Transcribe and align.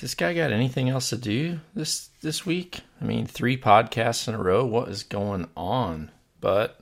this 0.00 0.14
guy 0.14 0.34
got 0.34 0.52
anything 0.52 0.88
else 0.88 1.10
to 1.10 1.16
do 1.16 1.60
this 1.74 2.10
this 2.22 2.46
week? 2.46 2.80
I 3.00 3.04
mean, 3.04 3.26
three 3.26 3.56
podcasts 3.56 4.28
in 4.28 4.34
a 4.34 4.42
row. 4.42 4.64
What 4.64 4.88
is 4.88 5.02
going 5.02 5.48
on? 5.56 6.10
But 6.40 6.80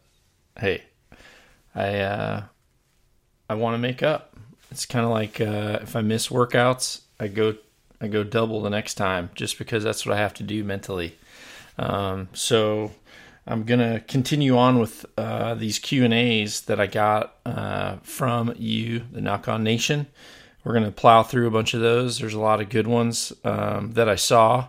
hey, 0.58 0.84
I 1.74 1.98
uh, 1.98 2.42
I 3.48 3.54
want 3.54 3.74
to 3.74 3.78
make 3.78 4.02
up. 4.02 4.36
It's 4.70 4.86
kind 4.86 5.04
of 5.04 5.10
like 5.10 5.40
uh, 5.40 5.78
if 5.82 5.96
I 5.96 6.02
miss 6.02 6.28
workouts, 6.28 7.00
I 7.18 7.28
go 7.28 7.56
I 8.00 8.08
go 8.08 8.22
double 8.22 8.62
the 8.62 8.70
next 8.70 8.94
time 8.94 9.30
just 9.34 9.58
because 9.58 9.82
that's 9.84 10.06
what 10.06 10.14
I 10.14 10.18
have 10.18 10.34
to 10.34 10.42
do 10.42 10.62
mentally. 10.62 11.16
Um, 11.78 12.28
so 12.32 12.92
I'm 13.46 13.64
gonna 13.64 14.00
continue 14.00 14.56
on 14.56 14.78
with 14.78 15.06
uh, 15.16 15.54
these 15.54 15.78
Q 15.78 16.04
and 16.04 16.14
A's 16.14 16.62
that 16.62 16.78
I 16.78 16.86
got 16.86 17.36
uh, 17.46 17.96
from 18.02 18.54
you, 18.56 19.04
the 19.10 19.20
Nock 19.20 19.48
On 19.48 19.64
Nation. 19.64 20.06
We're 20.64 20.74
gonna 20.74 20.90
plow 20.90 21.22
through 21.22 21.46
a 21.46 21.52
bunch 21.52 21.74
of 21.74 21.80
those. 21.80 22.18
There's 22.18 22.34
a 22.34 22.40
lot 22.40 22.60
of 22.60 22.68
good 22.68 22.86
ones 22.86 23.32
um, 23.44 23.92
that 23.92 24.08
I 24.08 24.16
saw, 24.16 24.68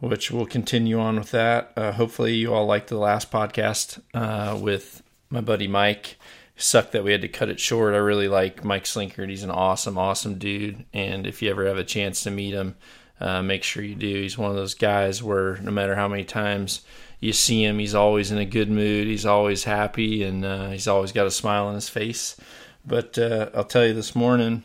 which 0.00 0.30
we'll 0.30 0.46
continue 0.46 0.98
on 0.98 1.16
with 1.16 1.30
that. 1.30 1.72
Uh, 1.76 1.92
hopefully, 1.92 2.34
you 2.34 2.52
all 2.52 2.66
liked 2.66 2.88
the 2.88 2.98
last 2.98 3.30
podcast 3.30 4.00
uh, 4.14 4.58
with 4.58 5.02
my 5.30 5.40
buddy 5.40 5.68
Mike. 5.68 6.16
Sucked 6.60 6.90
that 6.92 7.04
we 7.04 7.12
had 7.12 7.22
to 7.22 7.28
cut 7.28 7.48
it 7.48 7.60
short. 7.60 7.94
I 7.94 7.98
really 7.98 8.26
like 8.26 8.64
Mike 8.64 8.82
Slinkard. 8.82 9.28
He's 9.28 9.44
an 9.44 9.50
awesome, 9.50 9.96
awesome 9.96 10.38
dude. 10.38 10.84
And 10.92 11.24
if 11.24 11.40
you 11.40 11.50
ever 11.50 11.64
have 11.66 11.78
a 11.78 11.84
chance 11.84 12.24
to 12.24 12.32
meet 12.32 12.52
him, 12.52 12.74
uh, 13.20 13.42
make 13.42 13.62
sure 13.62 13.84
you 13.84 13.94
do. 13.94 14.22
He's 14.22 14.36
one 14.36 14.50
of 14.50 14.56
those 14.56 14.74
guys 14.74 15.22
where 15.22 15.58
no 15.58 15.70
matter 15.70 15.94
how 15.94 16.08
many 16.08 16.24
times 16.24 16.80
you 17.20 17.32
see 17.32 17.64
him, 17.64 17.78
he's 17.78 17.94
always 17.94 18.30
in 18.30 18.38
a 18.38 18.44
good 18.44 18.70
mood. 18.70 19.06
He's 19.06 19.26
always 19.26 19.64
happy, 19.64 20.22
and 20.22 20.44
uh, 20.44 20.70
he's 20.70 20.88
always 20.88 21.12
got 21.12 21.26
a 21.26 21.30
smile 21.30 21.66
on 21.66 21.74
his 21.74 21.88
face. 21.88 22.36
But 22.84 23.18
uh, 23.18 23.50
I'll 23.54 23.64
tell 23.64 23.86
you 23.86 23.94
this 23.94 24.16
morning, 24.16 24.64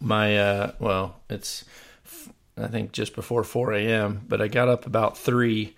my 0.00 0.38
uh, 0.38 0.72
well, 0.78 1.20
it's 1.28 1.64
I 2.58 2.68
think 2.68 2.92
just 2.92 3.14
before 3.14 3.44
4 3.44 3.72
a.m. 3.74 4.22
But 4.28 4.40
I 4.40 4.48
got 4.48 4.68
up 4.68 4.86
about 4.86 5.18
three 5.18 5.74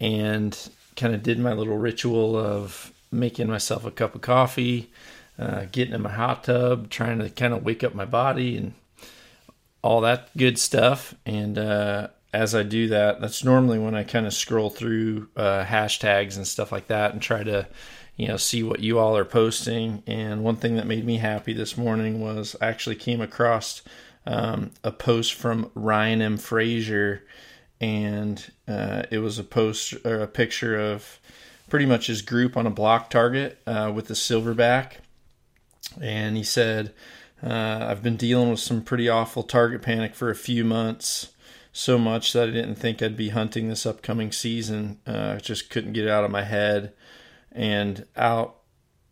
and 0.00 0.56
kind 0.96 1.14
of 1.14 1.22
did 1.22 1.38
my 1.38 1.52
little 1.52 1.76
ritual 1.76 2.36
of 2.36 2.92
making 3.12 3.48
myself 3.48 3.84
a 3.84 3.90
cup 3.90 4.14
of 4.14 4.20
coffee, 4.20 4.90
uh, 5.38 5.66
getting 5.70 5.94
in 5.94 6.02
my 6.02 6.10
hot 6.10 6.44
tub, 6.44 6.90
trying 6.90 7.18
to 7.18 7.30
kind 7.30 7.54
of 7.54 7.64
wake 7.64 7.84
up 7.84 7.94
my 7.94 8.04
body 8.04 8.56
and 8.56 8.74
all 9.82 10.00
that 10.00 10.36
good 10.36 10.58
stuff. 10.58 11.14
And 11.24 11.58
uh, 11.58 12.08
as 12.32 12.54
I 12.54 12.62
do 12.62 12.88
that, 12.88 13.20
that's 13.20 13.44
normally 13.44 13.78
when 13.78 13.94
I 13.94 14.02
kind 14.02 14.26
of 14.26 14.34
scroll 14.34 14.70
through 14.70 15.28
uh, 15.36 15.64
hashtags 15.64 16.36
and 16.36 16.46
stuff 16.46 16.72
like 16.72 16.88
that 16.88 17.12
and 17.12 17.22
try 17.22 17.42
to, 17.44 17.68
you 18.16 18.26
know, 18.26 18.36
see 18.36 18.62
what 18.62 18.80
you 18.80 18.98
all 18.98 19.16
are 19.16 19.24
posting. 19.24 20.02
And 20.06 20.42
one 20.42 20.56
thing 20.56 20.76
that 20.76 20.86
made 20.86 21.04
me 21.04 21.18
happy 21.18 21.52
this 21.52 21.76
morning 21.76 22.20
was 22.20 22.56
I 22.60 22.66
actually 22.66 22.96
came 22.96 23.20
across 23.20 23.82
um, 24.26 24.70
a 24.82 24.90
post 24.90 25.34
from 25.34 25.70
Ryan 25.74 26.22
M. 26.22 26.36
Frazier, 26.38 27.22
and 27.80 28.44
uh, 28.66 29.02
it 29.10 29.18
was 29.18 29.38
a 29.38 29.44
post 29.44 29.94
or 30.04 30.20
a 30.20 30.26
picture 30.26 30.78
of 30.78 31.20
pretty 31.68 31.86
much 31.86 32.06
his 32.06 32.22
group 32.22 32.56
on 32.56 32.66
a 32.66 32.70
block 32.70 33.10
target 33.10 33.60
uh, 33.66 33.92
with 33.94 34.08
the 34.08 34.14
silverback. 34.14 34.92
And 36.00 36.36
he 36.36 36.42
said, 36.42 36.94
uh, 37.42 37.86
I've 37.88 38.02
been 38.02 38.16
dealing 38.16 38.50
with 38.50 38.60
some 38.60 38.82
pretty 38.82 39.08
awful 39.08 39.42
target 39.42 39.82
panic 39.82 40.14
for 40.14 40.30
a 40.30 40.34
few 40.34 40.64
months 40.64 41.32
so 41.72 41.98
much 41.98 42.32
that 42.32 42.48
I 42.48 42.52
didn't 42.52 42.76
think 42.76 43.02
I'd 43.02 43.16
be 43.16 43.28
hunting 43.28 43.68
this 43.68 43.84
upcoming 43.84 44.32
season. 44.32 44.98
Uh, 45.06 45.36
just 45.36 45.68
couldn't 45.68 45.92
get 45.92 46.06
it 46.06 46.10
out 46.10 46.24
of 46.24 46.30
my 46.30 46.42
head 46.42 46.94
and 47.56 48.06
out 48.16 48.56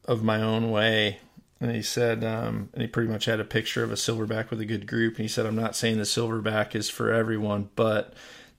of 0.05 0.23
my 0.23 0.41
own 0.41 0.71
way. 0.71 1.19
And 1.61 1.75
he 1.75 1.83
said, 1.83 2.23
um, 2.23 2.69
and 2.75 2.83
he 2.83 2.87
pretty 2.87 3.11
much 3.11 3.25
had 3.25 3.41
a 3.41 3.45
picture 3.45 3.83
of 3.83 3.91
a 3.91 3.97
silverback 3.97 4.51
with 4.51 4.61
a 4.61 4.67
good 4.67 4.87
group. 4.87 5.15
And 5.17 5.23
he 5.23 5.29
said, 5.29 5.47
I'm 5.47 5.57
not 5.57 5.75
saying 5.75 5.97
the 5.97 6.05
silverback 6.05 6.75
is 6.75 6.91
for 6.91 7.11
everyone, 7.11 7.71
but 7.75 8.13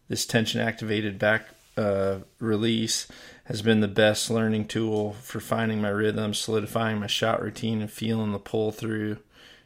this 0.09 0.25
tension 0.25 0.59
activated 0.59 1.19
back 1.19 1.49
uh, 1.77 2.19
release 2.39 3.07
has 3.45 3.61
been 3.61 3.79
the 3.79 3.87
best 3.87 4.31
learning 4.31 4.67
tool 4.67 5.13
for 5.21 5.39
finding 5.39 5.81
my 5.81 5.89
rhythm, 5.89 6.33
solidifying 6.33 6.99
my 6.99 7.07
shot 7.07 7.41
routine, 7.41 7.81
and 7.81 7.91
feeling 7.91 8.31
the 8.31 8.39
pull 8.39 8.71
through. 8.71 9.17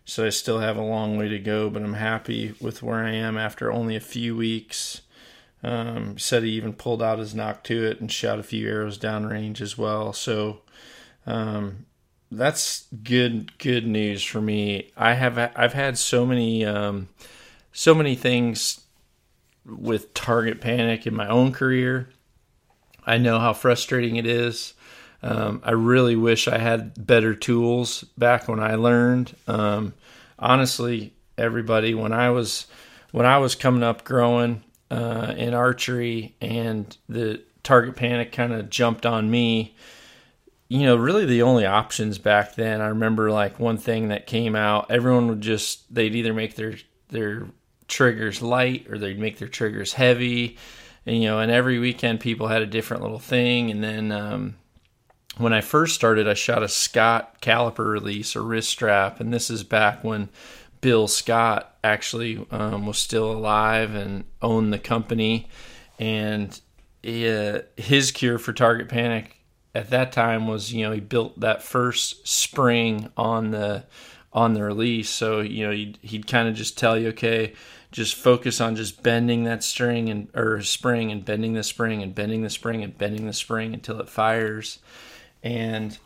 So 0.03 0.25
I 0.25 0.30
still 0.30 0.59
have 0.59 0.75
a 0.75 0.81
long 0.81 1.18
way 1.18 1.30
to 1.30 1.40
go, 1.40 1.69
but 1.69 1.84
I'm 1.84 1.94
happy 1.94 2.56
with 2.59 2.84
where 2.84 3.06
I 3.06 3.12
am 3.12 3.38
after 3.38 3.72
only 3.72 3.96
a 3.96 4.01
few 4.01 4.36
weeks. 4.36 5.01
Um, 5.61 6.17
said 6.17 6.43
he 6.43 6.51
even 6.51 6.71
pulled 6.71 7.03
out 7.03 7.19
his 7.19 7.35
knock 7.35 7.65
to 7.65 7.85
it 7.85 7.99
and 7.99 8.09
shot 8.09 8.39
a 8.39 8.43
few 8.43 8.67
arrows 8.69 8.97
downrange 8.97 9.59
as 9.59 9.77
well. 9.77 10.13
So 10.13 10.61
um, 11.25 11.85
that's 12.31 12.85
good 13.03 13.57
good 13.57 13.85
news 13.85 14.23
for 14.23 14.39
me. 14.39 14.91
I 14.95 15.15
have 15.15 15.37
I've 15.37 15.73
had 15.73 15.97
so 15.97 16.25
many 16.25 16.65
um, 16.65 17.09
so 17.73 17.93
many 17.93 18.15
things 18.15 18.81
with 19.65 20.13
target 20.13 20.61
panic 20.61 21.05
in 21.05 21.13
my 21.13 21.27
own 21.27 21.51
career. 21.51 22.09
I 23.05 23.17
know 23.17 23.39
how 23.39 23.53
frustrating 23.53 24.15
it 24.15 24.25
is. 24.25 24.73
Um, 25.21 25.61
I 25.65 25.71
really 25.71 26.15
wish 26.15 26.47
I 26.47 26.57
had 26.57 27.05
better 27.05 27.35
tools 27.35 28.03
back 28.17 28.47
when 28.47 28.59
I 28.59 28.75
learned. 28.75 29.35
Um, 29.47 29.93
honestly, 30.37 31.13
everybody, 31.37 31.93
when 31.93 32.13
I 32.13 32.29
was 32.29 32.67
when 33.11 33.25
I 33.25 33.39
was 33.39 33.55
coming 33.55 33.83
up 33.83 34.03
growing 34.05 34.63
uh, 34.91 35.33
in 35.38 35.53
archery, 35.53 36.35
and 36.41 36.97
the 37.07 37.41
target 37.63 37.95
panic 37.95 38.31
kind 38.31 38.53
of 38.53 38.69
jumped 38.69 39.05
on 39.05 39.29
me. 39.29 39.75
You 40.67 40.85
know, 40.85 40.95
really 40.95 41.25
the 41.25 41.41
only 41.41 41.66
options 41.66 42.17
back 42.17 42.55
then. 42.55 42.81
I 42.81 42.88
remember 42.88 43.31
like 43.31 43.59
one 43.59 43.77
thing 43.77 44.09
that 44.09 44.27
came 44.27 44.55
out. 44.55 44.91
Everyone 44.91 45.27
would 45.27 45.41
just 45.41 45.94
they'd 45.94 46.16
either 46.16 46.33
make 46.33 46.55
their 46.55 46.75
their 47.09 47.47
triggers 47.88 48.41
light 48.41 48.88
or 48.89 48.97
they'd 48.97 49.19
make 49.19 49.39
their 49.39 49.47
triggers 49.47 49.94
heavy. 49.94 50.57
And, 51.06 51.21
you 51.21 51.27
know, 51.27 51.39
and 51.39 51.51
every 51.51 51.79
weekend 51.79 52.19
people 52.19 52.47
had 52.47 52.61
a 52.61 52.67
different 52.67 53.01
little 53.01 53.19
thing. 53.19 53.71
And 53.71 53.83
then 53.83 54.11
um, 54.11 54.56
when 55.39 55.53
I 55.53 55.61
first 55.61 55.95
started, 55.95 56.27
I 56.27 56.33
shot 56.33 56.63
a 56.63 56.67
Scott 56.67 57.41
caliper 57.41 57.89
release 57.89 58.35
or 58.35 58.44
wrist 58.44 58.69
strap, 58.69 59.19
and 59.19 59.33
this 59.33 59.50
is 59.50 59.63
back 59.63 60.03
when 60.03 60.29
Bill 60.81 61.07
Scott 61.07 61.78
actually 61.84 62.45
um, 62.51 62.85
was 62.85 62.97
still 62.97 63.31
alive 63.31 63.95
and 63.95 64.25
owned 64.41 64.72
the 64.72 64.79
company. 64.79 65.47
And 65.97 66.59
uh, 67.06 67.59
his 67.75 68.12
cure 68.12 68.38
for 68.38 68.53
target 68.53 68.89
panic 68.89 69.38
at 69.75 69.89
that 69.89 70.12
time 70.12 70.47
was, 70.47 70.73
you 70.73 70.85
know, 70.85 70.91
he 70.91 71.00
built 71.00 71.39
that 71.39 71.63
first 71.63 72.28
spring 72.28 73.09
on 73.18 73.51
the 73.51 73.85
on 74.31 74.53
the 74.53 74.63
release. 74.63 75.09
So 75.09 75.41
you 75.41 75.66
know, 75.66 75.72
he'd, 75.72 75.97
he'd 76.01 76.28
kind 76.28 76.47
of 76.47 76.56
just 76.56 76.78
tell 76.78 76.97
you, 76.97 77.09
okay, 77.09 77.53
just 77.91 78.16
focus 78.16 78.62
on 78.62 78.75
just 78.75 79.01
bending 79.01 79.45
that 79.45 79.63
string 79.63 80.09
and 80.09 80.29
or 80.35 80.62
spring 80.62 81.12
and 81.12 81.25
bending 81.25 81.53
the 81.53 81.63
spring 81.63 82.03
and 82.03 82.13
bending 82.13 82.44
the 82.44 82.50
spring 82.50 82.84
and 82.84 82.97
bending 82.97 83.25
the 83.25 83.34
spring 83.34 83.73
until 83.73 84.00
it 84.00 84.09
fires 84.09 84.79
and 85.41 85.97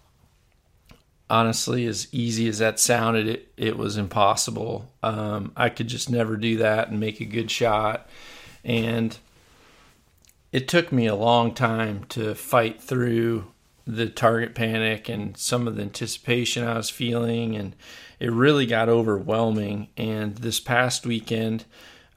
honestly, 1.30 1.86
as 1.86 2.08
easy 2.12 2.48
as 2.48 2.60
that 2.60 2.80
sounded, 2.80 3.28
it, 3.28 3.52
it 3.58 3.78
was 3.78 3.98
impossible. 3.98 4.92
Um, 5.02 5.52
I 5.56 5.70
could 5.70 5.88
just 5.88 6.10
never 6.10 6.38
do 6.38 6.58
that 6.58 6.90
and 6.90 7.00
make 7.00 7.20
a 7.20 7.26
good 7.26 7.50
shot. 7.50 8.08
And 8.64 9.18
it 10.52 10.68
took 10.68 10.92
me 10.92 11.08
a 11.08 11.16
long 11.16 11.54
time 11.54 12.06
to 12.10 12.36
fight 12.36 12.82
through 12.82 13.46
the 13.86 14.08
target 14.08 14.56
panic 14.56 15.10
and 15.10 15.36
some 15.36 15.68
of 15.68 15.76
the 15.76 15.82
anticipation 15.82 16.66
I 16.66 16.78
was 16.78 16.90
feeling. 16.90 17.56
And 17.56 17.76
it 18.20 18.32
really 18.32 18.66
got 18.66 18.90
overwhelming. 18.90 19.90
And 19.98 20.36
this 20.36 20.60
past 20.60 21.06
weekend, 21.06 21.66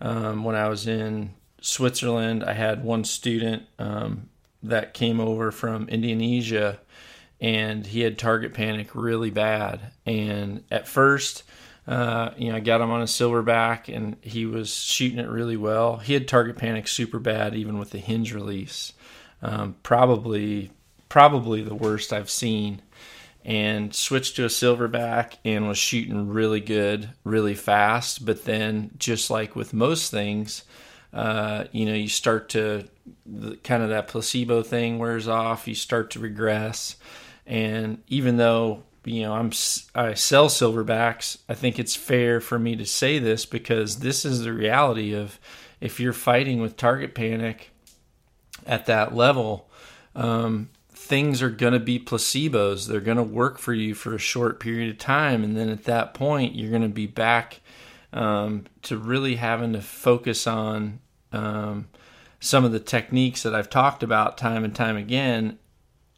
um, 0.01 0.45
when 0.45 0.55
I 0.55 0.69
was 0.69 0.87
in 0.87 1.31
Switzerland, 1.61 2.45
I 2.45 2.53
had 2.53 2.85
one 2.85 3.05
student 3.05 3.65
um, 3.79 4.29
that 4.63 4.95
came 4.95 5.21
over 5.21 5.51
from 5.51 5.89
Indonesia 5.89 6.79
and 7.41 7.87
he 7.87 8.01
had 8.01 8.19
target 8.19 8.55
panic 8.55 8.95
really 8.95 9.31
bad. 9.31 9.81
And 10.05 10.65
at 10.71 10.89
first, 10.89 11.43
uh, 11.87 12.31
you 12.37 12.51
know, 12.51 12.57
I 12.57 12.61
got 12.61 12.81
him 12.81 12.91
on 12.91 13.03
a 13.03 13.05
silverback 13.05 13.95
and 13.95 14.17
he 14.23 14.47
was 14.47 14.75
shooting 14.75 15.19
it 15.19 15.29
really 15.29 15.57
well. 15.57 15.99
He 15.99 16.15
had 16.15 16.27
target 16.27 16.57
panic 16.57 16.89
super 16.89 17.19
bad, 17.19 17.55
even 17.55 17.79
with 17.79 17.91
the 17.91 17.99
hinge 17.99 18.33
release. 18.33 18.93
Um, 19.43 19.77
probably, 19.83 20.71
probably 21.09 21.63
the 21.63 21.75
worst 21.75 22.13
I've 22.13 22.31
seen. 22.31 22.83
and 23.47 23.95
switched 23.95 24.35
to 24.37 24.45
a 24.45 24.49
silverback 24.49 25.35
and 25.45 25.69
was 25.69 25.79
shooting 25.79 26.29
really 26.29 26.59
good, 26.59 27.09
really 27.23 27.55
fast. 27.55 28.27
But 28.27 28.45
then, 28.45 28.91
just 28.99 29.31
like 29.31 29.55
with 29.55 29.73
most 29.73 30.11
things, 30.11 30.65
uh, 31.13 31.65
you 31.71 31.87
know, 31.87 31.95
you 31.95 32.09
start 32.09 32.49
to 32.51 32.89
the, 33.25 33.55
kind 33.59 33.85
of 33.85 33.91
that 33.91 34.09
placebo 34.09 34.65
thing 34.65 34.99
wears 34.99 35.29
off. 35.29 35.69
You 35.69 35.77
start 35.77 36.11
to 36.11 36.19
regress, 36.19 36.97
and 37.47 38.03
even 38.09 38.37
though 38.37 38.83
you 39.05 39.23
know 39.23 39.35
I'm 39.35 39.53
I 39.95 40.15
sell 40.15 40.49
silverbacks, 40.49 41.39
I 41.49 41.55
think 41.55 41.79
it's 41.79 41.97
fair 41.97 42.41
for 42.41 42.59
me 42.59 42.77
to 42.77 42.87
say 42.87 43.19
this 43.19 43.47
because 43.47 44.01
this 44.01 44.25
is 44.25 44.43
the 44.43 44.53
reality 44.53 45.15
of 45.15 45.39
if 45.81 46.01
you're 46.01 46.13
fighting 46.13 46.61
with 46.61 46.77
target 46.77 47.15
panic 47.15 47.71
at 48.67 48.87
that 48.87 49.15
level. 49.15 49.71
Um, 50.15 50.71
things 51.07 51.41
are 51.41 51.51
going 51.51 51.73
to 51.73 51.81
be 51.81 51.99
placebos. 51.99 52.89
They're 52.89 53.01
going 53.01 53.17
to 53.17 53.23
work 53.23 53.59
for 53.59 53.73
you 53.73 53.95
for 53.95 54.15
a 54.15 54.19
short 54.19 54.59
period 54.59 54.91
of 54.91 54.99
time. 54.99 55.45
And 55.45 55.57
then 55.57 55.69
at 55.69 55.85
that 55.85 56.15
point, 56.15 56.55
you're 56.55 56.71
going 56.71 56.83
to 56.83 56.89
be 56.89 57.07
back 57.07 57.61
um, 58.13 58.65
to 58.83 58.97
really 58.97 59.37
having 59.37 59.73
to 59.75 59.81
focus 59.81 60.47
on 60.47 61.01
um, 61.33 61.89
some 62.41 62.65
of 62.65 62.73
the 62.73 62.81
techniques 62.81 63.43
that 63.43 63.55
I've 63.55 63.71
talked 63.71 64.03
about 64.03 64.39
time 64.39 64.65
and 64.65 64.75
time 64.75 64.97
again. 64.97 65.59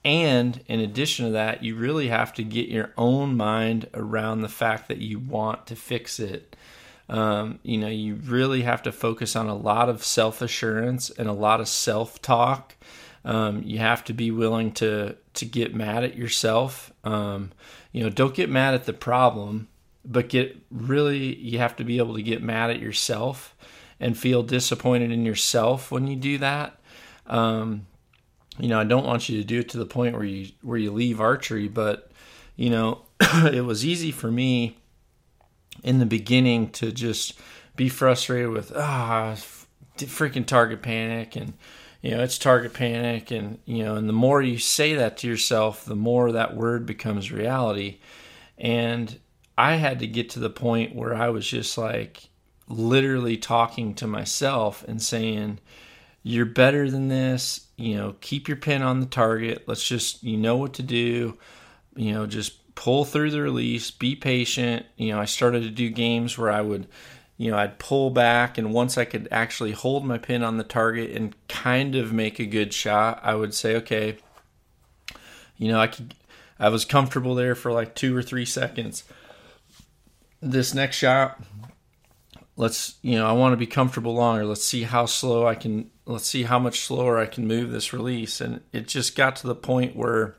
And 0.04 0.62
in 0.66 0.80
addition 0.80 1.26
to 1.26 1.32
that, 1.32 1.62
you 1.62 1.74
really 1.74 2.08
have 2.08 2.32
to 2.34 2.44
get 2.44 2.68
your 2.68 2.92
own 2.96 3.36
mind 3.36 3.88
around 3.94 4.40
the 4.40 4.48
fact 4.48 4.88
that 4.88 4.98
you 4.98 5.18
want 5.18 5.66
to 5.66 5.76
fix 5.76 6.20
it. 6.20 6.56
Um, 7.08 7.58
you 7.62 7.78
know, 7.78 7.88
you 7.88 8.16
really 8.16 8.62
have 8.62 8.82
to 8.82 8.92
focus 8.92 9.34
on 9.34 9.48
a 9.48 9.56
lot 9.56 9.88
of 9.88 10.04
self 10.04 10.40
assurance 10.42 11.10
and 11.10 11.28
a 11.28 11.32
lot 11.32 11.60
of 11.60 11.68
self 11.68 12.22
talk. 12.22 12.76
Um, 13.24 13.62
you 13.64 13.78
have 13.78 14.04
to 14.04 14.12
be 14.12 14.30
willing 14.30 14.72
to 14.72 15.16
to 15.34 15.44
get 15.44 15.74
mad 15.74 16.04
at 16.04 16.16
yourself. 16.16 16.92
Um, 17.04 17.50
you 17.92 18.02
know, 18.02 18.10
don't 18.10 18.34
get 18.34 18.50
mad 18.50 18.74
at 18.74 18.84
the 18.84 18.92
problem, 18.92 19.68
but 20.04 20.28
get 20.28 20.56
really 20.70 21.34
you 21.36 21.58
have 21.58 21.76
to 21.76 21.84
be 21.84 21.98
able 21.98 22.14
to 22.14 22.22
get 22.22 22.42
mad 22.42 22.70
at 22.70 22.80
yourself 22.80 23.56
and 23.98 24.16
feel 24.16 24.42
disappointed 24.42 25.10
in 25.10 25.24
yourself 25.24 25.90
when 25.90 26.06
you 26.06 26.16
do 26.16 26.38
that. 26.38 26.78
Um, 27.26 27.86
you 28.58 28.68
know, 28.68 28.78
I 28.78 28.84
don't 28.84 29.06
want 29.06 29.28
you 29.28 29.38
to 29.38 29.44
do 29.44 29.60
it 29.60 29.68
to 29.70 29.78
the 29.78 29.86
point 29.86 30.14
where 30.14 30.24
you 30.24 30.48
where 30.62 30.78
you 30.78 30.92
leave 30.92 31.20
archery, 31.20 31.68
but 31.68 32.10
you 32.56 32.70
know, 32.70 33.02
it 33.20 33.64
was 33.64 33.84
easy 33.84 34.10
for 34.10 34.30
me 34.30 34.78
in 35.82 35.98
the 35.98 36.06
beginning 36.06 36.70
to 36.70 36.90
just 36.92 37.38
be 37.76 37.88
frustrated 37.88 38.50
with 38.50 38.72
ah 38.76 39.36
freaking 39.96 40.46
target 40.46 40.82
panic 40.82 41.36
and 41.36 41.52
you 42.02 42.10
know 42.10 42.22
it's 42.22 42.38
target 42.38 42.72
panic 42.72 43.30
and 43.30 43.58
you 43.64 43.84
know 43.84 43.94
and 43.94 44.08
the 44.08 44.12
more 44.12 44.42
you 44.42 44.58
say 44.58 44.94
that 44.94 45.16
to 45.16 45.28
yourself 45.28 45.84
the 45.84 45.94
more 45.94 46.32
that 46.32 46.56
word 46.56 46.86
becomes 46.86 47.30
reality 47.30 47.98
and 48.56 49.20
i 49.56 49.74
had 49.74 50.00
to 50.00 50.06
get 50.06 50.30
to 50.30 50.40
the 50.40 50.50
point 50.50 50.94
where 50.94 51.14
i 51.14 51.28
was 51.28 51.46
just 51.46 51.78
like 51.78 52.28
literally 52.68 53.36
talking 53.36 53.94
to 53.94 54.06
myself 54.06 54.84
and 54.86 55.00
saying, 55.00 55.58
You're 56.22 56.46
better 56.46 56.90
than 56.90 57.08
this. 57.08 57.66
You 57.78 57.96
know, 57.96 58.16
keep 58.20 58.48
your 58.48 58.56
pin 58.56 58.82
on 58.82 58.98
the 59.00 59.06
target. 59.06 59.64
Let's 59.66 59.86
just, 59.86 60.24
you 60.24 60.36
know 60.36 60.56
what 60.56 60.74
to 60.74 60.82
do. 60.82 61.38
You 61.94 62.12
know, 62.12 62.26
just 62.26 62.74
pull 62.74 63.04
through 63.04 63.30
the 63.30 63.40
release, 63.40 63.90
be 63.92 64.16
patient. 64.16 64.84
You 64.96 65.12
know, 65.12 65.20
I 65.20 65.26
started 65.26 65.62
to 65.62 65.70
do 65.70 65.88
games 65.88 66.36
where 66.36 66.50
I 66.50 66.60
would, 66.60 66.88
you 67.36 67.52
know, 67.52 67.56
I'd 67.56 67.78
pull 67.78 68.10
back, 68.10 68.58
and 68.58 68.74
once 68.74 68.98
I 68.98 69.04
could 69.04 69.28
actually 69.30 69.72
hold 69.72 70.04
my 70.04 70.18
pin 70.18 70.42
on 70.42 70.56
the 70.56 70.64
target 70.64 71.12
and 71.12 71.36
kind 71.48 71.94
of 71.94 72.12
make 72.12 72.40
a 72.40 72.46
good 72.46 72.74
shot, 72.74 73.20
I 73.22 73.36
would 73.36 73.54
say, 73.54 73.76
okay, 73.76 74.16
you 75.56 75.70
know, 75.70 75.80
I 75.80 75.86
could, 75.86 76.14
I 76.58 76.68
was 76.70 76.84
comfortable 76.84 77.36
there 77.36 77.54
for 77.54 77.70
like 77.70 77.94
two 77.94 78.16
or 78.16 78.22
three 78.22 78.44
seconds. 78.44 79.04
This 80.40 80.74
next 80.74 80.96
shot, 80.96 81.40
let's 82.58 82.96
you 83.02 83.16
know 83.16 83.26
i 83.26 83.32
want 83.32 83.52
to 83.52 83.56
be 83.56 83.66
comfortable 83.66 84.14
longer 84.14 84.44
let's 84.44 84.64
see 84.64 84.82
how 84.82 85.06
slow 85.06 85.46
i 85.46 85.54
can 85.54 85.88
let's 86.08 86.26
see 86.26 86.44
how 86.44 86.58
much 86.58 86.80
slower 86.80 87.18
i 87.18 87.26
can 87.26 87.46
move 87.46 87.70
this 87.70 87.92
release. 87.92 88.40
And 88.40 88.60
it 88.72 88.88
just 88.88 89.14
got 89.14 89.36
to 89.36 89.46
the 89.46 89.54
point 89.54 89.94
where 89.94 90.36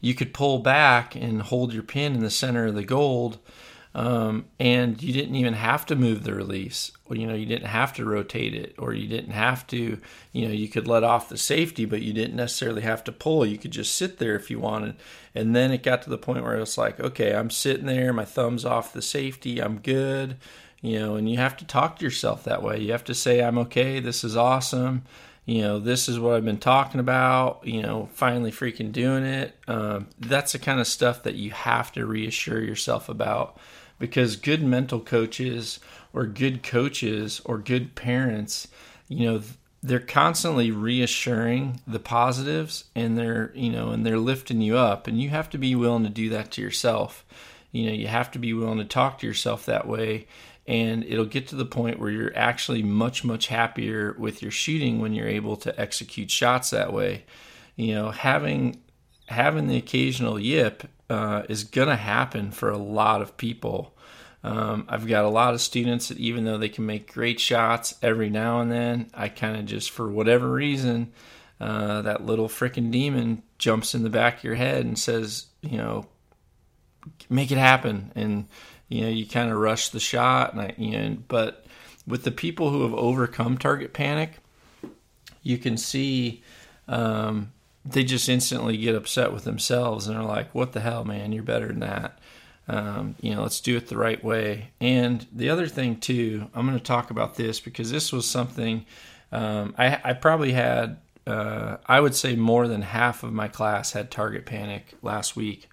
you 0.00 0.14
could 0.14 0.34
pull 0.34 0.58
back 0.58 1.14
and 1.14 1.42
hold 1.42 1.72
your 1.72 1.82
pin 1.82 2.14
in 2.14 2.20
the 2.20 2.30
center 2.30 2.66
of 2.66 2.74
the 2.74 2.84
gold 2.84 3.38
um, 3.96 4.46
and 4.58 5.00
you 5.00 5.12
didn't 5.12 5.36
even 5.36 5.54
have 5.54 5.86
to 5.86 5.94
move 5.94 6.24
the 6.24 6.34
release. 6.34 6.90
Or 7.06 7.16
you 7.16 7.26
know 7.26 7.34
you 7.34 7.46
didn't 7.46 7.68
have 7.68 7.92
to 7.94 8.04
rotate 8.04 8.54
it 8.54 8.74
or 8.78 8.92
you 8.94 9.06
didn't 9.06 9.32
have 9.32 9.66
to 9.68 10.00
you 10.32 10.46
know 10.46 10.52
you 10.52 10.68
could 10.68 10.88
let 10.88 11.04
off 11.04 11.28
the 11.28 11.36
safety 11.36 11.84
but 11.84 12.00
you 12.00 12.14
didn't 12.14 12.34
necessarily 12.34 12.82
have 12.82 13.04
to 13.04 13.12
pull. 13.12 13.44
You 13.44 13.58
could 13.58 13.70
just 13.70 13.94
sit 13.94 14.18
there 14.18 14.34
if 14.34 14.50
you 14.50 14.58
wanted. 14.58 14.96
And 15.34 15.54
then 15.54 15.70
it 15.70 15.82
got 15.82 16.02
to 16.02 16.10
the 16.10 16.18
point 16.18 16.42
where 16.42 16.56
it's 16.56 16.78
like 16.78 16.98
okay 16.98 17.34
i'm 17.34 17.50
sitting 17.50 17.86
there 17.86 18.12
my 18.12 18.24
thumbs 18.24 18.64
off 18.64 18.92
the 18.92 19.02
safety 19.02 19.60
i'm 19.60 19.78
good 19.78 20.38
you 20.84 20.98
know, 20.98 21.16
and 21.16 21.30
you 21.30 21.38
have 21.38 21.56
to 21.56 21.64
talk 21.64 21.98
to 21.98 22.04
yourself 22.04 22.44
that 22.44 22.62
way. 22.62 22.78
You 22.78 22.92
have 22.92 23.04
to 23.04 23.14
say, 23.14 23.42
I'm 23.42 23.56
okay, 23.56 24.00
this 24.00 24.22
is 24.22 24.36
awesome. 24.36 25.04
You 25.46 25.62
know, 25.62 25.78
this 25.78 26.10
is 26.10 26.20
what 26.20 26.34
I've 26.34 26.44
been 26.44 26.58
talking 26.58 27.00
about, 27.00 27.66
you 27.66 27.80
know, 27.80 28.10
finally 28.12 28.52
freaking 28.52 28.92
doing 28.92 29.24
it. 29.24 29.56
Um, 29.66 30.08
that's 30.18 30.52
the 30.52 30.58
kind 30.58 30.80
of 30.80 30.86
stuff 30.86 31.22
that 31.22 31.36
you 31.36 31.52
have 31.52 31.90
to 31.92 32.04
reassure 32.04 32.62
yourself 32.62 33.08
about 33.08 33.58
because 33.98 34.36
good 34.36 34.62
mental 34.62 35.00
coaches 35.00 35.80
or 36.12 36.26
good 36.26 36.62
coaches 36.62 37.40
or 37.46 37.56
good 37.56 37.94
parents, 37.94 38.68
you 39.08 39.24
know, 39.24 39.40
they're 39.82 40.00
constantly 40.00 40.70
reassuring 40.70 41.80
the 41.86 41.98
positives 41.98 42.84
and 42.94 43.16
they're, 43.16 43.52
you 43.54 43.70
know, 43.70 43.88
and 43.88 44.04
they're 44.04 44.18
lifting 44.18 44.60
you 44.60 44.76
up 44.76 45.06
and 45.06 45.18
you 45.18 45.30
have 45.30 45.48
to 45.48 45.56
be 45.56 45.74
willing 45.74 46.04
to 46.04 46.10
do 46.10 46.28
that 46.28 46.50
to 46.50 46.60
yourself. 46.60 47.24
You 47.72 47.86
know, 47.86 47.92
you 47.92 48.06
have 48.06 48.30
to 48.32 48.38
be 48.38 48.52
willing 48.52 48.78
to 48.78 48.84
talk 48.84 49.18
to 49.18 49.26
yourself 49.26 49.64
that 49.64 49.88
way 49.88 50.26
and 50.66 51.04
it'll 51.04 51.24
get 51.24 51.48
to 51.48 51.56
the 51.56 51.64
point 51.64 51.98
where 51.98 52.10
you're 52.10 52.36
actually 52.36 52.82
much 52.82 53.24
much 53.24 53.48
happier 53.48 54.14
with 54.18 54.42
your 54.42 54.50
shooting 54.50 55.00
when 55.00 55.12
you're 55.12 55.28
able 55.28 55.56
to 55.56 55.78
execute 55.80 56.30
shots 56.30 56.70
that 56.70 56.92
way. 56.92 57.24
You 57.76 57.94
know 57.94 58.10
having 58.10 58.82
having 59.26 59.68
the 59.68 59.76
occasional 59.76 60.38
yip 60.38 60.84
uh, 61.10 61.42
is 61.48 61.64
gonna 61.64 61.96
happen 61.96 62.50
for 62.50 62.70
a 62.70 62.78
lot 62.78 63.22
of 63.22 63.36
people. 63.36 63.92
Um, 64.42 64.84
i've 64.90 65.06
got 65.06 65.24
a 65.24 65.30
lot 65.30 65.54
of 65.54 65.62
students 65.62 66.08
that 66.08 66.18
even 66.18 66.44
though 66.44 66.58
they 66.58 66.68
can 66.68 66.84
make 66.84 67.10
great 67.10 67.40
shots 67.40 67.94
every 68.02 68.28
now 68.28 68.60
and 68.60 68.70
then 68.70 69.08
i 69.14 69.30
kind 69.30 69.56
of 69.56 69.64
just 69.64 69.90
for 69.90 70.06
whatever 70.10 70.52
reason 70.52 71.14
uh, 71.62 72.02
that 72.02 72.26
little 72.26 72.48
freaking 72.48 72.90
demon 72.90 73.42
jumps 73.56 73.94
in 73.94 74.02
the 74.02 74.10
back 74.10 74.36
of 74.36 74.44
your 74.44 74.54
head 74.54 74.84
and 74.84 74.98
says 74.98 75.46
you 75.62 75.78
know 75.78 76.04
make 77.30 77.50
it 77.50 77.58
happen 77.58 78.12
and 78.14 78.46
you 78.88 79.02
know, 79.02 79.08
you 79.08 79.26
kind 79.26 79.50
of 79.50 79.58
rush 79.58 79.88
the 79.88 80.00
shot, 80.00 80.52
and 80.52 80.62
I, 80.62 80.74
you 80.76 80.90
know, 80.92 81.16
but 81.28 81.66
with 82.06 82.24
the 82.24 82.30
people 82.30 82.70
who 82.70 82.82
have 82.82 82.94
overcome 82.94 83.58
target 83.58 83.92
panic, 83.92 84.38
you 85.42 85.58
can 85.58 85.76
see 85.76 86.42
um, 86.88 87.52
they 87.84 88.04
just 88.04 88.28
instantly 88.28 88.76
get 88.76 88.94
upset 88.94 89.32
with 89.32 89.44
themselves 89.44 90.06
and 90.06 90.16
are 90.16 90.24
like, 90.24 90.54
"What 90.54 90.72
the 90.72 90.80
hell, 90.80 91.04
man? 91.04 91.32
You're 91.32 91.42
better 91.42 91.68
than 91.68 91.80
that." 91.80 92.18
Um, 92.66 93.14
you 93.20 93.34
know, 93.34 93.42
let's 93.42 93.60
do 93.60 93.76
it 93.76 93.88
the 93.88 93.98
right 93.98 94.22
way. 94.24 94.70
And 94.80 95.26
the 95.32 95.50
other 95.50 95.66
thing 95.66 96.00
too, 96.00 96.48
I'm 96.54 96.66
going 96.66 96.78
to 96.78 96.82
talk 96.82 97.10
about 97.10 97.34
this 97.34 97.60
because 97.60 97.90
this 97.90 98.10
was 98.10 98.26
something 98.26 98.86
um, 99.32 99.74
I, 99.76 100.00
I, 100.02 100.12
probably 100.12 100.52
had. 100.52 100.98
Uh, 101.26 101.78
I 101.86 102.00
would 102.00 102.14
say 102.14 102.36
more 102.36 102.68
than 102.68 102.82
half 102.82 103.22
of 103.22 103.32
my 103.32 103.48
class 103.48 103.92
had 103.92 104.10
target 104.10 104.46
panic 104.46 104.94
last 105.02 105.34
week 105.34 105.68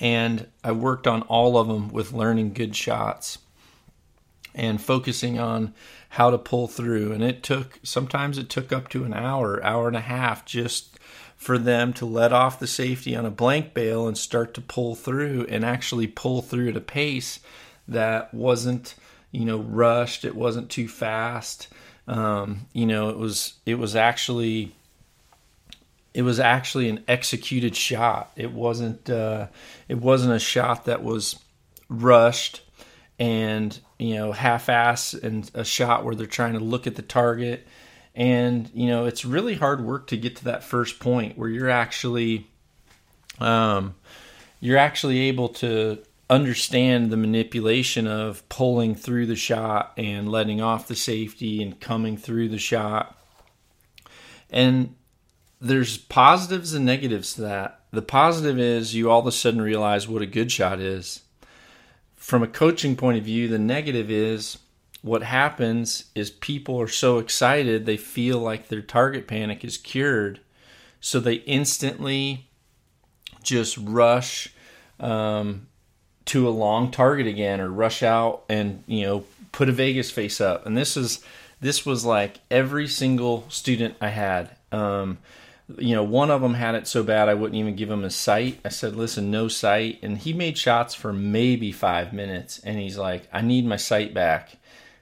and 0.00 0.46
I 0.62 0.72
worked 0.72 1.06
on 1.06 1.22
all 1.22 1.58
of 1.58 1.68
them 1.68 1.88
with 1.88 2.12
learning 2.12 2.52
good 2.52 2.76
shots 2.76 3.38
and 4.54 4.80
focusing 4.80 5.38
on 5.38 5.74
how 6.10 6.30
to 6.30 6.38
pull 6.38 6.68
through. 6.68 7.12
And 7.12 7.22
it 7.22 7.42
took 7.42 7.78
sometimes 7.82 8.38
it 8.38 8.48
took 8.48 8.72
up 8.72 8.88
to 8.90 9.04
an 9.04 9.14
hour, 9.14 9.62
hour 9.64 9.88
and 9.88 9.96
a 9.96 10.00
half 10.00 10.44
just 10.44 10.98
for 11.36 11.58
them 11.58 11.92
to 11.92 12.04
let 12.04 12.32
off 12.32 12.58
the 12.58 12.66
safety 12.66 13.14
on 13.14 13.24
a 13.24 13.30
blank 13.30 13.72
bale 13.72 14.08
and 14.08 14.18
start 14.18 14.54
to 14.54 14.60
pull 14.60 14.94
through 14.94 15.46
and 15.48 15.64
actually 15.64 16.06
pull 16.06 16.42
through 16.42 16.70
at 16.70 16.76
a 16.76 16.80
pace 16.80 17.38
that 17.86 18.34
wasn't, 18.34 18.94
you 19.30 19.44
know, 19.44 19.58
rushed. 19.58 20.24
It 20.24 20.34
wasn't 20.34 20.68
too 20.68 20.88
fast. 20.88 21.68
Um, 22.08 22.66
you 22.72 22.86
know, 22.86 23.10
it 23.10 23.18
was 23.18 23.54
it 23.66 23.76
was 23.76 23.94
actually 23.94 24.74
it 26.18 26.22
was 26.22 26.40
actually 26.40 26.88
an 26.88 27.04
executed 27.06 27.76
shot. 27.76 28.32
It 28.34 28.50
wasn't 28.50 29.08
uh, 29.08 29.46
it 29.86 29.98
wasn't 29.98 30.32
a 30.32 30.40
shot 30.40 30.86
that 30.86 31.04
was 31.04 31.38
rushed 31.88 32.62
and 33.20 33.78
you 34.00 34.16
know 34.16 34.32
half-ass 34.32 35.14
and 35.14 35.48
a 35.54 35.64
shot 35.64 36.04
where 36.04 36.16
they're 36.16 36.26
trying 36.26 36.54
to 36.54 36.58
look 36.58 36.88
at 36.88 36.96
the 36.96 37.02
target. 37.02 37.68
And 38.16 38.68
you 38.74 38.88
know 38.88 39.06
it's 39.06 39.24
really 39.24 39.54
hard 39.54 39.80
work 39.80 40.08
to 40.08 40.16
get 40.16 40.34
to 40.38 40.44
that 40.46 40.64
first 40.64 40.98
point 40.98 41.38
where 41.38 41.48
you're 41.48 41.70
actually 41.70 42.48
um, 43.38 43.94
you're 44.58 44.76
actually 44.76 45.20
able 45.20 45.50
to 45.50 46.02
understand 46.28 47.12
the 47.12 47.16
manipulation 47.16 48.08
of 48.08 48.46
pulling 48.48 48.96
through 48.96 49.26
the 49.26 49.36
shot 49.36 49.92
and 49.96 50.28
letting 50.28 50.60
off 50.60 50.88
the 50.88 50.96
safety 50.96 51.62
and 51.62 51.78
coming 51.78 52.16
through 52.16 52.48
the 52.48 52.58
shot. 52.58 53.16
And 54.50 54.96
there's 55.60 55.98
positives 55.98 56.72
and 56.72 56.84
negatives 56.84 57.34
to 57.34 57.42
that. 57.42 57.80
the 57.90 58.02
positive 58.02 58.58
is 58.58 58.94
you 58.94 59.10
all 59.10 59.20
of 59.20 59.26
a 59.26 59.32
sudden 59.32 59.60
realize 59.60 60.06
what 60.06 60.22
a 60.22 60.26
good 60.26 60.52
shot 60.52 60.78
is. 60.78 61.22
From 62.16 62.42
a 62.42 62.46
coaching 62.46 62.96
point 62.96 63.18
of 63.18 63.24
view, 63.24 63.48
the 63.48 63.58
negative 63.58 64.10
is 64.10 64.58
what 65.02 65.22
happens 65.22 66.04
is 66.14 66.30
people 66.30 66.80
are 66.80 66.88
so 66.88 67.18
excited 67.18 67.86
they 67.86 67.96
feel 67.96 68.38
like 68.38 68.68
their 68.68 68.82
target 68.82 69.26
panic 69.26 69.64
is 69.64 69.78
cured. 69.78 70.40
So 71.00 71.20
they 71.20 71.34
instantly 71.34 72.48
just 73.42 73.78
rush 73.78 74.52
um, 75.00 75.68
to 76.26 76.48
a 76.48 76.50
long 76.50 76.90
target 76.90 77.26
again 77.26 77.60
or 77.60 77.70
rush 77.70 78.02
out 78.02 78.42
and, 78.48 78.82
you 78.86 79.06
know, 79.06 79.24
put 79.52 79.68
a 79.68 79.72
Vegas 79.72 80.10
face 80.10 80.40
up. 80.40 80.66
And 80.66 80.76
this 80.76 80.96
is 80.96 81.24
this 81.60 81.84
was 81.84 82.04
like 82.04 82.40
every 82.50 82.86
single 82.86 83.48
student 83.48 83.96
I 84.00 84.08
had. 84.08 84.56
Um, 84.70 85.18
you 85.76 85.94
know, 85.94 86.02
one 86.02 86.30
of 86.30 86.40
them 86.40 86.54
had 86.54 86.74
it 86.74 86.86
so 86.86 87.02
bad 87.02 87.28
I 87.28 87.34
wouldn't 87.34 87.58
even 87.58 87.76
give 87.76 87.90
him 87.90 88.04
a 88.04 88.10
sight. 88.10 88.60
I 88.64 88.70
said, 88.70 88.96
"Listen, 88.96 89.30
no 89.30 89.48
sight," 89.48 89.98
and 90.02 90.16
he 90.16 90.32
made 90.32 90.56
shots 90.56 90.94
for 90.94 91.12
maybe 91.12 91.72
five 91.72 92.12
minutes, 92.12 92.58
and 92.64 92.78
he's 92.78 92.96
like, 92.96 93.28
"I 93.32 93.42
need 93.42 93.66
my 93.66 93.76
sight 93.76 94.14
back," 94.14 94.56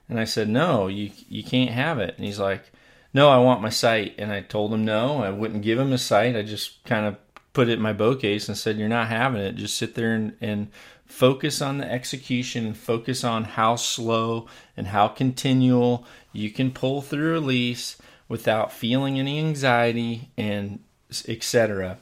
and 0.09 0.19
I 0.19 0.25
said, 0.25 0.49
"No, 0.49 0.89
you 0.89 1.11
you 1.29 1.45
can't 1.45 1.71
have 1.71 1.99
it," 2.01 2.15
and 2.17 2.27
he's 2.27 2.41
like, 2.41 2.73
"No, 3.15 3.31
I 3.31 3.39
want 3.39 3.63
my 3.63 3.69
sight," 3.69 4.15
and 4.19 4.33
I 4.33 4.41
told 4.41 4.73
him 4.75 4.85
no, 4.85 5.23
I 5.23 5.31
wouldn't 5.31 5.63
give 5.63 5.79
him 5.79 5.93
a 5.93 5.99
sight. 5.99 6.37
I 6.37 6.43
just 6.43 6.83
kind 6.85 7.07
of 7.07 7.17
put 7.53 7.69
it 7.69 7.75
in 7.75 7.81
my 7.81 7.93
bow 7.93 8.17
case 8.17 8.49
and 8.49 8.59
said, 8.59 8.77
"You're 8.77 8.89
not 8.89 9.09
having 9.09 9.41
it. 9.41 9.57
Just 9.57 9.79
sit 9.79 9.95
there 9.95 10.15
and, 10.15 10.37
and 10.41 10.69
focus 11.07 11.63
on 11.63 11.79
the 11.79 11.91
execution 11.91 12.67
and 12.67 12.77
focus 12.77 13.23
on 13.23 13.45
how 13.45 13.77
slow 13.77 14.49
and 14.77 14.89
how 14.89 15.07
continual 15.07 16.05
you 16.33 16.51
can 16.51 16.73
pull 16.73 17.03
through 17.03 17.33
release 17.33 17.97
without 18.29 18.73
feeling 18.73 19.19
any 19.19 19.39
anxiety 19.39 20.31
and 20.37 20.81
etc. 21.29 21.99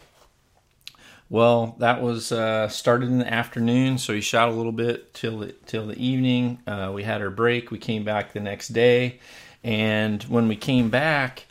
Well, 1.30 1.74
that 1.78 2.02
was 2.02 2.32
uh, 2.32 2.68
started 2.68 3.08
in 3.08 3.18
the 3.18 3.32
afternoon, 3.32 3.98
so 3.98 4.12
he 4.12 4.20
shot 4.20 4.48
a 4.48 4.52
little 4.52 4.72
bit 4.72 5.14
till 5.14 5.40
the, 5.40 5.52
till 5.66 5.86
the 5.86 5.98
evening. 5.98 6.58
Uh, 6.66 6.92
we 6.94 7.02
had 7.02 7.22
our 7.22 7.30
break. 7.30 7.70
We 7.70 7.78
came 7.78 8.04
back 8.04 8.32
the 8.32 8.40
next 8.40 8.68
day, 8.68 9.20
and 9.62 10.22
when 10.24 10.48
we 10.48 10.56
came 10.56 10.90
back, 10.90 11.46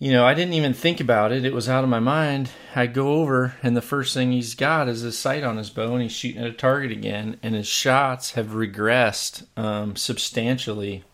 you 0.00 0.12
know, 0.12 0.26
I 0.26 0.34
didn't 0.34 0.54
even 0.54 0.74
think 0.74 1.00
about 1.00 1.32
it. 1.32 1.44
It 1.44 1.54
was 1.54 1.68
out 1.68 1.82
of 1.82 1.90
my 1.90 1.98
mind. 1.98 2.50
I 2.74 2.86
go 2.86 3.14
over, 3.14 3.54
and 3.62 3.76
the 3.76 3.82
first 3.82 4.12
thing 4.12 4.32
he's 4.32 4.54
got 4.54 4.88
is 4.88 5.00
his 5.00 5.18
sight 5.18 5.44
on 5.44 5.56
his 5.56 5.70
bow, 5.70 5.94
and 5.94 6.02
he's 6.02 6.12
shooting 6.12 6.42
at 6.42 6.50
a 6.50 6.52
target 6.52 6.92
again, 6.92 7.38
and 7.42 7.54
his 7.54 7.66
shots 7.66 8.32
have 8.32 8.48
regressed 8.48 9.46
um, 9.56 9.96
substantially. 9.96 11.04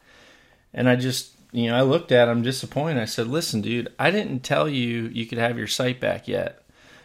And 0.72 0.88
I 0.88 0.96
just 0.96 1.33
you 1.54 1.70
know, 1.70 1.76
I 1.76 1.82
looked 1.82 2.10
at 2.10 2.28
him 2.28 2.42
disappointed. 2.42 3.00
I 3.00 3.04
said, 3.04 3.28
"Listen, 3.28 3.60
dude, 3.60 3.92
I 3.96 4.10
didn't 4.10 4.40
tell 4.40 4.68
you 4.68 5.08
you 5.12 5.24
could 5.24 5.38
have 5.38 5.56
your 5.56 5.68
sight 5.68 6.00
back 6.00 6.26
yet. 6.26 6.60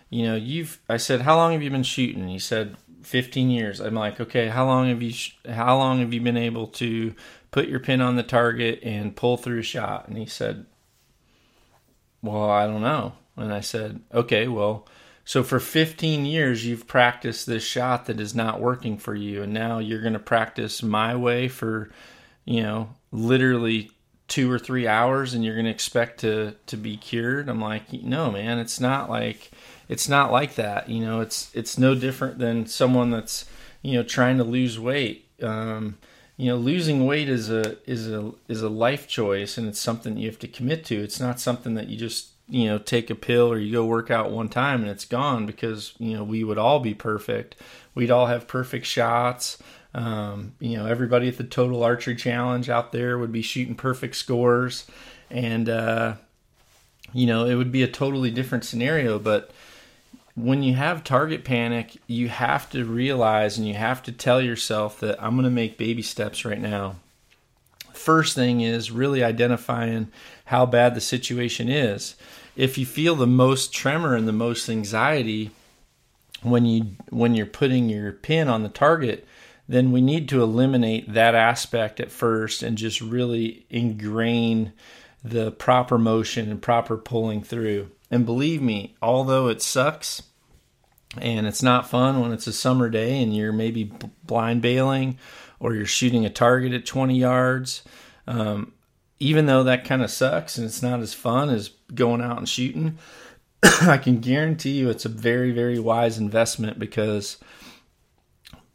You 0.10 0.24
know, 0.26 0.36
you've." 0.36 0.80
I 0.90 0.98
said, 0.98 1.22
"How 1.22 1.36
long 1.36 1.52
have 1.54 1.62
you 1.62 1.70
been 1.70 1.84
shooting?" 1.84 2.28
He 2.28 2.40
said, 2.40 2.76
"15 3.04 3.52
years." 3.52 3.80
I'm 3.80 3.94
like, 3.94 4.20
"Okay, 4.20 4.48
how 4.48 4.66
long 4.66 4.90
have 4.90 5.04
you? 5.04 5.14
How 5.48 5.78
long 5.78 6.00
have 6.00 6.14
you 6.14 6.22
been 6.22 6.36
able 6.36 6.66
to 6.68 7.14
put 7.52 7.68
your 7.70 7.80
pin 7.80 8.02
on 8.02 8.16
the 8.16 8.24
target 8.24 8.80
and 8.82 9.16
pull 9.16 9.38
through 9.38 9.60
a 9.60 9.64
shot?" 9.64 10.08
And 10.08 10.18
he 10.18 10.26
said, 10.26 10.66
"Well, 12.24 12.50
I 12.50 12.66
don't 12.66 12.82
know." 12.82 13.14
And 13.38 13.54
I 13.54 13.62
said, 13.62 14.02
"Okay, 14.12 14.48
well." 14.48 14.88
So 15.26 15.44
for 15.44 15.60
15 15.60 16.26
years, 16.26 16.66
you've 16.66 16.88
practiced 16.88 17.46
this 17.46 17.64
shot 17.64 18.08
that 18.08 18.20
is 18.20 18.34
not 18.34 18.60
working 18.60 18.98
for 18.98 19.14
you, 19.14 19.44
and 19.44 19.54
now 19.54 19.78
you're 19.78 20.02
going 20.02 20.14
to 20.14 20.20
practice 20.20 20.82
my 20.82 21.16
way 21.16 21.48
for, 21.48 21.92
you 22.46 22.64
know, 22.64 22.96
literally 23.12 23.92
two 24.30 24.52
or 24.52 24.60
three 24.60 24.88
hours 24.88 25.34
and 25.34 25.44
you're 25.44 25.56
going 25.56 25.66
to 25.66 25.72
expect 25.72 26.20
to 26.22 26.56
to 26.68 26.78
be 26.78 26.98
cured? 26.98 27.50
I'm 27.50 27.62
like 27.62 27.92
no 27.92 28.32
man 28.32 28.60
it's 28.60 28.80
not 28.80 29.10
like 29.10 29.52
it's 29.88 30.08
not 30.08 30.32
like 30.32 30.56
that 30.56 30.90
you 30.90 31.04
know 31.04 31.22
it's 31.22 31.52
it's 31.54 31.78
no 31.78 31.96
different 31.96 32.40
than 32.40 32.66
someone 32.66 33.10
that's 33.12 33.46
you 33.82 33.94
know 33.96 34.04
trying 34.04 34.38
to 34.38 34.44
lose 34.44 34.80
weight. 34.80 35.26
Um, 35.42 35.98
you 36.38 36.48
know 36.50 36.56
losing 36.56 37.06
weight 37.06 37.28
is 37.28 37.50
a 37.50 37.78
is 37.90 38.10
a 38.10 38.32
is 38.48 38.62
a 38.62 38.70
life 38.70 39.08
choice 39.08 39.58
and 39.58 39.68
it's 39.68 39.80
something 39.80 40.18
you 40.18 40.28
have 40.28 40.40
to 40.40 40.48
commit 40.48 40.86
to. 40.86 40.96
It's 40.96 41.20
not 41.20 41.40
something 41.40 41.74
that 41.74 41.88
you 41.88 41.98
just 41.98 42.30
you 42.48 42.66
know 42.66 42.78
take 42.78 43.10
a 43.10 43.16
pill 43.16 43.52
or 43.52 43.60
you 43.60 43.72
go 43.72 43.86
work 43.86 44.10
out 44.10 44.32
one 44.32 44.50
time 44.50 44.82
and 44.82 44.90
it's 44.90 45.06
gone 45.06 45.46
because 45.46 45.94
you 46.00 46.16
know 46.16 46.24
we 46.24 46.44
would 46.44 46.58
all 46.58 46.80
be 46.80 46.94
perfect. 46.94 47.56
We'd 47.94 48.12
all 48.12 48.28
have 48.28 48.48
perfect 48.48 48.86
shots 48.86 49.58
um, 49.94 50.54
you 50.60 50.78
know, 50.78 50.86
everybody 50.86 51.28
at 51.28 51.38
the 51.38 51.44
Total 51.44 51.84
Archery 51.84 52.16
Challenge 52.16 52.70
out 52.70 52.92
there 52.92 53.18
would 53.18 53.32
be 53.32 53.42
shooting 53.42 53.76
perfect 53.76 54.16
scores, 54.16 54.86
and 55.32 55.68
uh, 55.68 56.16
you 57.14 57.26
know, 57.26 57.46
it 57.46 57.56
would 57.56 57.72
be 57.72 57.84
a 57.84 57.88
totally 57.88 58.32
different 58.32 58.66
scenario. 58.66 59.18
But 59.18 59.52
when 60.36 60.64
you 60.64 60.76
have 60.76 61.04
target 61.04 61.44
panic, 61.44 61.98
you 62.08 62.30
have 62.30 62.70
to 62.72 62.86
realize 62.86 63.58
and 63.58 63.68
you 63.68 63.74
have 63.74 64.04
to 64.04 64.12
tell 64.12 64.42
yourself 64.42 65.00
that 65.00 65.22
I'm 65.22 65.34
going 65.34 65.44
to 65.44 65.50
make 65.50 65.78
baby 65.78 66.02
steps 66.02 66.46
right 66.46 66.62
now. 66.62 66.96
First 67.94 68.36
thing 68.36 68.62
is 68.62 68.92
really 68.92 69.24
identifying 69.24 70.12
how 70.46 70.66
bad 70.66 70.96
the 70.96 71.02
situation 71.02 71.68
is. 71.68 72.16
If 72.56 72.78
you 72.78 72.86
feel 72.86 73.16
the 73.16 73.28
most 73.28 73.74
tremor 73.74 74.16
and 74.16 74.28
the 74.28 74.34
most 74.34 74.70
anxiety 74.70 75.52
when 76.42 76.66
you 76.66 76.96
when 77.10 77.36
you're 77.36 77.46
putting 77.46 77.90
your 77.90 78.14
pin 78.14 78.48
on 78.48 78.64
the 78.64 78.70
target, 78.70 79.28
then 79.70 79.92
we 79.92 80.02
need 80.02 80.28
to 80.28 80.42
eliminate 80.42 81.14
that 81.14 81.36
aspect 81.36 82.00
at 82.00 82.12
first 82.12 82.64
and 82.64 82.76
just 82.76 83.00
really 83.00 83.68
ingrain 83.70 84.74
the 85.24 85.52
proper 85.52 86.00
motion 86.00 86.50
and 86.50 86.60
proper 86.60 86.98
pulling 86.98 87.44
through. 87.44 87.92
And 88.10 88.26
believe 88.26 88.64
me, 88.64 88.96
although 89.00 89.48
it 89.48 89.62
sucks 89.62 90.24
and 91.22 91.46
it's 91.46 91.62
not 91.62 91.88
fun 91.88 92.20
when 92.20 92.32
it's 92.32 92.48
a 92.48 92.54
summer 92.54 92.90
day 92.90 93.22
and 93.22 93.36
you're 93.36 93.54
maybe 93.54 93.94
blind 94.24 94.64
bailing 94.64 95.20
or 95.60 95.76
you're 95.76 95.86
shooting 95.86 96.26
a 96.26 96.32
target 96.32 96.74
at 96.74 96.88
20 96.88 97.16
yards, 97.16 97.84
um, 98.26 98.74
even 99.20 99.46
though 99.46 99.62
that 99.62 99.86
kind 99.86 100.02
of 100.02 100.10
sucks 100.10 100.58
and 100.58 100.66
it's 100.66 100.82
not 100.82 101.00
as 101.00 101.14
fun 101.14 101.50
as 101.50 101.70
going 101.94 102.22
out 102.22 102.40
and 102.40 102.50
shooting, 102.50 102.98
I 103.64 104.00
can 104.00 104.20
guarantee 104.20 104.80
you 104.80 104.90
it's 104.90 105.06
a 105.06 105.10
very, 105.10 105.52
very 105.52 105.78
wise 105.78 106.18
investment 106.18 106.80
because 106.80 107.38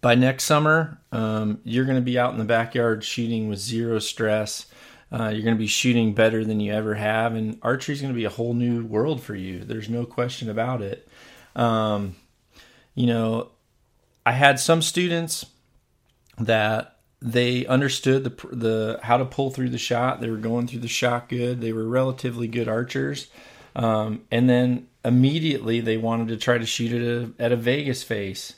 by 0.05 0.15
next 0.15 0.45
summer, 0.45 0.99
um, 1.13 1.61
you're 1.65 1.87
going 1.87 1.97
to 1.97 2.03
be 2.03 2.19
out 2.19 2.31
in 2.35 2.39
the 2.39 2.45
backyard 2.45 3.03
shooting 3.03 3.49
with 3.49 3.59
zero 3.59 3.99
stress. 3.99 4.67
Uh, 5.11 5.31
you're 5.31 5.43
going 5.43 5.57
to 5.57 5.59
be 5.59 5.67
shooting 5.67 6.13
better 6.13 6.45
than 6.45 6.61
you 6.61 6.75
ever 6.75 6.95
have, 6.95 7.35
and 7.35 7.59
archery 7.63 7.95
is 7.95 8.03
going 8.03 8.13
to 8.13 8.17
be 8.17 8.27
a 8.27 8.31
whole 8.31 8.53
new 8.53 8.85
world 8.85 9.23
for 9.23 9.35
you. 9.35 9.61
There's 9.61 9.89
no 9.89 10.05
question 10.05 10.51
about 10.51 10.83
it. 10.83 11.09
Um, 11.57 12.17
you 12.95 13.07
know, 13.07 13.53
I 14.27 14.33
had 14.33 14.61
some 14.61 14.83
students 14.83 15.47
that 16.37 16.99
they 17.23 17.65
understood 17.65 18.25
the 18.25 18.49
the 18.55 19.01
how 19.03 19.17
to 19.17 19.25
pull 19.25 19.53
through 19.53 19.71
the 19.71 19.79
shot. 19.79 20.21
They 20.21 20.29
were 20.29 20.37
going 20.37 20.67
through 20.67 20.81
the 20.81 20.87
shot 20.87 21.31
good. 21.31 21.63
They 21.63 21.73
were 21.73 21.89
relatively 21.89 22.47
good 22.47 22.69
archers, 22.69 23.29
um, 23.75 24.27
and 24.31 24.51
then 24.51 24.87
immediately 25.03 25.81
they 25.81 25.97
wanted 25.97 26.29
to 26.29 26.37
try 26.37 26.59
to 26.59 26.67
shoot 26.67 26.93
at 26.93 27.01
a 27.01 27.33
at 27.43 27.53
a 27.53 27.57
Vegas 27.57 28.03
face. 28.03 28.57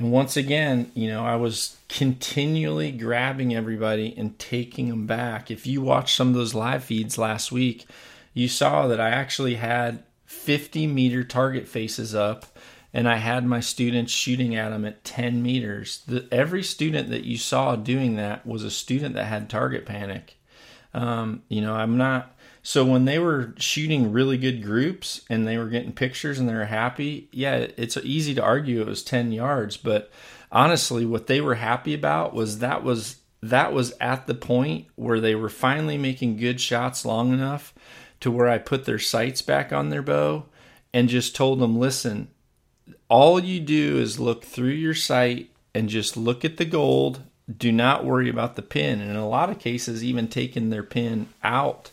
And 0.00 0.10
once 0.10 0.34
again, 0.34 0.90
you 0.94 1.08
know, 1.08 1.26
I 1.26 1.36
was 1.36 1.76
continually 1.90 2.90
grabbing 2.90 3.54
everybody 3.54 4.14
and 4.16 4.38
taking 4.38 4.88
them 4.88 5.06
back. 5.06 5.50
If 5.50 5.66
you 5.66 5.82
watched 5.82 6.16
some 6.16 6.28
of 6.28 6.34
those 6.34 6.54
live 6.54 6.84
feeds 6.84 7.18
last 7.18 7.52
week, 7.52 7.84
you 8.32 8.48
saw 8.48 8.86
that 8.86 8.98
I 8.98 9.10
actually 9.10 9.56
had 9.56 10.02
50 10.24 10.86
meter 10.86 11.22
target 11.22 11.68
faces 11.68 12.14
up 12.14 12.46
and 12.94 13.06
I 13.06 13.16
had 13.16 13.44
my 13.44 13.60
students 13.60 14.10
shooting 14.10 14.54
at 14.56 14.70
them 14.70 14.86
at 14.86 15.04
10 15.04 15.42
meters. 15.42 16.02
The, 16.06 16.26
every 16.32 16.62
student 16.62 17.10
that 17.10 17.24
you 17.24 17.36
saw 17.36 17.76
doing 17.76 18.16
that 18.16 18.46
was 18.46 18.64
a 18.64 18.70
student 18.70 19.14
that 19.16 19.26
had 19.26 19.50
target 19.50 19.84
panic. 19.84 20.38
Um, 20.92 21.42
you 21.48 21.60
know, 21.60 21.74
I'm 21.74 21.96
not 21.96 22.36
so 22.62 22.84
when 22.84 23.04
they 23.04 23.18
were 23.18 23.54
shooting 23.58 24.12
really 24.12 24.36
good 24.36 24.62
groups 24.62 25.22
and 25.30 25.46
they 25.46 25.56
were 25.56 25.68
getting 25.68 25.92
pictures 25.92 26.38
and 26.38 26.48
they 26.48 26.54
were 26.54 26.66
happy, 26.66 27.28
yeah, 27.32 27.68
it's 27.76 27.96
easy 27.98 28.34
to 28.34 28.42
argue 28.42 28.80
it 28.80 28.86
was 28.86 29.02
10 29.02 29.32
yards, 29.32 29.76
but 29.76 30.10
honestly 30.52 31.06
what 31.06 31.26
they 31.26 31.40
were 31.40 31.54
happy 31.54 31.94
about 31.94 32.34
was 32.34 32.58
that 32.58 32.82
was 32.82 33.16
that 33.42 33.72
was 33.72 33.94
at 34.00 34.26
the 34.26 34.34
point 34.34 34.86
where 34.96 35.20
they 35.20 35.34
were 35.34 35.48
finally 35.48 35.96
making 35.96 36.36
good 36.36 36.60
shots 36.60 37.06
long 37.06 37.32
enough 37.32 37.72
to 38.20 38.30
where 38.30 38.48
I 38.48 38.58
put 38.58 38.84
their 38.84 38.98
sights 38.98 39.40
back 39.40 39.72
on 39.72 39.88
their 39.88 40.02
bow 40.02 40.44
and 40.92 41.08
just 41.08 41.34
told 41.34 41.58
them, 41.58 41.78
"Listen, 41.78 42.28
all 43.08 43.40
you 43.42 43.58
do 43.60 43.96
is 43.96 44.20
look 44.20 44.44
through 44.44 44.72
your 44.72 44.94
sight 44.94 45.50
and 45.74 45.88
just 45.88 46.18
look 46.18 46.44
at 46.44 46.58
the 46.58 46.66
gold. 46.66 47.22
Do 47.56 47.72
not 47.72 48.04
worry 48.04 48.28
about 48.28 48.56
the 48.56 48.62
pin." 48.62 49.00
And 49.00 49.10
in 49.10 49.16
a 49.16 49.28
lot 49.28 49.50
of 49.50 49.58
cases 49.58 50.04
even 50.04 50.28
taking 50.28 50.70
their 50.70 50.82
pin 50.82 51.28
out 51.42 51.90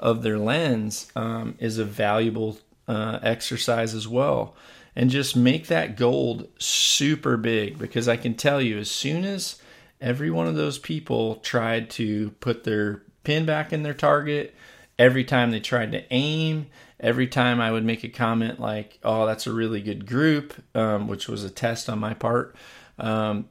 of 0.00 0.22
their 0.22 0.38
lens 0.38 1.10
um, 1.16 1.54
is 1.58 1.78
a 1.78 1.84
valuable 1.84 2.58
uh, 2.86 3.18
exercise 3.22 3.94
as 3.94 4.08
well. 4.08 4.54
And 4.96 5.10
just 5.10 5.36
make 5.36 5.68
that 5.68 5.96
gold 5.96 6.48
super 6.58 7.36
big 7.36 7.78
because 7.78 8.08
I 8.08 8.16
can 8.16 8.34
tell 8.34 8.60
you, 8.60 8.78
as 8.78 8.90
soon 8.90 9.24
as 9.24 9.60
every 10.00 10.30
one 10.30 10.48
of 10.48 10.56
those 10.56 10.78
people 10.78 11.36
tried 11.36 11.90
to 11.90 12.30
put 12.40 12.64
their 12.64 13.02
pin 13.22 13.46
back 13.46 13.72
in 13.72 13.82
their 13.82 13.94
target, 13.94 14.54
every 14.98 15.24
time 15.24 15.50
they 15.50 15.60
tried 15.60 15.92
to 15.92 16.02
aim, 16.12 16.66
every 16.98 17.28
time 17.28 17.60
I 17.60 17.70
would 17.70 17.84
make 17.84 18.02
a 18.02 18.08
comment 18.08 18.58
like, 18.58 18.98
"Oh, 19.04 19.26
that's 19.26 19.46
a 19.46 19.52
really 19.52 19.80
good 19.80 20.06
group," 20.06 20.54
um, 20.74 21.06
which 21.06 21.28
was 21.28 21.44
a 21.44 21.50
test 21.50 21.88
on 21.88 22.00
my 22.00 22.14
part. 22.14 22.56
Um, 22.98 23.48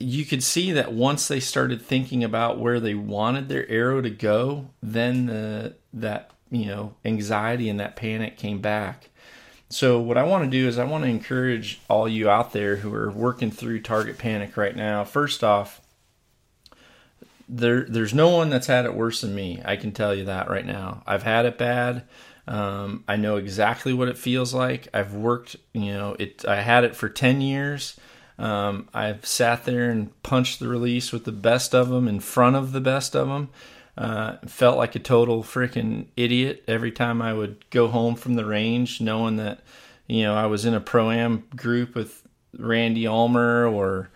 you 0.00 0.24
could 0.24 0.42
see 0.42 0.72
that 0.72 0.92
once 0.92 1.28
they 1.28 1.40
started 1.40 1.82
thinking 1.82 2.24
about 2.24 2.58
where 2.58 2.80
they 2.80 2.94
wanted 2.94 3.48
their 3.48 3.68
arrow 3.68 4.00
to 4.00 4.10
go, 4.10 4.70
then 4.82 5.26
the 5.26 5.74
that 5.92 6.30
you 6.50 6.66
know 6.66 6.94
anxiety 7.04 7.68
and 7.68 7.78
that 7.78 7.96
panic 7.96 8.36
came 8.36 8.60
back. 8.60 9.10
So 9.68 10.00
what 10.00 10.18
I 10.18 10.24
want 10.24 10.44
to 10.44 10.50
do 10.50 10.66
is 10.66 10.78
I 10.78 10.84
want 10.84 11.04
to 11.04 11.10
encourage 11.10 11.80
all 11.88 12.08
you 12.08 12.28
out 12.28 12.52
there 12.52 12.76
who 12.76 12.92
are 12.94 13.10
working 13.10 13.52
through 13.52 13.82
target 13.82 14.18
panic 14.18 14.56
right 14.56 14.74
now. 14.74 15.04
First 15.04 15.44
off, 15.44 15.80
there 17.46 17.84
there's 17.84 18.14
no 18.14 18.30
one 18.30 18.48
that's 18.48 18.66
had 18.68 18.86
it 18.86 18.94
worse 18.94 19.20
than 19.20 19.34
me. 19.34 19.60
I 19.64 19.76
can 19.76 19.92
tell 19.92 20.14
you 20.14 20.24
that 20.24 20.48
right 20.48 20.66
now. 20.66 21.02
I've 21.06 21.24
had 21.24 21.44
it 21.44 21.58
bad. 21.58 22.04
Um, 22.48 23.04
I 23.06 23.16
know 23.16 23.36
exactly 23.36 23.92
what 23.92 24.08
it 24.08 24.16
feels 24.16 24.54
like. 24.54 24.88
I've 24.94 25.14
worked, 25.14 25.56
you 25.74 25.92
know, 25.92 26.16
it. 26.18 26.44
I 26.48 26.62
had 26.62 26.84
it 26.84 26.96
for 26.96 27.10
ten 27.10 27.42
years. 27.42 27.96
Um, 28.40 28.88
I've 28.94 29.26
sat 29.26 29.66
there 29.66 29.90
and 29.90 30.10
punched 30.22 30.60
the 30.60 30.68
release 30.68 31.12
with 31.12 31.24
the 31.24 31.32
best 31.32 31.74
of 31.74 31.90
them 31.90 32.08
in 32.08 32.20
front 32.20 32.56
of 32.56 32.72
the 32.72 32.80
best 32.80 33.14
of 33.14 33.28
them. 33.28 33.50
Uh, 33.98 34.38
felt 34.46 34.78
like 34.78 34.94
a 34.94 34.98
total 34.98 35.42
freaking 35.42 36.06
idiot 36.16 36.64
every 36.66 36.90
time 36.90 37.20
I 37.20 37.34
would 37.34 37.68
go 37.68 37.88
home 37.88 38.14
from 38.14 38.34
the 38.34 38.46
range, 38.46 38.98
knowing 38.98 39.36
that 39.36 39.60
you 40.06 40.22
know 40.22 40.34
I 40.34 40.46
was 40.46 40.64
in 40.64 40.72
a 40.72 40.80
pro 40.80 41.10
am 41.10 41.44
group 41.54 41.94
with 41.94 42.26
Randy 42.56 43.06
Ulmer 43.06 43.66
or 43.66 44.08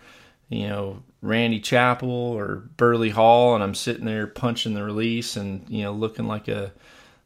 you 0.49 0.67
know 0.69 1.03
Randy 1.21 1.59
Chapel 1.59 2.09
or 2.09 2.63
Burley 2.77 3.11
Hall, 3.11 3.53
and 3.53 3.63
I'm 3.63 3.75
sitting 3.75 4.05
there 4.05 4.25
punching 4.25 4.73
the 4.73 4.83
release 4.83 5.35
and 5.35 5.69
you 5.69 5.83
know 5.83 5.91
looking 5.91 6.25
like 6.25 6.47
a 6.47 6.71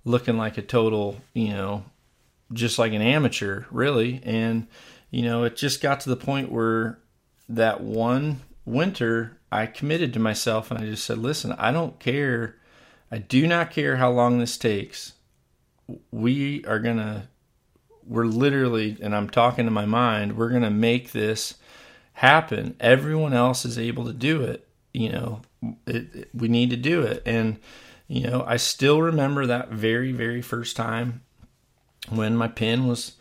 looking 0.04 0.38
like 0.38 0.58
a 0.58 0.62
total 0.62 1.22
you 1.34 1.50
know 1.50 1.86
just 2.52 2.78
like 2.78 2.92
an 2.92 3.02
amateur 3.02 3.64
really, 3.72 4.22
and 4.26 4.68
you 5.10 5.24
know 5.24 5.44
it 5.44 5.56
just 5.56 5.82
got 5.82 6.00
to 6.02 6.10
the 6.10 6.16
point 6.16 6.52
where 6.52 7.00
that 7.48 7.82
one 7.82 8.42
winter 8.66 9.40
I 9.52 9.66
committed 9.66 10.14
to 10.14 10.20
myself 10.20 10.70
and 10.70 10.80
I 10.80 10.86
just 10.86 11.04
said, 11.04 11.18
listen, 11.18 11.54
I 11.54 11.72
don't 11.72 12.00
care. 12.00 12.56
I 13.12 13.18
do 13.18 13.48
not 13.48 13.72
care 13.72 13.98
how 13.98 14.12
long 14.12 14.38
this 14.38 14.58
takes. 14.58 15.14
We 16.12 16.64
are 16.66 16.80
going 16.80 16.98
to, 16.98 17.28
we're 18.06 18.26
literally, 18.26 18.98
and 19.02 19.16
I'm 19.16 19.30
talking 19.30 19.66
to 19.66 19.72
my 19.72 19.86
mind, 19.86 20.38
we're 20.38 20.50
going 20.50 20.62
to 20.62 20.70
make 20.70 21.12
this 21.12 21.56
happen. 22.14 22.76
Everyone 22.80 23.34
else 23.34 23.66
is 23.66 23.80
able 23.80 24.06
to 24.06 24.14
do 24.14 24.44
it. 24.44 24.68
You 24.94 25.12
know, 25.12 25.42
it, 25.88 26.16
it, 26.16 26.30
we 26.34 26.48
need 26.48 26.70
to 26.70 26.78
do 26.78 27.02
it. 27.02 27.24
And, 27.26 27.60
you 28.08 28.28
know, 28.28 28.44
I 28.46 28.58
still 28.58 29.02
remember 29.02 29.48
that 29.48 29.70
very, 29.70 30.12
very 30.12 30.42
first 30.44 30.76
time 30.76 31.22
when 32.10 32.38
my 32.38 32.48
pin 32.48 32.88
was 32.88 33.14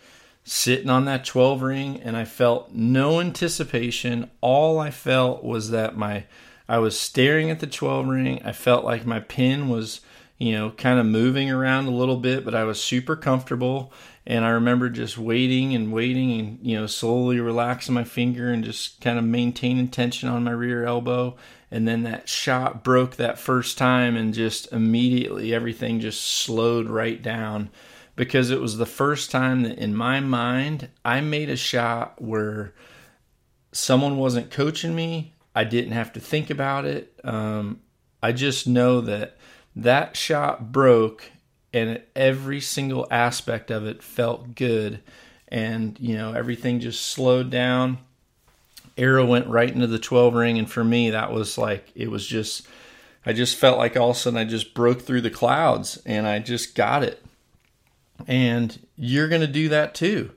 sitting 0.49 0.91
on 0.91 1.05
that 1.05 1.25
12 1.25 1.63
ring 1.63 2.01
and 2.03 2.17
I 2.17 2.25
felt 2.25 2.73
no 2.73 3.21
anticipation. 3.21 4.31
All 4.41 4.79
I 4.79 4.91
felt 4.91 5.45
was 5.45 5.71
that 5.71 5.97
my 5.97 6.25
I 6.69 6.79
was 6.79 6.99
staring 6.99 7.51
at 7.51 7.61
the 7.61 7.67
12 7.67 8.09
ring. 8.09 8.43
I 8.45 8.53
felt 8.53 8.85
like 8.85 9.07
my 9.07 9.21
pin 9.21 9.69
was, 9.69 10.01
you 10.37 10.53
know, 10.53 10.71
kind 10.71 10.99
of 10.99 11.07
moving 11.07 11.51
around 11.51 11.87
a 11.87 11.91
little 11.91 12.19
bit, 12.19 12.45
but 12.45 12.55
I 12.55 12.65
was 12.65 12.83
super 12.83 13.17
comfortable 13.17 13.93
and 14.29 14.45
I 14.45 14.51
remember 14.51 14.91
just 14.91 15.17
waiting 15.17 15.75
and 15.75 15.91
waiting 15.91 16.39
and 16.39 16.59
you 16.63 16.79
know 16.79 16.87
slowly 16.87 17.41
relaxing 17.41 17.95
my 17.95 18.05
finger 18.05 18.51
and 18.51 18.63
just 18.63 19.01
kind 19.01 19.19
of 19.19 19.25
maintaining 19.25 19.89
tension 19.89 20.29
on 20.29 20.45
my 20.45 20.51
rear 20.51 20.85
elbow 20.85 21.37
and 21.71 21.89
then 21.89 22.03
that 22.03 22.29
shot 22.29 22.85
broke 22.85 23.17
that 23.17 23.39
first 23.39 23.79
time 23.79 24.17
and 24.17 24.35
just 24.35 24.71
immediately 24.71 25.55
everything 25.55 25.99
just 25.99 26.21
slowed 26.21 26.89
right 26.89 27.23
down 27.23 27.71
because 28.19 28.51
it 28.51 28.61
was 28.61 28.77
the 28.77 28.85
first 28.85 29.31
time 29.31 29.63
that 29.63 29.79
in 29.79 29.95
my 29.95 30.19
mind 30.19 30.89
I 31.05 31.21
made 31.21 31.49
a 31.49 31.57
shot 31.57 32.21
where 32.21 32.75
someone 33.71 34.17
wasn't 34.17 34.51
coaching 34.51 34.93
me. 34.93 35.35
I 35.55 35.63
didn't 35.63 35.93
have 35.93 36.13
to 36.15 36.21
think 36.21 36.51
about 36.51 36.85
it. 36.85 37.15
Um, 37.23 37.81
I 38.21 38.33
just 38.33 38.67
know 38.67 39.01
that 39.03 39.37
that 39.77 40.17
shot 40.17 40.73
broke 40.73 41.31
and 41.73 42.03
every 42.17 42.61
single 42.61 43.07
aspect 43.09 43.71
of 43.71 43.87
it 43.87 44.03
felt 44.03 44.57
good. 44.57 45.01
And, 45.47 45.97
you 46.01 46.17
know, 46.17 46.33
everything 46.33 46.81
just 46.81 47.07
slowed 47.07 47.51
down. 47.51 47.99
Arrow 48.97 49.27
went 49.27 49.47
right 49.47 49.73
into 49.73 49.87
the 49.87 50.01
12 50.01 50.35
ring. 50.35 50.59
And 50.59 50.69
for 50.69 50.83
me, 50.83 51.11
that 51.11 51.33
was 51.33 51.57
like, 51.57 51.87
it 51.95 52.11
was 52.11 52.27
just, 52.27 52.67
I 53.25 53.33
just 53.33 53.57
felt 53.57 53.79
like 53.79 53.97
all 53.97 54.11
of 54.11 54.17
a 54.17 54.19
sudden 54.19 54.41
I 54.41 54.45
just 54.45 54.75
broke 54.75 55.03
through 55.03 55.21
the 55.21 55.31
clouds 55.31 56.03
and 56.05 56.27
I 56.27 56.41
just 56.41 56.75
got 56.75 57.05
it. 57.05 57.23
And 58.27 58.87
you're 58.97 59.29
going 59.29 59.41
to 59.41 59.47
do 59.47 59.69
that 59.69 59.95
too. 59.95 60.33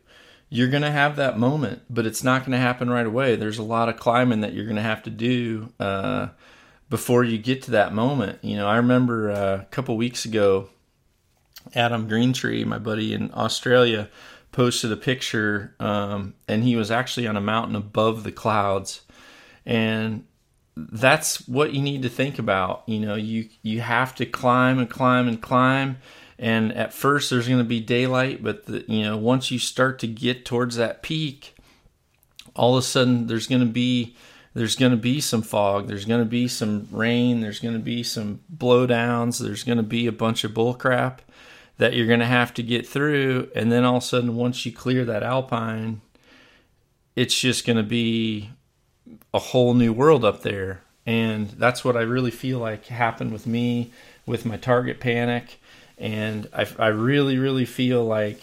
You're 0.49 0.67
going 0.67 0.83
to 0.83 0.91
have 0.91 1.15
that 1.15 1.39
moment, 1.39 1.83
but 1.89 2.05
it's 2.05 2.23
not 2.23 2.41
going 2.41 2.51
to 2.51 2.57
happen 2.57 2.89
right 2.89 3.05
away. 3.05 3.35
There's 3.35 3.57
a 3.57 3.63
lot 3.63 3.89
of 3.89 3.97
climbing 3.97 4.41
that 4.41 4.53
you're 4.53 4.65
going 4.65 4.75
to 4.75 4.81
have 4.81 5.03
to 5.03 5.09
do 5.09 5.71
uh, 5.79 6.27
before 6.89 7.23
you 7.23 7.37
get 7.37 7.61
to 7.63 7.71
that 7.71 7.93
moment. 7.93 8.39
You 8.41 8.57
know, 8.57 8.67
I 8.67 8.75
remember 8.75 9.31
uh, 9.31 9.61
a 9.61 9.67
couple 9.71 9.95
weeks 9.95 10.25
ago, 10.25 10.69
Adam 11.73 12.09
Greentree, 12.09 12.65
my 12.65 12.79
buddy 12.79 13.13
in 13.13 13.31
Australia, 13.33 14.09
posted 14.51 14.91
a 14.91 14.97
picture, 14.97 15.73
um, 15.79 16.33
and 16.47 16.63
he 16.63 16.75
was 16.75 16.91
actually 16.91 17.27
on 17.27 17.37
a 17.37 17.41
mountain 17.41 17.75
above 17.75 18.23
the 18.23 18.31
clouds. 18.31 19.01
And 19.65 20.25
that's 20.75 21.47
what 21.47 21.73
you 21.73 21.81
need 21.81 22.01
to 22.01 22.09
think 22.09 22.39
about. 22.39 22.83
You 22.87 22.99
know, 22.99 23.15
you 23.15 23.49
you 23.61 23.81
have 23.81 24.15
to 24.15 24.25
climb 24.25 24.79
and 24.79 24.89
climb 24.89 25.27
and 25.27 25.41
climb 25.41 25.97
and 26.41 26.73
at 26.73 26.93
first 26.93 27.29
there's 27.29 27.47
going 27.47 27.59
to 27.59 27.63
be 27.63 27.79
daylight 27.79 28.43
but 28.43 28.65
the, 28.65 28.83
you 28.87 29.03
know 29.03 29.15
once 29.15 29.49
you 29.49 29.57
start 29.57 29.99
to 29.99 30.07
get 30.07 30.43
towards 30.43 30.75
that 30.75 31.01
peak 31.01 31.55
all 32.55 32.75
of 32.75 32.83
a 32.83 32.85
sudden 32.85 33.27
there's 33.27 33.47
going 33.47 33.61
to 33.61 33.67
be 33.67 34.15
there's 34.53 34.75
going 34.75 34.91
to 34.91 34.97
be 34.97 35.21
some 35.21 35.41
fog 35.41 35.87
there's 35.87 36.05
going 36.05 36.19
to 36.21 36.29
be 36.29 36.47
some 36.47 36.85
rain 36.91 37.39
there's 37.39 37.59
going 37.61 37.73
to 37.73 37.79
be 37.79 38.03
some 38.03 38.41
blowdowns 38.53 39.39
there's 39.39 39.63
going 39.63 39.77
to 39.77 39.83
be 39.83 40.07
a 40.07 40.11
bunch 40.11 40.43
of 40.43 40.53
bull 40.53 40.73
crap 40.73 41.21
that 41.81 41.95
you're 41.95 42.05
going 42.05 42.19
to 42.19 42.27
have 42.27 42.53
to 42.53 42.61
get 42.61 42.87
through. 42.87 43.49
And 43.55 43.71
then 43.71 43.83
all 43.83 43.97
of 43.97 44.03
a 44.03 44.05
sudden 44.05 44.35
once 44.35 44.67
you 44.67 44.71
clear 44.71 45.03
that 45.05 45.23
alpine 45.23 46.01
it's 47.15 47.37
just 47.37 47.65
going 47.65 47.77
to 47.77 47.83
be 47.83 48.51
a 49.33 49.39
whole 49.39 49.73
new 49.73 49.91
world 49.91 50.23
up 50.23 50.43
there. 50.43 50.81
And 51.07 51.49
that's 51.49 51.83
what 51.83 51.97
i 51.97 52.01
really 52.01 52.29
feel 52.29 52.59
like 52.59 52.85
happened 52.85 53.33
with 53.33 53.47
me 53.47 53.91
with 54.27 54.45
my 54.45 54.57
target 54.57 54.99
panic 54.99 55.59
and 56.01 56.49
I, 56.53 56.67
I 56.77 56.87
really 56.87 57.37
really 57.37 57.65
feel 57.65 58.03
like 58.03 58.41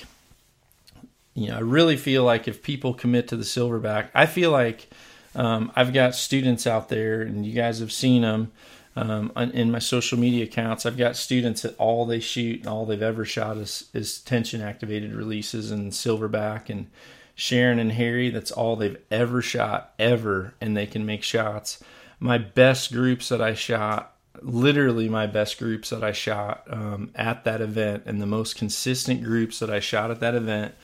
you 1.35 1.49
know 1.49 1.57
I 1.57 1.61
really 1.61 1.97
feel 1.97 2.25
like 2.25 2.49
if 2.49 2.63
people 2.63 2.95
commit 2.95 3.29
to 3.29 3.37
the 3.37 3.45
silverback, 3.45 4.09
I 4.15 4.27
feel 4.27 4.51
like 4.51 4.89
um, 5.35 5.71
I've 5.77 5.93
got 5.93 6.15
students 6.15 6.67
out 6.67 6.89
there, 6.89 7.23
and 7.23 7.45
you 7.45 7.53
guys 7.53 7.81
have 7.81 7.93
seen 7.93 8.23
them 8.23 8.53
um, 8.97 9.31
in 9.37 9.71
my 9.71 9.79
social 9.79 10.19
media 10.19 10.45
accounts. 10.45 10.87
I've 10.87 10.97
got 10.97 11.17
students 11.17 11.63
that 11.63 11.77
all 11.79 12.07
they 12.07 12.21
shoot 12.21 12.61
and 12.61 12.69
all 12.69 12.87
they've 12.87 13.03
ever 13.03 13.25
shot 13.25 13.57
is, 13.57 13.89
is 13.95 14.19
tension 14.21 14.61
activated 14.61 15.13
releases 15.13 15.71
and 15.71 15.93
silverback 15.93 16.69
and 16.69 16.89
Sharon 17.35 17.79
and 17.79 17.93
Harry. 17.93 18.31
That's 18.31 18.51
all 18.51 18.75
they've 18.75 18.99
ever 19.11 19.41
shot 19.41 19.93
ever, 19.99 20.55
and 20.61 20.77
they 20.77 20.87
can 20.87 21.07
make 21.07 21.23
shots. 21.23 21.83
My 22.19 22.39
best 22.39 22.93
groups 22.93 23.29
that 23.29 23.41
I 23.41 23.55
shot 23.55 24.17
literally 24.43 25.09
my 25.09 25.27
best 25.27 25.59
groups 25.59 25.91
that 25.91 26.05
I 26.05 26.13
shot 26.13 26.65
um, 26.69 27.11
at 27.15 27.45
that 27.45 27.61
event, 27.61 28.05
and 28.07 28.21
the 28.21 28.27
most 28.27 28.57
consistent 28.57 29.23
groups 29.23 29.59
that 29.59 29.71
I 29.71 29.81
shot 29.81 30.11
at 30.11 30.21
that 30.21 30.35
event 30.35 30.75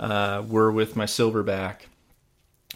uh, 0.00 0.42
were 0.46 0.70
with 0.72 0.96
my 0.96 1.04
silverback. 1.04 1.82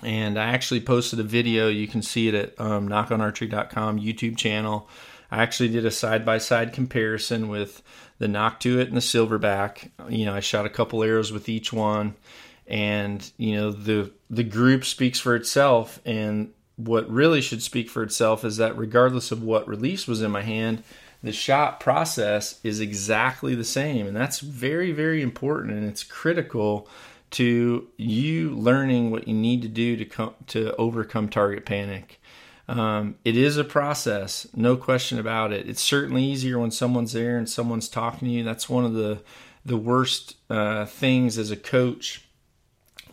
And 0.03 0.39
I 0.39 0.49
actually 0.51 0.81
posted 0.81 1.21
a 1.21 1.25
video. 1.25 1.69
You 1.69 1.89
can 1.89 2.03
see 2.03 2.29
it 2.29 2.35
at 2.35 2.61
um, 2.61 2.89
nockonarchery.com 2.89 3.99
YouTube 3.99 4.37
channel. 4.37 4.89
I 5.31 5.43
actually 5.43 5.71
did 5.71 5.87
a 5.87 5.91
side 5.91 6.25
by 6.25 6.39
side 6.39 6.73
comparison 6.73 7.49
with 7.49 7.83
the 8.19 8.29
knock 8.29 8.61
to 8.61 8.77
Noctuit 8.77 8.89
and 8.89 8.97
the 8.97 9.01
silverback. 9.01 9.91
You 10.09 10.27
know, 10.27 10.35
I 10.35 10.41
shot 10.41 10.67
a 10.67 10.71
couple 10.71 11.03
arrows 11.03 11.33
with 11.33 11.49
each 11.49 11.73
one, 11.73 12.15
and 12.67 13.29
you 13.37 13.57
know 13.57 13.73
the 13.73 14.13
the 14.31 14.45
group 14.45 14.85
speaks 14.85 15.19
for 15.19 15.35
itself. 15.35 16.01
And 16.05 16.53
what 16.77 17.11
really 17.11 17.41
should 17.41 17.63
speak 17.63 17.89
for 17.89 18.03
itself 18.03 18.45
is 18.45 18.59
that 18.59 18.77
regardless 18.77 19.33
of 19.33 19.43
what 19.43 19.67
release 19.67 20.07
was 20.07 20.23
in 20.23 20.31
my 20.31 20.43
hand, 20.43 20.83
the 21.23 21.33
shot 21.33 21.81
process 21.81 22.61
is 22.63 22.81
exactly 22.81 23.55
the 23.55 23.65
same. 23.65 24.07
And 24.07 24.17
that's 24.17 24.41
very, 24.41 24.93
very 24.93 25.23
important. 25.23 25.73
And 25.73 25.89
it's 25.89 26.05
critical 26.05 26.89
to 27.33 27.89
you 27.97 28.51
learning 28.51 29.11
what 29.11 29.27
you 29.27 29.35
need 29.35 29.63
to 29.63 29.69
do 29.69 29.97
to 29.97 30.05
come 30.05 30.35
to 30.49 30.75
overcome 30.77 31.29
target 31.29 31.65
panic. 31.65 32.21
Um, 32.69 33.17
it 33.25 33.37
is 33.37 33.57
a 33.57 33.65
process, 33.65 34.47
no 34.55 34.77
question 34.77 35.19
about 35.19 35.53
it. 35.53 35.69
It's 35.69 35.83
certainly 35.83 36.25
easier 36.25 36.59
when 36.59 36.73
someone's 36.73 37.13
there 37.13 37.39
and 37.39 37.49
someone's 37.49 37.89
talking 37.89 38.29
to 38.29 38.35
you. 38.35 38.43
That's 38.43 38.69
one 38.69 38.85
of 38.85 38.95
the 38.95 39.21
the 39.65 39.77
worst 39.77 40.37
uh, 40.49 40.87
things 40.87 41.39
as 41.39 41.51
a 41.51 41.57
coach 41.57 42.25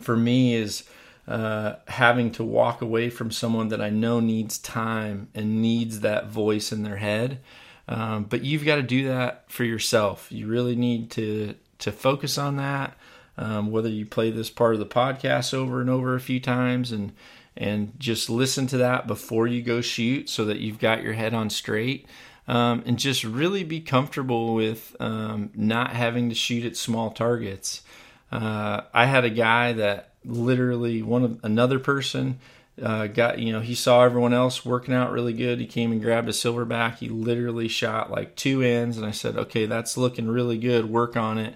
for 0.00 0.16
me 0.16 0.54
is 0.54 0.84
uh, 1.26 1.76
having 1.88 2.30
to 2.32 2.44
walk 2.44 2.82
away 2.82 3.10
from 3.10 3.30
someone 3.30 3.68
that 3.68 3.80
I 3.80 3.90
know 3.90 4.20
needs 4.20 4.58
time 4.58 5.28
and 5.34 5.62
needs 5.62 6.00
that 6.00 6.28
voice 6.28 6.70
in 6.72 6.82
their 6.82 6.96
head. 6.96 7.40
Um, 7.88 8.24
but 8.24 8.44
you've 8.44 8.64
got 8.64 8.76
to 8.76 8.82
do 8.82 9.08
that 9.08 9.50
for 9.50 9.64
yourself. 9.64 10.30
You 10.30 10.46
really 10.46 10.76
need 10.76 11.10
to 11.12 11.54
to 11.78 11.92
focus 11.92 12.38
on 12.38 12.56
that. 12.56 12.96
Um, 13.36 13.72
whether 13.72 13.88
you 13.88 14.06
play 14.06 14.30
this 14.30 14.48
part 14.48 14.74
of 14.74 14.78
the 14.78 14.86
podcast 14.86 15.52
over 15.52 15.80
and 15.80 15.90
over 15.90 16.14
a 16.14 16.20
few 16.20 16.38
times 16.38 16.92
and 16.92 17.12
and 17.56 17.92
just 17.98 18.30
listen 18.30 18.66
to 18.68 18.78
that 18.78 19.06
before 19.06 19.46
you 19.46 19.62
go 19.62 19.80
shoot 19.80 20.28
so 20.28 20.44
that 20.44 20.58
you've 20.58 20.78
got 20.78 21.02
your 21.02 21.14
head 21.14 21.34
on 21.34 21.50
straight 21.50 22.06
um, 22.46 22.82
and 22.86 22.98
just 22.98 23.24
really 23.24 23.64
be 23.64 23.80
comfortable 23.80 24.54
with 24.54 24.94
um, 25.00 25.50
not 25.54 25.90
having 25.90 26.28
to 26.28 26.34
shoot 26.34 26.64
at 26.64 26.76
small 26.76 27.10
targets 27.10 27.82
uh, 28.30 28.82
i 28.92 29.06
had 29.06 29.24
a 29.24 29.30
guy 29.30 29.72
that 29.72 30.13
literally 30.24 31.02
one 31.02 31.24
of 31.24 31.40
another 31.42 31.78
person 31.78 32.38
uh, 32.82 33.06
got 33.06 33.38
you 33.38 33.52
know 33.52 33.60
he 33.60 33.74
saw 33.74 34.02
everyone 34.02 34.34
else 34.34 34.64
working 34.64 34.94
out 34.94 35.12
really 35.12 35.32
good. 35.32 35.60
He 35.60 35.66
came 35.66 35.92
and 35.92 36.02
grabbed 36.02 36.28
a 36.28 36.32
silverback 36.32 36.96
he 36.96 37.08
literally 37.08 37.68
shot 37.68 38.10
like 38.10 38.34
two 38.34 38.62
ends 38.62 38.96
and 38.96 39.06
i 39.06 39.12
said 39.12 39.36
okay 39.36 39.66
that's 39.66 39.96
looking 39.96 40.28
really 40.28 40.58
good. 40.58 40.90
Work 40.90 41.16
on 41.16 41.38
it. 41.38 41.54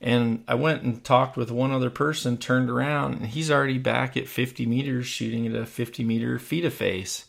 And 0.00 0.44
i 0.46 0.54
went 0.54 0.82
and 0.82 1.02
talked 1.02 1.36
with 1.36 1.50
one 1.50 1.72
other 1.72 1.90
person 1.90 2.36
turned 2.36 2.68
around 2.68 3.14
and 3.14 3.26
he's 3.26 3.50
already 3.50 3.78
back 3.78 4.16
at 4.16 4.28
50 4.28 4.66
meters 4.66 5.06
shooting 5.06 5.46
at 5.46 5.54
a 5.54 5.64
50 5.64 6.04
meter 6.04 6.38
feet 6.38 6.66
of 6.66 6.74
face. 6.74 7.24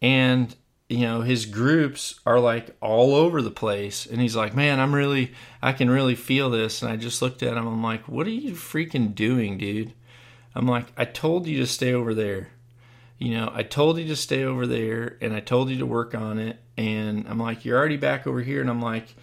And 0.00 0.54
you 0.88 1.00
know 1.00 1.20
his 1.20 1.44
groups 1.44 2.20
are 2.24 2.40
like 2.40 2.74
all 2.80 3.14
over 3.14 3.42
the 3.42 3.50
place 3.50 4.04
and 4.04 4.20
he's 4.20 4.36
like 4.36 4.54
man 4.54 4.78
i'm 4.78 4.94
really 4.94 5.32
i 5.62 5.72
can 5.72 5.90
really 5.90 6.14
feel 6.14 6.48
this. 6.48 6.80
And 6.80 6.90
i 6.90 6.96
just 6.96 7.20
looked 7.20 7.42
at 7.42 7.58
him. 7.58 7.66
I'm 7.66 7.82
like 7.82 8.08
what 8.08 8.26
are 8.26 8.30
you 8.30 8.52
freaking 8.52 9.14
doing 9.14 9.58
dude 9.58 9.92
i'm 10.54 10.66
like 10.66 10.86
i 10.96 11.04
told 11.04 11.46
you 11.46 11.58
to 11.58 11.66
stay 11.66 11.92
over 11.92 12.14
there 12.14 12.50
you 13.22 13.30
know, 13.36 13.52
I 13.54 13.62
told 13.62 13.98
you 13.98 14.08
to 14.08 14.16
stay 14.16 14.42
over 14.42 14.66
there 14.66 15.16
and 15.20 15.32
I 15.32 15.38
told 15.38 15.70
you 15.70 15.78
to 15.78 15.86
work 15.86 16.12
on 16.12 16.40
it. 16.40 16.58
And 16.76 17.24
I'm 17.28 17.38
like, 17.38 17.64
you're 17.64 17.78
already 17.78 17.96
back 17.96 18.26
over 18.26 18.40
here. 18.40 18.60
And 18.60 18.68
I'm 18.68 18.82
like, 18.82 19.14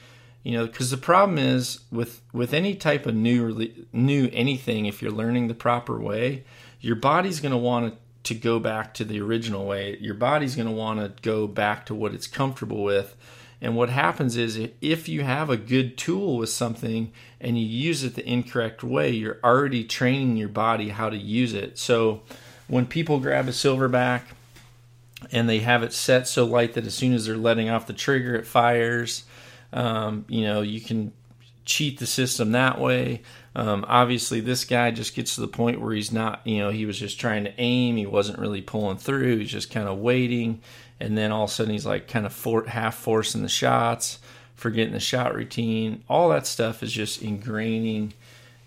you 0.41 0.53
know, 0.53 0.65
because 0.65 0.89
the 0.89 0.95
problem 0.95 1.37
is 1.37 1.81
with 1.91 2.21
with 2.31 2.53
any 2.53 2.75
type 2.75 3.05
of 3.05 3.13
new 3.13 3.67
new 3.91 4.29
anything, 4.31 4.85
if 4.85 5.01
you're 5.01 5.11
learning 5.11 5.49
the 5.49 5.53
proper 5.53 5.99
way, 5.99 6.45
your 6.79 6.95
body's 6.95 7.41
going 7.41 7.51
to 7.51 7.57
want 7.57 7.97
to 8.23 8.33
go 8.33 8.57
back 8.57 8.93
to 8.93 9.03
the 9.03 9.19
original 9.19 9.65
way. 9.65 9.97
Your 9.99 10.15
body's 10.15 10.55
going 10.55 10.69
to 10.69 10.73
want 10.73 11.01
to 11.01 11.21
go 11.21 11.45
back 11.45 11.85
to 11.87 11.93
what 11.93 12.13
it's 12.13 12.27
comfortable 12.27 12.85
with. 12.85 13.17
And 13.61 13.75
what 13.75 13.89
happens 13.89 14.37
is 14.37 14.69
if 14.81 15.09
you 15.09 15.23
have 15.23 15.49
a 15.49 15.57
good 15.57 15.97
tool 15.97 16.37
with 16.37 16.49
something 16.49 17.11
and 17.41 17.59
you 17.59 17.65
use 17.65 18.03
it 18.03 18.15
the 18.15 18.27
incorrect 18.27 18.83
way, 18.83 19.11
you're 19.11 19.39
already 19.43 19.83
training 19.83 20.37
your 20.37 20.49
body 20.49 20.89
how 20.89 21.09
to 21.09 21.17
use 21.17 21.53
it. 21.53 21.77
So 21.77 22.21
when 22.67 22.85
people 22.85 23.19
grab 23.19 23.47
a 23.47 23.51
silverback 23.51 24.21
and 25.31 25.49
they 25.49 25.59
have 25.59 25.83
it 25.83 25.91
set 25.91 26.27
so 26.27 26.45
light 26.45 26.73
that 26.73 26.85
as 26.85 26.93
soon 26.93 27.13
as 27.13 27.25
they're 27.25 27.35
letting 27.35 27.69
off 27.69 27.87
the 27.87 27.93
trigger, 27.93 28.35
it 28.35 28.47
fires. 28.47 29.25
Um, 29.73 30.25
you 30.29 30.43
know, 30.43 30.61
you 30.61 30.79
can 30.79 31.11
cheat 31.65 31.99
the 31.99 32.07
system 32.07 32.53
that 32.53 32.79
way. 32.79 33.21
Um, 33.55 33.83
obviously, 33.87 34.39
this 34.39 34.63
guy 34.63 34.91
just 34.91 35.15
gets 35.15 35.35
to 35.35 35.41
the 35.41 35.47
point 35.47 35.81
where 35.81 35.93
he's 35.93 36.11
not, 36.11 36.45
you 36.45 36.59
know, 36.59 36.69
he 36.69 36.85
was 36.85 36.97
just 36.97 37.19
trying 37.19 37.43
to 37.43 37.53
aim. 37.59 37.97
He 37.97 38.05
wasn't 38.05 38.39
really 38.39 38.61
pulling 38.61 38.97
through. 38.97 39.37
He's 39.39 39.51
just 39.51 39.69
kind 39.69 39.87
of 39.87 39.97
waiting. 39.97 40.61
And 40.99 41.17
then 41.17 41.31
all 41.31 41.45
of 41.45 41.49
a 41.49 41.53
sudden, 41.53 41.71
he's 41.71 41.85
like 41.85 42.07
kind 42.07 42.25
of 42.25 42.33
for, 42.33 42.65
half 42.65 42.95
forcing 42.95 43.41
the 43.41 43.49
shots, 43.49 44.19
forgetting 44.55 44.93
the 44.93 44.99
shot 44.99 45.33
routine. 45.33 46.03
All 46.09 46.29
that 46.29 46.45
stuff 46.45 46.83
is 46.83 46.91
just 46.91 47.21
ingraining 47.21 48.13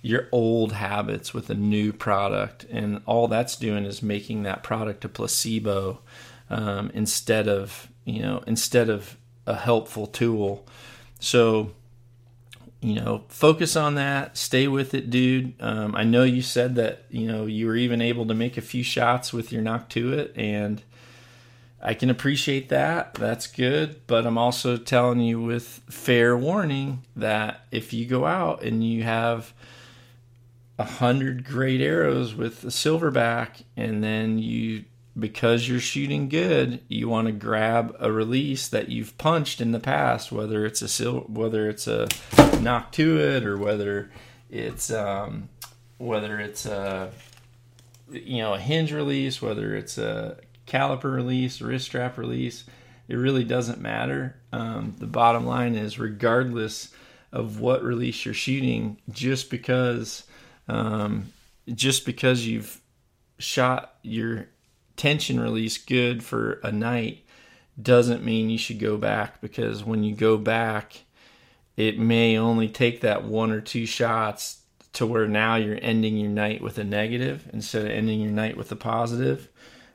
your 0.01 0.29
old 0.33 0.73
habits 0.73 1.33
with 1.33 1.49
a 1.51 1.55
new 1.55 1.93
product, 1.93 2.65
and 2.71 3.03
all 3.07 3.29
that's 3.29 3.55
doing 3.57 3.85
is 3.85 4.03
making 4.03 4.43
that 4.43 4.63
product 4.63 5.05
a 5.05 5.09
placebo 5.09 6.01
um, 6.51 6.91
instead 6.93 7.49
of 7.49 7.89
you 8.05 8.21
know 8.21 8.43
instead 8.47 8.89
of 8.89 9.17
a 9.47 9.55
helpful 9.55 10.07
tool. 10.07 10.67
So 11.21 11.71
you 12.81 12.95
know 12.97 13.23
focus 13.29 13.77
on 13.77 13.95
that 13.95 14.37
stay 14.37 14.67
with 14.67 14.93
it 14.93 15.09
dude 15.09 15.55
um, 15.61 15.95
i 15.95 16.03
know 16.03 16.25
you 16.25 16.43
said 16.43 16.75
that 16.75 17.05
you 17.11 17.29
know 17.29 17.47
you 17.47 17.65
were 17.65 17.77
even 17.77 18.03
able 18.03 18.27
to 18.27 18.35
make 18.35 18.57
a 18.57 18.61
few 18.61 18.83
shots 18.83 19.33
with 19.33 19.53
your 19.53 19.63
knock 19.63 19.89
to 19.89 20.13
it, 20.13 20.33
and 20.37 20.83
i 21.83 21.95
can 21.95 22.11
appreciate 22.11 22.69
that. 22.69 23.15
That's 23.15 23.47
good. 23.47 24.07
But 24.07 24.27
i'm 24.27 24.39
also 24.39 24.77
telling 24.77 25.21
you 25.21 25.41
with 25.41 25.83
fair 25.89 26.37
warning 26.37 27.05
that 27.17 27.67
if 27.71 27.93
you 27.93 28.07
go 28.07 28.25
out 28.25 28.63
and 28.63 28.85
you 28.85 29.03
have 29.03 29.53
a 30.79 30.85
hundred 30.85 31.45
great 31.45 31.81
arrows 31.81 32.35
with 32.35 32.65
a 32.65 32.69
silverback, 32.69 33.63
and 33.77 34.03
then 34.03 34.39
you 34.39 34.85
because 35.19 35.69
you're 35.69 35.81
shooting 35.81 36.29
good, 36.29 36.81
you 36.89 37.09
want 37.09 37.27
to 37.27 37.33
grab 37.33 37.95
a 38.01 38.11
release 38.11 38.67
that 38.69 38.89
you've 38.89 39.17
punched 39.19 39.61
in 39.61 39.73
the 39.73 39.81
past, 39.81 40.33
whether 40.33 40.65
it's 40.65 40.81
a 40.81 40.89
sil- 40.89 41.29
whether 41.29 41.69
it's 41.69 41.87
a 41.87 42.07
Noctuit 42.63 43.45
or 43.45 43.59
whether 43.59 44.11
it's 44.51 44.91
um, 44.91 45.49
whether 45.99 46.41
it's 46.41 46.65
a 46.67 47.13
you 48.11 48.39
know 48.39 48.55
a 48.55 48.59
hinge 48.59 48.93
release, 48.93 49.43
whether 49.43 49.77
it's 49.77 49.99
a 49.99 50.39
caliper 50.73 51.15
release, 51.15 51.61
wrist 51.61 51.87
strap 51.87 52.17
release. 52.17 52.65
It 53.09 53.17
really 53.17 53.45
doesn't 53.45 53.81
matter. 53.81 54.37
Um, 54.53 54.95
the 54.99 55.07
bottom 55.07 55.45
line 55.45 55.75
is, 55.75 55.99
regardless 55.99 56.93
of 57.33 57.61
what 57.61 57.83
release 57.83 58.25
you're 58.25 58.35
shooting, 58.35 58.99
just 59.11 59.51
because 59.51 60.25
um, 60.69 61.33
just 61.75 62.07
because 62.07 62.47
you've 62.47 62.81
shot 63.39 63.97
your 64.03 64.49
tension 64.97 65.41
release 65.41 65.79
good 65.79 66.23
for 66.23 66.61
a 66.63 66.71
night 66.71 67.25
doesn't 67.81 68.25
mean 68.25 68.51
you 68.51 68.59
should 68.59 68.79
go 68.79 68.97
back 68.97 69.41
because 69.41 69.83
when 69.83 70.03
you 70.03 70.15
go 70.15 70.37
back, 70.37 71.03
it 71.77 71.99
may 71.99 72.37
only 72.37 72.69
take 72.69 73.01
that 73.01 73.25
one 73.25 73.51
or 73.51 73.61
two 73.61 73.87
shots 73.87 74.61
to 74.93 75.07
where 75.07 75.27
now 75.27 75.57
you're 75.57 75.79
ending 75.81 76.17
your 76.17 76.31
night 76.31 76.61
with 76.61 76.79
a 76.79 76.85
negative 76.85 77.49
instead 77.53 77.87
of 77.87 77.91
ending 77.91 78.21
your 78.21 78.31
night 78.31 78.57
with 78.57 78.71
a 78.71 78.77
positive. 78.77 79.49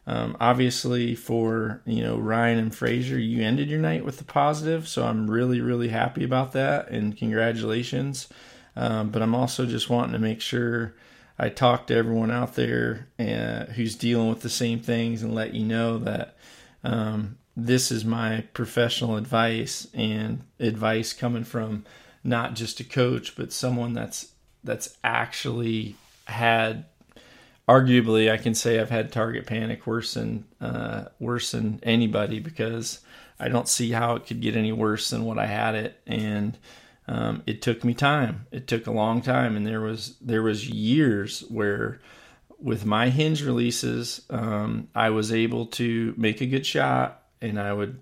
Um, 0.07 0.37
obviously, 0.39 1.15
for 1.15 1.81
you 1.85 2.01
know 2.01 2.17
Ryan 2.17 2.59
and 2.59 2.75
Frazier, 2.75 3.19
you 3.19 3.43
ended 3.43 3.69
your 3.69 3.81
night 3.81 4.05
with 4.05 4.17
the 4.17 4.23
positive, 4.23 4.87
so 4.87 5.05
I'm 5.05 5.29
really 5.29 5.59
really 5.59 5.89
happy 5.89 6.23
about 6.23 6.53
that 6.53 6.89
and 6.89 7.15
congratulations. 7.15 8.29
Um, 8.77 9.09
but 9.09 9.21
I'm 9.21 9.35
also 9.35 9.65
just 9.65 9.89
wanting 9.89 10.13
to 10.13 10.19
make 10.19 10.39
sure 10.39 10.93
I 11.37 11.49
talk 11.49 11.87
to 11.87 11.95
everyone 11.95 12.31
out 12.31 12.55
there 12.55 13.09
uh, 13.19 13.65
who's 13.73 13.95
dealing 13.95 14.29
with 14.29 14.41
the 14.41 14.49
same 14.49 14.79
things 14.79 15.23
and 15.23 15.35
let 15.35 15.53
you 15.53 15.65
know 15.65 15.97
that 15.99 16.37
um, 16.83 17.37
this 17.55 17.91
is 17.91 18.05
my 18.05 18.45
professional 18.53 19.17
advice 19.17 19.87
and 19.93 20.43
advice 20.59 21.11
coming 21.11 21.43
from 21.43 21.85
not 22.23 22.53
just 22.53 22.79
a 22.79 22.83
coach 22.83 23.35
but 23.35 23.51
someone 23.51 23.93
that's 23.93 24.31
that's 24.63 24.97
actually 25.03 25.95
had 26.25 26.85
arguably 27.67 28.31
I 28.31 28.37
can 28.37 28.55
say 28.55 28.79
I've 28.79 28.89
had 28.89 29.11
target 29.11 29.45
panic 29.45 29.85
worse 29.85 30.13
than 30.13 30.45
uh, 30.61 31.05
worse 31.19 31.51
than 31.51 31.79
anybody 31.83 32.39
because 32.39 32.99
I 33.39 33.49
don't 33.49 33.67
see 33.67 33.91
how 33.91 34.15
it 34.15 34.25
could 34.25 34.41
get 34.41 34.55
any 34.55 34.71
worse 34.71 35.09
than 35.09 35.25
what 35.25 35.37
I 35.37 35.45
had 35.45 35.75
it 35.75 35.99
and 36.07 36.57
um, 37.07 37.43
it 37.45 37.61
took 37.61 37.83
me 37.83 37.93
time. 37.93 38.47
It 38.51 38.67
took 38.67 38.85
a 38.87 38.91
long 38.91 39.21
time, 39.21 39.55
and 39.55 39.65
there 39.65 39.79
was 39.79 40.17
there 40.19 40.41
was 40.41 40.69
years 40.69 41.41
where, 41.49 42.01
with 42.59 42.85
my 42.85 43.09
hinge 43.09 43.43
releases, 43.43 44.21
um, 44.29 44.89
I 44.93 45.09
was 45.11 45.31
able 45.31 45.67
to 45.67 46.13
make 46.17 46.41
a 46.41 46.45
good 46.45 46.65
shot, 46.65 47.23
and 47.41 47.59
I 47.59 47.71
would 47.71 47.99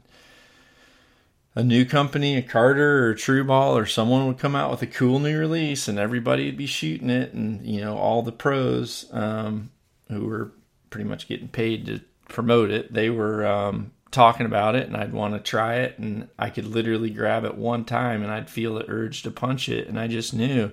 a 1.56 1.64
new 1.64 1.86
company, 1.86 2.36
a 2.38 2.42
Carter 2.42 3.06
or 3.06 3.12
a 3.12 3.16
TruBall 3.16 3.74
or 3.74 3.86
someone 3.86 4.28
would 4.28 4.38
come 4.38 4.56
out 4.56 4.72
with 4.72 4.82
a 4.82 4.88
cool 4.88 5.20
new 5.20 5.40
release, 5.40 5.88
and 5.88 5.98
everybody 5.98 6.46
would 6.46 6.58
be 6.58 6.68
shooting 6.68 7.10
it, 7.10 7.34
and 7.34 7.66
you 7.66 7.82
know 7.82 7.98
all 7.98 8.22
the 8.22 8.32
pros 8.32 9.06
um, 9.12 9.72
who 10.10 10.26
were 10.26 10.52
pretty 10.90 11.10
much 11.10 11.28
getting 11.28 11.48
paid 11.48 11.86
to 11.86 12.02
promote 12.28 12.72
it, 12.72 12.94
they 12.94 13.10
were 13.10 13.46
um, 13.46 13.92
talking 14.12 14.46
about 14.46 14.76
it 14.76 14.88
and 14.88 14.96
I'd 14.96 15.14
want 15.14 15.34
to 15.34 15.40
try 15.42 15.76
it 15.76 16.00
and 16.00 16.30
I 16.40 16.50
could 16.50 16.66
literally 16.66 17.10
grab 17.10 17.44
it 17.44 17.58
one 17.58 17.84
time 17.84 18.24
and 18.24 18.32
I'd 18.32 18.50
feel 18.50 18.76
the 18.76 18.90
urge 18.90 19.24
to 19.24 19.32
punch 19.32 19.68
it 19.68 19.88
and 19.88 20.00
I 20.00 20.08
just 20.08 20.34
knew 20.34 20.72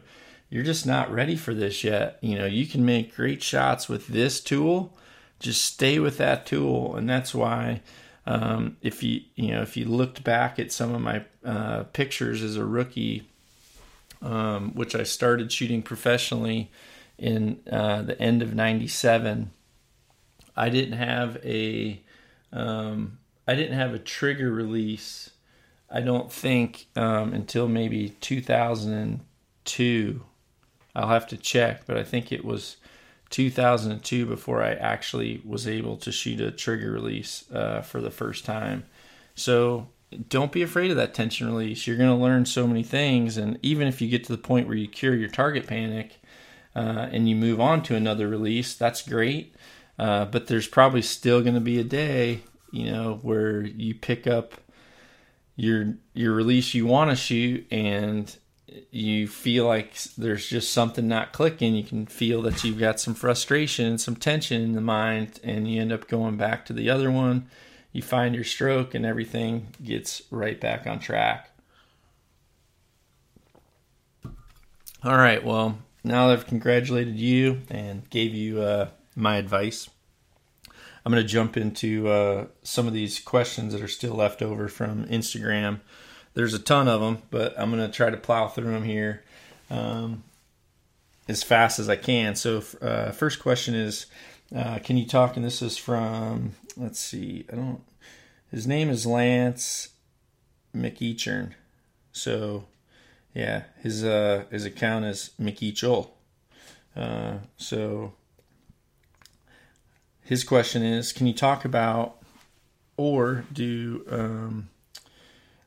you're 0.49 0.63
just 0.63 0.87
not 0.87 1.11
ready 1.11 1.35
for 1.35 1.53
this 1.55 1.83
yet. 1.83 2.19
You 2.21 2.39
know, 2.39 2.47
you 2.47 2.67
can 2.67 2.85
make 2.85 3.17
great 3.17 3.43
shots 3.43 3.89
with 3.89 4.07
this 4.07 4.41
tool. 4.41 4.97
Just 5.41 5.65
stay 5.65 5.99
with 5.99 6.19
that 6.19 6.47
tool 6.47 6.95
and 6.95 7.09
that's 7.09 7.35
why 7.35 7.81
um, 8.27 8.77
if 8.83 9.03
you 9.03 9.23
you 9.35 9.53
know 9.53 9.63
if 9.63 9.77
you 9.77 9.85
looked 9.85 10.23
back 10.23 10.59
at 10.59 10.73
some 10.73 10.95
of 10.95 11.01
my 11.01 11.25
uh, 11.45 11.85
pictures 11.93 12.43
as 12.43 12.57
a 12.57 12.65
rookie, 12.65 13.29
um, 14.21 14.75
which 14.75 14.95
I 14.95 15.03
started 15.03 15.51
shooting 15.51 15.83
professionally 15.83 16.71
in 17.19 17.61
uh, 17.71 18.03
the 18.03 18.21
end 18.21 18.43
of 18.43 18.55
'97, 18.55 19.51
I 20.57 20.69
didn't 20.69 20.99
have 20.99 21.39
a 21.45 22.01
um, 22.53 23.19
I 23.47 23.55
didn't 23.55 23.79
have 23.79 23.95
a 23.95 23.99
trigger 23.99 24.53
release. 24.53 25.31
I 25.91 26.01
don't 26.01 26.33
think 26.33 26.87
um, 26.97 27.35
until 27.35 27.69
maybe 27.69 28.11
2002. 28.21 30.25
I'll 30.95 31.09
have 31.09 31.27
to 31.29 31.39
check, 31.39 31.87
but 31.87 31.97
I 31.97 32.05
think 32.05 32.33
it 32.33 32.45
was 32.45 32.77
2002 33.33 34.27
before 34.27 34.63
I 34.63 34.75
actually 34.75 35.43
was 35.45 35.67
able 35.67 35.97
to 35.97 36.13
shoot 36.13 36.41
a 36.41 36.53
trigger 36.53 36.93
release 36.93 37.51
uh, 37.51 37.81
for 37.81 38.01
the 38.01 38.11
first 38.11 38.45
time. 38.45 38.85
So 39.35 39.89
don't 40.29 40.53
be 40.53 40.63
afraid 40.63 40.91
of 40.91 40.97
that 40.99 41.15
tension 41.15 41.47
release. 41.49 41.87
You're 41.87 41.97
going 41.97 42.17
to 42.17 42.23
learn 42.23 42.47
so 42.47 42.67
many 42.67 42.83
things, 42.83 43.37
and 43.37 43.59
even 43.63 43.89
if 43.89 44.01
you 44.01 44.09
get 44.09 44.25
to 44.25 44.33
the 44.33 44.39
point 44.39 44.69
where 44.69 44.77
you 44.77 44.87
cure 44.87 45.15
your 45.15 45.31
target 45.31 45.67
panic 45.67 46.21
uh, 46.77 47.09
and 47.11 47.29
you 47.29 47.35
move 47.35 47.61
on 47.61 47.83
to 47.85 47.97
another 47.97 48.29
release, 48.29 48.75
that's 48.75 49.03
great. 49.03 49.57
Uh, 49.99 50.27
but 50.27 50.47
there's 50.47 50.69
probably 50.69 51.03
still 51.03 51.41
going 51.41 51.55
to 51.55 51.61
be 51.61 51.79
a 51.79 51.85
day, 51.85 52.41
you 52.71 52.91
know, 52.91 53.19
where 53.23 53.63
you 53.63 53.95
pick 53.95 54.27
up 54.27 54.55
your 55.55 55.95
your 56.15 56.33
release 56.33 56.73
you 56.73 56.87
want 56.87 57.11
to 57.11 57.17
shoot 57.17 57.67
and 57.71 58.37
you 58.91 59.29
feel 59.29 59.67
like 59.67 59.95
there's 60.17 60.49
just 60.49 60.73
something 60.73 61.09
not 61.09 61.33
clicking, 61.33 61.75
you 61.75 61.85
can 61.85 62.07
feel 62.07 62.43
that 62.43 62.63
you've 62.65 62.79
got 62.79 63.01
some 63.01 63.15
frustration 63.15 63.87
and 63.87 64.01
some 64.01 64.17
tension 64.17 64.63
in 64.63 64.73
the 64.73 64.81
mind, 64.81 65.41
and 65.43 65.71
you 65.71 65.81
end 65.81 65.93
up 65.93 66.09
going 66.09 66.37
back 66.37 66.65
to 66.67 66.73
the 66.73 66.91
other 66.91 67.11
one. 67.11 67.49
You 67.93 68.03
find 68.03 68.35
your 68.35 68.45
stroke, 68.45 68.95
and 68.95 69.05
everything 69.05 69.69
gets 69.83 70.23
right 70.31 70.61
back 70.61 70.87
on 70.87 70.99
track. 70.99 71.51
All 75.05 75.17
right, 75.17 75.45
well, 75.45 75.79
now 76.05 76.29
that 76.29 76.35
I've 76.35 76.47
congratulated 76.47 77.17
you 77.17 77.63
and 77.69 78.09
gave 78.09 78.35
you 78.35 78.63
uh, 78.63 78.89
my 79.17 79.37
advice, 79.37 79.91
I'm 81.05 81.13
going 81.13 81.23
to 81.23 81.29
jump 81.29 81.57
into 81.57 82.09
uh, 82.09 82.47
some 82.63 82.87
of 82.87 82.93
these 82.93 83.19
questions 83.19 83.73
that 83.73 83.83
are 83.83 83.89
still 83.89 84.15
left 84.15 84.43
over 84.43 84.69
from 84.69 85.07
Instagram 85.07 85.81
there's 86.35 86.55
a 86.55 86.59
ton 86.59 86.89
of 86.89 87.01
them, 87.01 87.23
but 87.31 87.59
I'm 87.59 87.71
going 87.71 87.85
to 87.85 87.95
try 87.95 88.11
to 88.11 88.17
plow 88.17 88.49
through 88.49 88.73
them 88.73 88.85
here 88.85 89.23
um, 89.71 90.25
as 91.29 91.43
fast 91.43 91.79
as 91.79 91.89
I 91.89 91.97
can. 91.97 92.35
So, 92.35 92.63
uh, 92.81 93.11
first 93.13 93.41
question 93.41 93.75
is 93.75 94.07
uh, 94.55 94.79
Can 94.79 94.97
you 94.97 95.07
talk? 95.07 95.37
And 95.37 95.45
this 95.45 95.63
is 95.63 95.77
from, 95.77 96.53
let's 96.77 96.99
see, 96.99 97.47
I 97.53 97.57
don't, 97.57 97.83
his 98.51 98.67
name 98.67 98.91
is 98.91 99.07
Lance 99.07 99.91
McEachern. 100.75 101.53
So, 102.13 102.65
yeah, 103.35 103.65
his 103.83 104.05
uh, 104.05 104.45
his 104.51 104.65
account 104.65 105.07
is 105.07 105.31
McEachel. 105.41 106.11
Uh, 106.95 107.39
so, 107.57 108.13
his 110.23 110.45
question 110.45 110.83
is 110.83 111.13
Can 111.13 111.27
you 111.27 111.35
talk 111.35 111.65
about 111.65 112.19
or 112.97 113.45
do 113.53 114.05
um, 114.11 114.69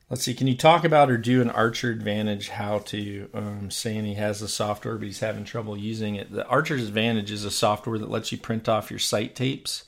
Let's 0.08 0.22
see. 0.22 0.34
Can 0.34 0.46
you 0.46 0.56
talk 0.56 0.84
about 0.84 1.10
or 1.10 1.18
do 1.18 1.42
an 1.42 1.50
Archer 1.50 1.90
Advantage 1.90 2.50
how 2.50 2.78
to? 2.78 3.28
Um, 3.34 3.70
saying 3.72 4.04
he 4.04 4.14
has 4.14 4.38
the 4.38 4.46
software, 4.46 4.96
but 4.96 5.06
he's 5.06 5.18
having 5.18 5.44
trouble 5.44 5.76
using 5.76 6.14
it. 6.14 6.30
The 6.30 6.46
Archer's 6.46 6.86
Advantage 6.86 7.32
is 7.32 7.44
a 7.44 7.50
software 7.50 7.98
that 7.98 8.10
lets 8.10 8.30
you 8.30 8.38
print 8.38 8.68
off 8.68 8.90
your 8.90 9.00
sight 9.00 9.34
tapes. 9.34 9.84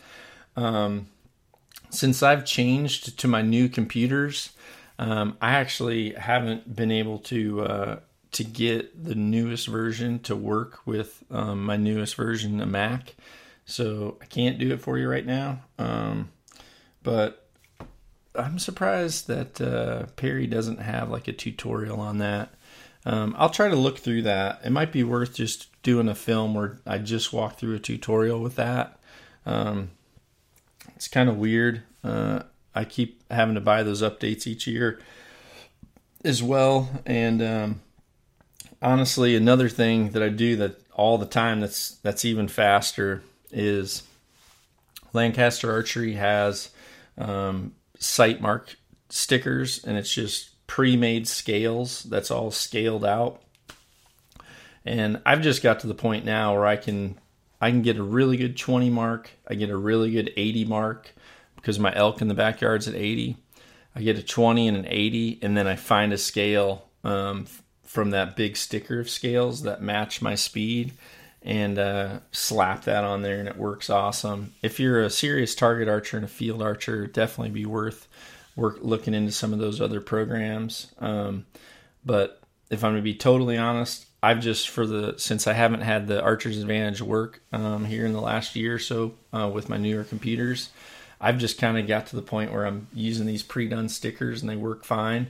Um, 0.57 1.07
since 1.91 2.23
I've 2.23 2.45
changed 2.45 3.17
to 3.21 3.29
my 3.29 3.43
new 3.43 3.69
computers, 3.69 4.51
um, 4.99 5.37
I 5.41 5.53
actually 5.53 6.15
haven't 6.15 6.75
been 6.75 6.91
able 6.91 7.19
to 7.21 7.61
uh, 7.63 8.01
to 8.33 8.45
get 8.45 9.05
the 9.05 9.15
newest 9.15 9.69
version 9.69 10.19
to 10.21 10.35
work 10.35 10.81
with 10.85 11.23
um, 11.31 11.65
my 11.65 11.77
newest 11.77 12.17
version 12.17 12.61
of 12.61 12.69
Mac. 12.69 13.15
So 13.67 14.19
I 14.21 14.25
can't 14.25 14.59
do 14.59 14.73
it 14.73 14.81
for 14.81 14.99
you 14.99 15.09
right 15.09 15.25
now. 15.25 15.61
Um, 15.79 16.31
but 17.05 17.48
I'm 18.39 18.59
surprised 18.59 19.27
that 19.29 19.61
uh, 19.61 20.07
Perry 20.17 20.47
doesn't 20.47 20.81
have 20.81 21.11
like 21.11 21.29
a 21.29 21.33
tutorial 21.33 22.01
on 22.01 22.19
that. 22.19 22.55
Um, 23.05 23.35
I'll 23.39 23.51
try 23.51 23.69
to 23.69 23.77
look 23.77 23.99
through 23.99 24.23
that. 24.23 24.61
It 24.65 24.71
might 24.71 24.93
be 24.93 25.05
worth 25.05 25.35
just 25.35 25.69
doing 25.83 26.09
a 26.09 26.15
film 26.15 26.55
where 26.55 26.79
I 26.87 26.99
just 26.99 27.33
walk 27.33 27.59
through 27.59 27.77
a 27.77 27.81
tutorial 27.81 28.41
with 28.41 28.57
that. 28.57 28.99
Um, 29.47 29.91
it's 30.95 31.09
kind 31.09 31.29
of 31.29 31.37
weird. 31.37 31.83
Uh, 32.05 32.43
I 32.75 32.85
keep 32.85 33.23
having 33.31 33.55
to 33.55 33.61
buy 33.61 33.83
those 33.83 34.03
updates 34.03 34.47
each 34.47 34.67
year 34.67 35.01
as 36.25 36.43
well. 36.43 36.89
And 37.07 37.43
um, 37.43 37.81
honestly, 38.83 39.37
another 39.37 39.69
thing 39.69 40.11
that 40.11 40.23
I 40.23 40.29
do 40.29 40.57
that 40.57 40.81
all 40.93 41.19
the 41.19 41.27
time 41.27 41.61
that's 41.61 41.97
that's 42.03 42.25
even 42.25 42.49
faster 42.49 43.23
is 43.51 44.03
Lancaster 45.13 45.73
Archery 45.73 46.15
has 46.15 46.71
um, 47.17 47.75
Sightmark 48.01 48.77
stickers, 49.09 49.85
and 49.85 49.97
it's 49.97 50.13
just 50.13 50.67
pre-made 50.67 51.27
scales. 51.27 52.05
That's 52.05 52.31
all 52.31 52.51
scaled 52.51 53.05
out. 53.05 53.43
And 54.85 55.21
I've 55.27 55.43
just 55.43 55.63
got 55.63 55.81
to 55.81 55.87
the 55.87 55.95
point 55.95 56.25
now 56.25 56.55
where 56.55 56.67
I 56.67 56.77
can 56.77 57.19
I 57.61 57.71
can 57.71 57.83
get 57.83 57.97
a 57.97 58.03
really 58.03 58.37
good 58.37 58.57
20 58.57 58.89
mark. 58.91 59.31
I 59.49 59.55
get 59.55 59.71
a 59.71 59.77
really 59.77 60.13
good 60.13 60.33
80 60.37 60.65
mark 60.65 61.13
because 61.57 61.79
my 61.79 61.93
elk 61.95 62.23
in 62.23 62.29
the 62.29 62.35
backyard's 62.35 62.87
at 62.87 62.95
80. 62.95 63.37
I 63.97 64.01
get 64.01 64.19
a 64.19 64.23
20 64.23 64.69
and 64.69 64.77
an 64.77 64.87
80, 64.87 65.41
and 65.43 65.57
then 65.57 65.67
I 65.67 65.75
find 65.75 66.13
a 66.13 66.19
scale 66.19 66.89
um, 67.03 67.47
from 67.83 68.11
that 68.11 68.37
big 68.37 68.57
sticker 68.57 69.01
of 69.01 69.11
scales 69.11 69.63
that 69.63 69.83
match 69.83 70.23
my 70.23 70.37
speed 70.37 70.93
and 71.43 71.79
uh, 71.79 72.21
slap 72.33 72.85
that 72.85 73.05
on 73.05 73.23
there, 73.23 73.39
and 73.39 73.49
it 73.49 73.57
works 73.57 73.91
awesome. 73.91 74.53
If 74.63 74.81
you're 74.81 75.03
a 75.03 75.11
serious 75.11 75.55
target 75.55 75.89
archer 75.89 76.17
and 76.17 76.25
a 76.25 76.29
field 76.29 76.63
archer, 76.63 77.07
definitely 77.07 77.53
be 77.53 77.67
worth 77.67 78.09
work 78.57 78.79
looking 78.81 79.15
into 79.15 79.33
some 79.33 79.53
of 79.53 79.59
those 79.59 79.81
other 79.81 80.01
programs. 80.01 80.93
Um, 80.99 81.47
but 82.05 82.41
if 82.71 82.83
I'm 82.83 82.93
going 82.93 83.03
to 83.03 83.03
be 83.03 83.15
totally 83.15 83.57
honest, 83.57 84.07
I've 84.23 84.41
just 84.41 84.69
for 84.69 84.87
the 84.87 85.15
since 85.17 85.47
I 85.47 85.53
haven't 85.53 85.83
had 85.83 86.09
the 86.09 86.21
Archer's 86.21 86.59
Advantage 86.59 87.01
work 87.01 87.41
um, 87.53 87.85
here 87.85 88.05
in 88.05 88.13
the 88.13 88.21
last 88.21 88.57
year 88.57 88.75
or 88.75 88.79
so 88.81 89.15
uh, 89.33 89.49
with 89.53 89.69
my 89.69 89.77
newer 89.77 90.05
computers, 90.05 90.71
I've 91.21 91.39
just 91.39 91.59
kind 91.59 91.79
of 91.79 91.87
got 91.87 92.07
to 92.09 92.17
the 92.17 92.23
point 92.23 92.53
where 92.53 92.67
I'm 92.67 92.89
using 92.93 93.27
these 93.27 93.45
pre-done 93.45 93.89
stickers 93.89 94.41
and 94.41 94.51
they 94.51 94.57
work 94.57 94.85
fine. 94.85 95.29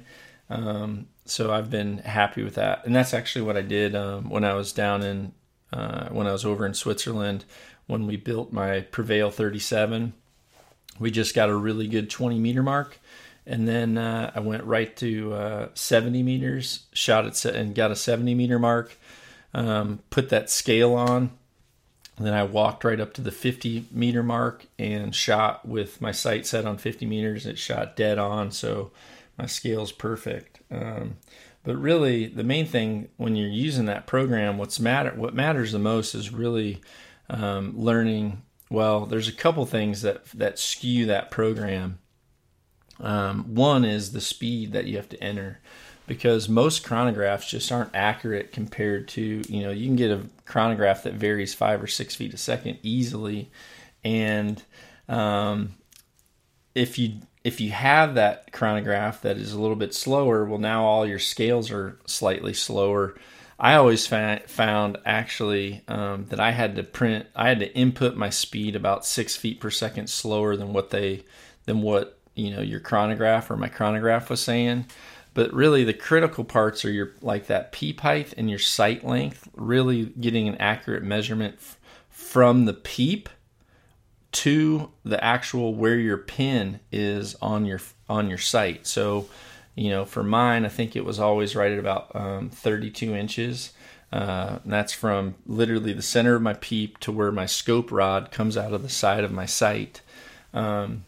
Um, 0.48 1.08
so 1.26 1.52
I've 1.52 1.70
been 1.70 1.98
happy 1.98 2.42
with 2.42 2.54
that, 2.54 2.86
and 2.86 2.96
that's 2.96 3.12
actually 3.12 3.42
what 3.42 3.58
I 3.58 3.62
did 3.62 3.94
um, 3.94 4.30
when 4.30 4.44
I 4.44 4.54
was 4.54 4.72
down 4.72 5.02
in 5.02 5.32
uh, 5.72 6.08
when 6.08 6.26
I 6.26 6.32
was 6.32 6.44
over 6.44 6.64
in 6.66 6.74
Switzerland 6.74 7.44
when 7.86 8.06
we 8.06 8.16
built 8.16 8.52
my 8.52 8.80
Prevail 8.80 9.30
37. 9.30 10.12
We 11.00 11.10
just 11.10 11.34
got 11.34 11.48
a 11.48 11.56
really 11.56 11.88
good 11.88 12.10
20 12.10 12.38
meter 12.38 12.62
mark. 12.62 12.98
And 13.46 13.66
then 13.66 13.96
uh, 13.96 14.30
I 14.34 14.40
went 14.40 14.64
right 14.64 14.94
to 14.98 15.32
uh, 15.32 15.68
70 15.72 16.22
meters, 16.22 16.84
shot 16.92 17.24
it 17.24 17.44
and 17.46 17.74
got 17.74 17.90
a 17.90 17.96
70 17.96 18.34
meter 18.34 18.58
mark. 18.58 18.96
Um, 19.54 20.00
put 20.10 20.28
that 20.28 20.50
scale 20.50 20.92
on. 20.94 21.30
then 22.18 22.34
I 22.34 22.42
walked 22.42 22.84
right 22.84 23.00
up 23.00 23.14
to 23.14 23.22
the 23.22 23.30
50 23.30 23.86
meter 23.90 24.22
mark 24.22 24.66
and 24.78 25.14
shot 25.14 25.66
with 25.66 26.02
my 26.02 26.12
sight 26.12 26.46
set 26.46 26.66
on 26.66 26.76
50 26.76 27.06
meters. 27.06 27.46
It 27.46 27.58
shot 27.58 27.96
dead 27.96 28.18
on, 28.18 28.50
so 28.52 28.90
my 29.38 29.46
scale's 29.46 29.92
perfect. 29.92 30.60
Um, 30.70 31.16
but 31.68 31.76
really, 31.76 32.24
the 32.24 32.44
main 32.44 32.64
thing 32.64 33.08
when 33.18 33.36
you're 33.36 33.46
using 33.46 33.84
that 33.84 34.06
program, 34.06 34.56
what's 34.56 34.80
matter 34.80 35.10
what 35.14 35.34
matters 35.34 35.70
the 35.70 35.78
most 35.78 36.14
is 36.14 36.32
really 36.32 36.80
um, 37.28 37.78
learning. 37.78 38.40
Well, 38.70 39.04
there's 39.04 39.28
a 39.28 39.32
couple 39.32 39.66
things 39.66 40.00
that 40.00 40.24
that 40.30 40.58
skew 40.58 41.04
that 41.04 41.30
program. 41.30 41.98
Um, 43.00 43.54
one 43.54 43.84
is 43.84 44.12
the 44.12 44.20
speed 44.22 44.72
that 44.72 44.86
you 44.86 44.96
have 44.96 45.10
to 45.10 45.22
enter, 45.22 45.60
because 46.06 46.48
most 46.48 46.86
chronographs 46.86 47.46
just 47.46 47.70
aren't 47.70 47.94
accurate 47.94 48.50
compared 48.50 49.06
to 49.08 49.42
you 49.46 49.62
know 49.62 49.70
you 49.70 49.88
can 49.88 49.96
get 49.96 50.10
a 50.10 50.22
chronograph 50.46 51.02
that 51.02 51.16
varies 51.16 51.52
five 51.52 51.82
or 51.82 51.86
six 51.86 52.14
feet 52.14 52.32
a 52.32 52.38
second 52.38 52.78
easily, 52.82 53.50
and 54.02 54.62
um, 55.06 55.74
if 56.74 56.98
you 56.98 57.20
if 57.44 57.60
you 57.60 57.70
have 57.70 58.14
that 58.14 58.52
chronograph 58.52 59.22
that 59.22 59.36
is 59.36 59.52
a 59.52 59.60
little 59.60 59.76
bit 59.76 59.94
slower, 59.94 60.44
well, 60.44 60.58
now 60.58 60.84
all 60.84 61.06
your 61.06 61.18
scales 61.18 61.70
are 61.70 61.98
slightly 62.06 62.52
slower. 62.52 63.14
I 63.58 63.74
always 63.74 64.06
fa- 64.06 64.42
found 64.46 64.98
actually 65.04 65.82
um, 65.88 66.26
that 66.26 66.40
I 66.40 66.52
had 66.52 66.76
to 66.76 66.82
print, 66.82 67.26
I 67.34 67.48
had 67.48 67.60
to 67.60 67.74
input 67.74 68.16
my 68.16 68.30
speed 68.30 68.76
about 68.76 69.06
six 69.06 69.36
feet 69.36 69.60
per 69.60 69.70
second 69.70 70.08
slower 70.08 70.56
than 70.56 70.72
what 70.72 70.90
they, 70.90 71.24
than 71.64 71.82
what 71.82 72.18
you 72.34 72.54
know 72.54 72.62
your 72.62 72.80
chronograph 72.80 73.50
or 73.50 73.56
my 73.56 73.68
chronograph 73.68 74.30
was 74.30 74.40
saying. 74.40 74.86
But 75.34 75.52
really, 75.52 75.84
the 75.84 75.94
critical 75.94 76.44
parts 76.44 76.84
are 76.84 76.90
your 76.90 77.12
like 77.20 77.46
that 77.46 77.72
peep 77.72 78.00
height 78.00 78.34
and 78.36 78.48
your 78.48 78.58
sight 78.58 79.04
length. 79.04 79.48
Really 79.54 80.06
getting 80.06 80.48
an 80.48 80.56
accurate 80.56 81.02
measurement 81.02 81.56
f- 81.58 81.76
from 82.10 82.64
the 82.64 82.74
peep 82.74 83.28
to 84.30 84.90
the 85.04 85.22
actual 85.22 85.74
where 85.74 85.96
your 85.96 86.18
pin 86.18 86.80
is 86.92 87.34
on 87.36 87.64
your 87.64 87.80
on 88.08 88.28
your 88.28 88.38
sight. 88.38 88.86
So, 88.86 89.28
you 89.74 89.90
know, 89.90 90.04
for 90.04 90.22
mine, 90.22 90.64
I 90.64 90.68
think 90.68 90.96
it 90.96 91.04
was 91.04 91.18
always 91.18 91.56
right 91.56 91.72
at 91.72 91.78
about 91.78 92.14
um, 92.14 92.50
32 92.50 93.14
inches. 93.14 93.72
Uh, 94.10 94.58
that's 94.64 94.92
from 94.92 95.34
literally 95.46 95.92
the 95.92 96.02
center 96.02 96.34
of 96.34 96.42
my 96.42 96.54
peep 96.54 96.98
to 96.98 97.12
where 97.12 97.30
my 97.30 97.44
scope 97.44 97.92
rod 97.92 98.30
comes 98.30 98.56
out 98.56 98.72
of 98.72 98.82
the 98.82 98.88
side 98.88 99.24
of 99.24 99.32
my 99.32 99.44
sight. 99.44 100.00
Um, 100.54 101.04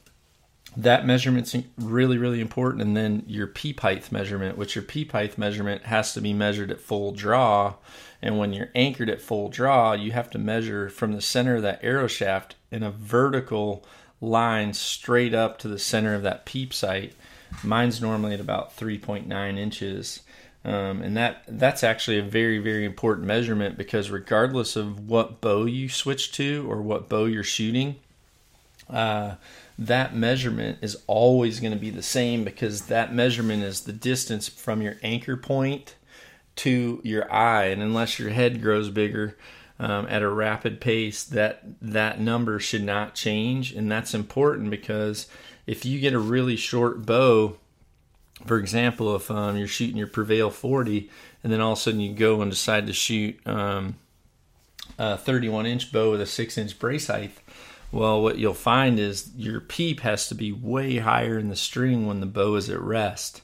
that 0.76 1.06
measurement's 1.06 1.56
really, 1.78 2.18
really 2.18 2.40
important. 2.40 2.82
And 2.82 2.96
then 2.96 3.24
your 3.26 3.46
peep 3.46 3.80
height 3.80 4.12
measurement, 4.12 4.56
which 4.56 4.76
your 4.76 4.84
peep 4.84 5.12
height 5.12 5.36
measurement 5.36 5.84
has 5.84 6.12
to 6.14 6.20
be 6.20 6.32
measured 6.32 6.70
at 6.70 6.80
full 6.80 7.12
draw. 7.12 7.74
And 8.22 8.38
when 8.38 8.52
you're 8.52 8.70
anchored 8.74 9.10
at 9.10 9.20
full 9.20 9.48
draw, 9.48 9.92
you 9.92 10.12
have 10.12 10.30
to 10.30 10.38
measure 10.38 10.88
from 10.88 11.12
the 11.12 11.22
center 11.22 11.56
of 11.56 11.62
that 11.62 11.80
arrow 11.82 12.06
shaft 12.06 12.54
in 12.70 12.82
a 12.82 12.90
vertical 12.90 13.84
line 14.20 14.74
straight 14.74 15.34
up 15.34 15.58
to 15.58 15.68
the 15.68 15.78
center 15.78 16.14
of 16.14 16.22
that 16.22 16.44
peep 16.44 16.72
sight. 16.72 17.14
Mine's 17.62 18.00
normally 18.00 18.34
at 18.34 18.40
about 18.40 18.76
3.9 18.76 19.58
inches. 19.58 20.20
Um, 20.62 21.00
and 21.00 21.16
that 21.16 21.44
that's 21.48 21.82
actually 21.82 22.18
a 22.18 22.22
very 22.22 22.58
very 22.58 22.84
important 22.84 23.26
measurement 23.26 23.78
because 23.78 24.10
regardless 24.10 24.76
of 24.76 25.08
what 25.08 25.40
bow 25.40 25.64
you 25.64 25.88
switch 25.88 26.32
to 26.32 26.70
or 26.70 26.82
what 26.82 27.08
bow 27.08 27.24
you're 27.24 27.42
shooting, 27.42 27.96
uh, 28.90 29.36
that 29.78 30.14
measurement 30.14 30.78
is 30.82 30.98
always 31.06 31.60
going 31.60 31.72
to 31.72 31.78
be 31.78 31.88
the 31.88 32.02
same 32.02 32.44
because 32.44 32.82
that 32.86 33.14
measurement 33.14 33.62
is 33.62 33.82
the 33.82 33.92
distance 33.92 34.48
from 34.48 34.82
your 34.82 34.96
anchor 35.02 35.36
point 35.36 35.94
to 36.56 37.00
your 37.02 37.32
eye, 37.32 37.64
and 37.64 37.80
unless 37.80 38.18
your 38.18 38.28
head 38.28 38.60
grows 38.60 38.90
bigger 38.90 39.38
um, 39.80 40.06
at 40.08 40.22
a 40.22 40.28
rapid 40.28 40.80
pace, 40.80 41.24
that 41.24 41.64
that 41.82 42.20
number 42.20 42.60
should 42.60 42.84
not 42.84 43.16
change, 43.16 43.72
and 43.72 43.90
that's 43.90 44.14
important 44.14 44.70
because 44.70 45.26
if 45.66 45.84
you 45.84 45.98
get 45.98 46.12
a 46.12 46.18
really 46.20 46.54
short 46.54 47.04
bow 47.04 47.56
for 48.46 48.58
example, 48.58 49.14
if 49.16 49.30
um, 49.30 49.56
you're 49.56 49.66
shooting 49.66 49.96
your 49.96 50.06
Prevail 50.06 50.50
40 50.50 51.10
and 51.42 51.52
then 51.52 51.60
all 51.60 51.72
of 51.72 51.78
a 51.78 51.80
sudden 51.80 52.00
you 52.00 52.14
go 52.14 52.40
and 52.40 52.50
decide 52.50 52.86
to 52.86 52.92
shoot 52.92 53.38
um, 53.46 53.96
a 54.98 55.18
31 55.18 55.66
inch 55.66 55.92
bow 55.92 56.12
with 56.12 56.20
a 56.20 56.26
6 56.26 56.58
inch 56.58 56.78
brace 56.78 57.08
height, 57.08 57.32
well, 57.92 58.22
what 58.22 58.38
you'll 58.38 58.54
find 58.54 58.98
is 58.98 59.30
your 59.36 59.60
peep 59.60 60.00
has 60.00 60.28
to 60.28 60.34
be 60.34 60.52
way 60.52 60.98
higher 60.98 61.38
in 61.38 61.48
the 61.48 61.56
string 61.56 62.06
when 62.06 62.20
the 62.20 62.26
bow 62.26 62.54
is 62.54 62.70
at 62.70 62.80
rest. 62.80 63.42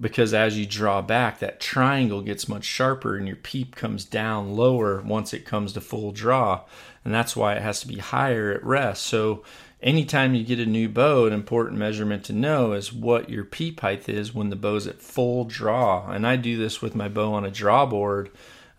Because 0.00 0.32
as 0.32 0.58
you 0.58 0.66
draw 0.66 1.02
back, 1.02 1.38
that 1.38 1.60
triangle 1.60 2.22
gets 2.22 2.48
much 2.48 2.64
sharper 2.64 3.16
and 3.16 3.26
your 3.26 3.36
peep 3.36 3.76
comes 3.76 4.04
down 4.04 4.56
lower 4.56 5.02
once 5.02 5.34
it 5.34 5.44
comes 5.44 5.72
to 5.74 5.80
full 5.80 6.10
draw. 6.10 6.62
And 7.04 7.12
that's 7.12 7.36
why 7.36 7.54
it 7.54 7.62
has 7.62 7.80
to 7.80 7.86
be 7.86 7.98
higher 7.98 8.50
at 8.52 8.64
rest. 8.64 9.04
So 9.04 9.44
anytime 9.82 10.34
you 10.34 10.42
get 10.42 10.58
a 10.58 10.66
new 10.66 10.88
bow, 10.88 11.26
an 11.26 11.32
important 11.34 11.78
measurement 11.78 12.24
to 12.24 12.32
know 12.32 12.72
is 12.72 12.92
what 12.92 13.28
your 13.28 13.44
peep 13.44 13.80
height 13.80 14.08
is 14.08 14.34
when 14.34 14.48
the 14.48 14.56
bow's 14.56 14.86
at 14.86 15.02
full 15.02 15.44
draw. 15.44 16.10
And 16.10 16.26
I 16.26 16.36
do 16.36 16.56
this 16.56 16.80
with 16.80 16.94
my 16.94 17.08
bow 17.08 17.34
on 17.34 17.44
a 17.44 17.50
draw 17.50 17.84
board. 17.84 18.30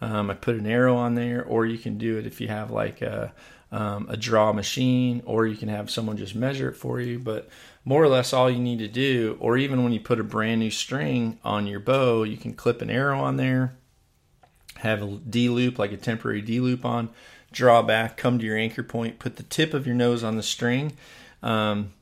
Um, 0.02 0.30
I 0.30 0.34
put 0.34 0.56
an 0.56 0.66
arrow 0.66 0.96
on 0.96 1.16
there, 1.16 1.44
or 1.46 1.66
you 1.66 1.78
can 1.78 1.98
do 1.98 2.18
it 2.18 2.26
if 2.26 2.42
you 2.42 2.48
have 2.48 2.72
like 2.72 3.02
a, 3.02 3.32
um, 3.72 4.08
a 4.10 4.18
draw 4.18 4.52
machine, 4.52 5.22
or 5.26 5.46
you 5.46 5.56
can 5.56 5.70
have 5.70 5.90
someone 5.90 6.18
just 6.18 6.36
measure 6.36 6.70
it 6.70 6.76
for 6.76 7.00
you. 7.00 7.20
But 7.20 7.48
more 7.86 8.04
or 8.04 8.08
less, 8.08 8.34
all 8.34 8.50
you 8.50 8.60
need 8.60 8.80
to 8.80 8.88
do, 8.88 9.38
or 9.40 9.58
even 9.58 9.84
when 9.84 9.94
you 9.94 10.00
put 10.00 10.20
a 10.20 10.24
brand 10.24 10.60
new 10.60 10.72
string 10.72 11.40
on 11.44 11.68
your 11.68 11.80
bow, 11.80 12.24
you 12.24 12.36
can 12.36 12.54
clip 12.54 12.82
an 12.82 12.90
arrow 12.90 13.20
on 13.20 13.38
there, 13.38 13.78
have 14.78 15.02
a 15.02 15.18
D 15.18 15.48
loop, 15.48 15.80
like 15.80 15.92
a 15.92 15.98
temporary 15.98 16.42
D 16.42 16.60
loop 16.60 16.84
on 16.84 17.10
draw 17.56 17.82
back, 17.82 18.18
come 18.18 18.38
to 18.38 18.46
your 18.46 18.58
anchor 18.58 18.84
point, 18.84 19.18
put 19.18 19.38
the 19.38 19.44
tip 19.44 19.74
of 19.74 19.88
your 19.88 19.96
nose 19.96 20.24
on 20.24 20.36
the 20.36 20.44
string, 20.44 20.92
um, 21.42 21.94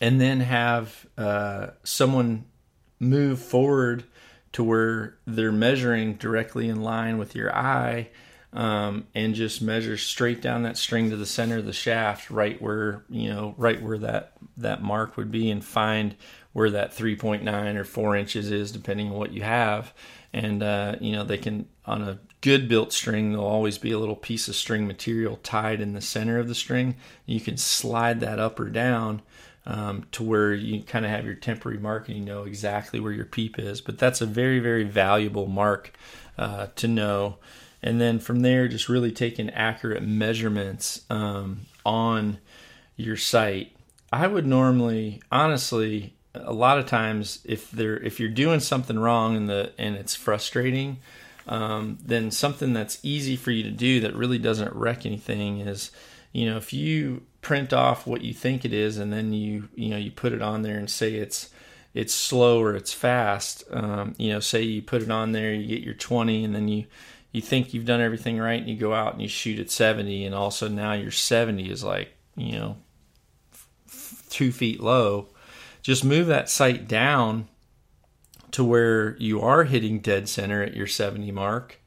and 0.00 0.20
then 0.20 0.40
have 0.40 1.06
uh, 1.18 1.68
someone 1.82 2.44
move 3.00 3.40
forward 3.40 4.04
to 4.52 4.62
where 4.62 5.18
they're 5.26 5.52
measuring 5.52 6.14
directly 6.14 6.68
in 6.68 6.80
line 6.80 7.18
with 7.18 7.34
your 7.34 7.54
eye 7.54 8.08
um, 8.52 9.06
and 9.14 9.34
just 9.34 9.62
measure 9.62 9.96
straight 9.96 10.42
down 10.42 10.64
that 10.64 10.76
string 10.76 11.10
to 11.10 11.16
the 11.16 11.26
center 11.26 11.58
of 11.58 11.66
the 11.66 11.72
shaft 11.72 12.30
right 12.30 12.60
where 12.60 13.04
you 13.08 13.28
know 13.28 13.54
right 13.56 13.80
where 13.80 13.98
that 13.98 14.32
that 14.56 14.82
mark 14.82 15.16
would 15.16 15.30
be 15.30 15.50
and 15.50 15.64
find 15.64 16.16
where 16.52 16.70
that 16.70 16.96
3.9 16.96 17.76
or 17.76 17.84
4 17.84 18.16
inches 18.16 18.50
is 18.50 18.72
depending 18.72 19.08
on 19.08 19.14
what 19.14 19.32
you 19.32 19.42
have. 19.42 19.92
And 20.32 20.62
uh, 20.62 20.96
you 21.00 21.12
know 21.12 21.24
they 21.24 21.38
can 21.38 21.68
on 21.84 22.02
a 22.02 22.20
good 22.40 22.68
built 22.68 22.92
string 22.92 23.32
there'll 23.32 23.46
always 23.46 23.78
be 23.78 23.90
a 23.90 23.98
little 23.98 24.16
piece 24.16 24.48
of 24.48 24.54
string 24.54 24.86
material 24.86 25.38
tied 25.42 25.80
in 25.80 25.92
the 25.92 26.00
center 26.00 26.38
of 26.38 26.48
the 26.48 26.54
string. 26.54 26.96
You 27.26 27.40
can 27.40 27.56
slide 27.56 28.20
that 28.20 28.38
up 28.38 28.58
or 28.60 28.68
down 28.68 29.22
um, 29.66 30.06
to 30.12 30.22
where 30.22 30.54
you 30.54 30.82
kind 30.82 31.04
of 31.04 31.10
have 31.10 31.24
your 31.24 31.34
temporary 31.34 31.78
mark 31.78 32.08
and 32.08 32.16
you 32.16 32.24
know 32.24 32.44
exactly 32.44 33.00
where 33.00 33.12
your 33.12 33.24
peep 33.24 33.58
is. 33.58 33.80
But 33.80 33.98
that's 33.98 34.20
a 34.20 34.26
very 34.26 34.60
very 34.60 34.84
valuable 34.84 35.46
mark 35.46 35.92
uh, 36.38 36.68
to 36.76 36.86
know 36.86 37.38
and 37.82 38.00
then 38.00 38.18
from 38.18 38.40
there 38.40 38.68
just 38.68 38.88
really 38.88 39.12
taking 39.12 39.50
accurate 39.50 40.02
measurements 40.02 41.02
um, 41.10 41.60
on 41.84 42.38
your 42.96 43.16
sight 43.16 43.72
i 44.12 44.26
would 44.26 44.46
normally 44.46 45.20
honestly 45.30 46.14
a 46.34 46.52
lot 46.52 46.78
of 46.78 46.86
times 46.86 47.40
if 47.44 47.70
they're 47.70 47.98
if 47.98 48.20
you're 48.20 48.28
doing 48.28 48.60
something 48.60 48.98
wrong 48.98 49.36
and 49.36 49.48
the 49.48 49.72
and 49.78 49.96
it's 49.96 50.14
frustrating 50.14 50.98
um, 51.50 51.98
then 52.04 52.30
something 52.30 52.72
that's 52.72 53.00
easy 53.02 53.36
for 53.36 53.50
you 53.50 53.64
to 53.64 53.70
do 53.70 54.00
that 54.00 54.14
really 54.14 54.38
doesn't 54.38 54.74
wreck 54.74 55.04
anything 55.04 55.58
is, 55.58 55.90
you 56.32 56.48
know, 56.48 56.56
if 56.56 56.72
you 56.72 57.22
print 57.42 57.72
off 57.72 58.06
what 58.06 58.22
you 58.22 58.32
think 58.32 58.64
it 58.64 58.72
is 58.72 58.98
and 58.98 59.12
then 59.12 59.32
you, 59.32 59.68
you 59.74 59.88
know, 59.88 59.96
you 59.96 60.12
put 60.12 60.32
it 60.32 60.40
on 60.40 60.62
there 60.62 60.78
and 60.78 60.88
say 60.88 61.14
it's, 61.14 61.50
it's 61.92 62.14
slow 62.14 62.62
or 62.62 62.76
it's 62.76 62.92
fast. 62.92 63.64
Um, 63.72 64.14
you 64.16 64.32
know, 64.32 64.38
say 64.38 64.62
you 64.62 64.80
put 64.80 65.02
it 65.02 65.10
on 65.10 65.32
there, 65.32 65.52
you 65.52 65.66
get 65.66 65.84
your 65.84 65.94
20 65.94 66.44
and 66.44 66.54
then 66.54 66.68
you, 66.68 66.84
you 67.32 67.40
think 67.40 67.72
you've 67.72 67.84
done 67.84 68.00
everything 68.00 68.38
right 68.38 68.60
and 68.60 68.68
you 68.68 68.76
go 68.76 68.92
out 68.92 69.12
and 69.12 69.22
you 69.22 69.28
shoot 69.28 69.58
at 69.58 69.70
70 69.70 70.24
and 70.24 70.34
also 70.34 70.68
now 70.68 70.92
your 70.92 71.10
70 71.10 71.70
is 71.70 71.84
like, 71.84 72.12
you 72.36 72.52
know, 72.52 72.76
two 74.28 74.50
feet 74.52 74.80
low. 74.80 75.28
Just 75.82 76.04
move 76.04 76.26
that 76.26 76.50
sight 76.50 76.88
down 76.88 77.48
to 78.50 78.64
where 78.64 79.16
you 79.18 79.40
are 79.40 79.64
hitting 79.64 80.00
dead 80.00 80.28
center 80.28 80.62
at 80.62 80.74
your 80.74 80.86
70 80.86 81.30
mark 81.30 81.80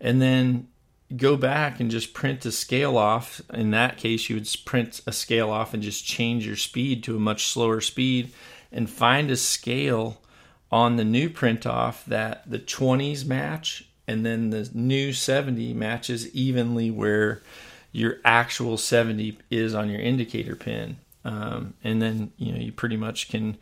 and 0.00 0.22
then 0.22 0.68
go 1.16 1.36
back 1.36 1.80
and 1.80 1.90
just 1.90 2.14
print 2.14 2.44
a 2.46 2.52
scale 2.52 2.96
off 2.96 3.40
in 3.52 3.70
that 3.70 3.96
case 3.96 4.28
you 4.28 4.36
would 4.36 4.48
print 4.64 5.00
a 5.06 5.12
scale 5.12 5.50
off 5.50 5.74
and 5.74 5.82
just 5.82 6.04
change 6.04 6.46
your 6.46 6.56
speed 6.56 7.04
to 7.04 7.16
a 7.16 7.20
much 7.20 7.46
slower 7.46 7.80
speed 7.80 8.32
and 8.72 8.88
find 8.88 9.30
a 9.30 9.36
scale 9.36 10.20
on 10.72 10.96
the 10.96 11.04
new 11.04 11.28
print 11.28 11.66
off 11.66 12.04
that 12.06 12.48
the 12.50 12.58
20s 12.58 13.24
match 13.24 13.88
and 14.06 14.24
then 14.24 14.50
the 14.50 14.68
new 14.74 15.12
70 15.12 15.72
matches 15.74 16.34
evenly 16.34 16.90
where 16.90 17.42
your 17.92 18.18
actual 18.24 18.76
70 18.76 19.38
is 19.50 19.74
on 19.74 19.88
your 19.88 20.00
indicator 20.00 20.56
pin. 20.56 20.96
Um, 21.24 21.74
and 21.82 22.02
then 22.02 22.32
you 22.36 22.52
know 22.52 22.58
you 22.58 22.72
pretty 22.72 22.98
much 22.98 23.30
can 23.30 23.56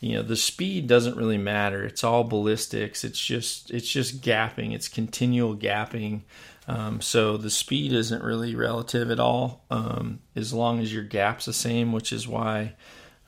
you 0.00 0.16
know 0.16 0.22
the 0.22 0.36
speed 0.36 0.88
doesn't 0.88 1.16
really 1.16 1.38
matter. 1.38 1.84
It's 1.84 2.02
all 2.02 2.24
ballistics. 2.24 3.04
It's 3.04 3.20
just 3.20 3.70
it's 3.70 3.88
just 3.88 4.20
gapping. 4.20 4.74
It's 4.74 4.88
continual 4.88 5.56
gapping. 5.56 6.22
Um, 6.66 7.00
so 7.00 7.36
the 7.36 7.50
speed 7.50 7.92
isn't 7.92 8.22
really 8.22 8.54
relative 8.54 9.10
at 9.10 9.20
all 9.20 9.64
um, 9.70 10.20
as 10.34 10.52
long 10.52 10.80
as 10.80 10.92
your 10.92 11.04
gap's 11.04 11.44
the 11.44 11.52
same 11.52 11.92
which 11.92 12.10
is 12.10 12.26
why 12.26 12.72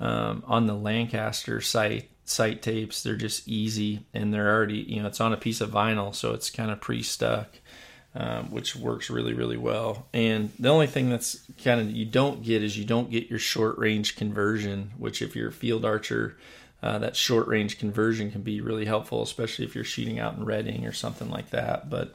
um, 0.01 0.43
on 0.47 0.67
the 0.67 0.75
lancaster 0.75 1.61
sight 1.61 2.09
sight 2.29 2.61
tapes 2.61 3.03
they're 3.03 3.17
just 3.17 3.47
easy 3.49 4.05
and 4.13 4.35
they're 4.35 4.55
already 4.55 4.79
you 4.79 5.01
know 5.01 5.09
it's 5.09 5.21
on 5.21 5.33
a 5.33 5.37
piece 5.37 5.61
of 5.61 5.71
vinyl 5.71 6.15
so 6.15 6.33
it's 6.33 6.51
kind 6.51 6.71
of 6.71 6.81
pre-stuck 6.81 7.49
um, 8.15 8.51
which 8.51 8.75
works 8.75 9.09
really 9.11 9.33
really 9.33 9.57
well 9.57 10.07
and 10.13 10.51
the 10.59 10.69
only 10.69 10.87
thing 10.87 11.09
that's 11.09 11.41
kind 11.63 11.81
of 11.81 11.91
you 11.91 12.05
don't 12.05 12.43
get 12.43 12.63
is 12.63 12.77
you 12.77 12.85
don't 12.85 13.11
get 13.11 13.31
your 13.31 13.39
short 13.39 13.79
range 13.79 14.17
conversion 14.17 14.91
which 14.99 15.23
if 15.23 15.37
you're 15.37 15.49
a 15.49 15.53
field 15.53 15.85
archer 15.85 16.37
uh, 16.83 16.99
that 16.99 17.17
short 17.17 17.49
range 17.49 17.79
conversion 17.79 18.31
can 18.31 18.43
be 18.43 18.61
really 18.61 18.85
helpful, 18.85 19.23
especially 19.23 19.65
if 19.65 19.75
you're 19.75 19.83
shooting 19.85 20.19
out 20.19 20.37
in 20.37 20.45
Redding 20.45 20.87
or 20.87 20.93
something 20.93 21.31
like 21.31 21.51
that. 21.51 21.89
But 21.89 22.15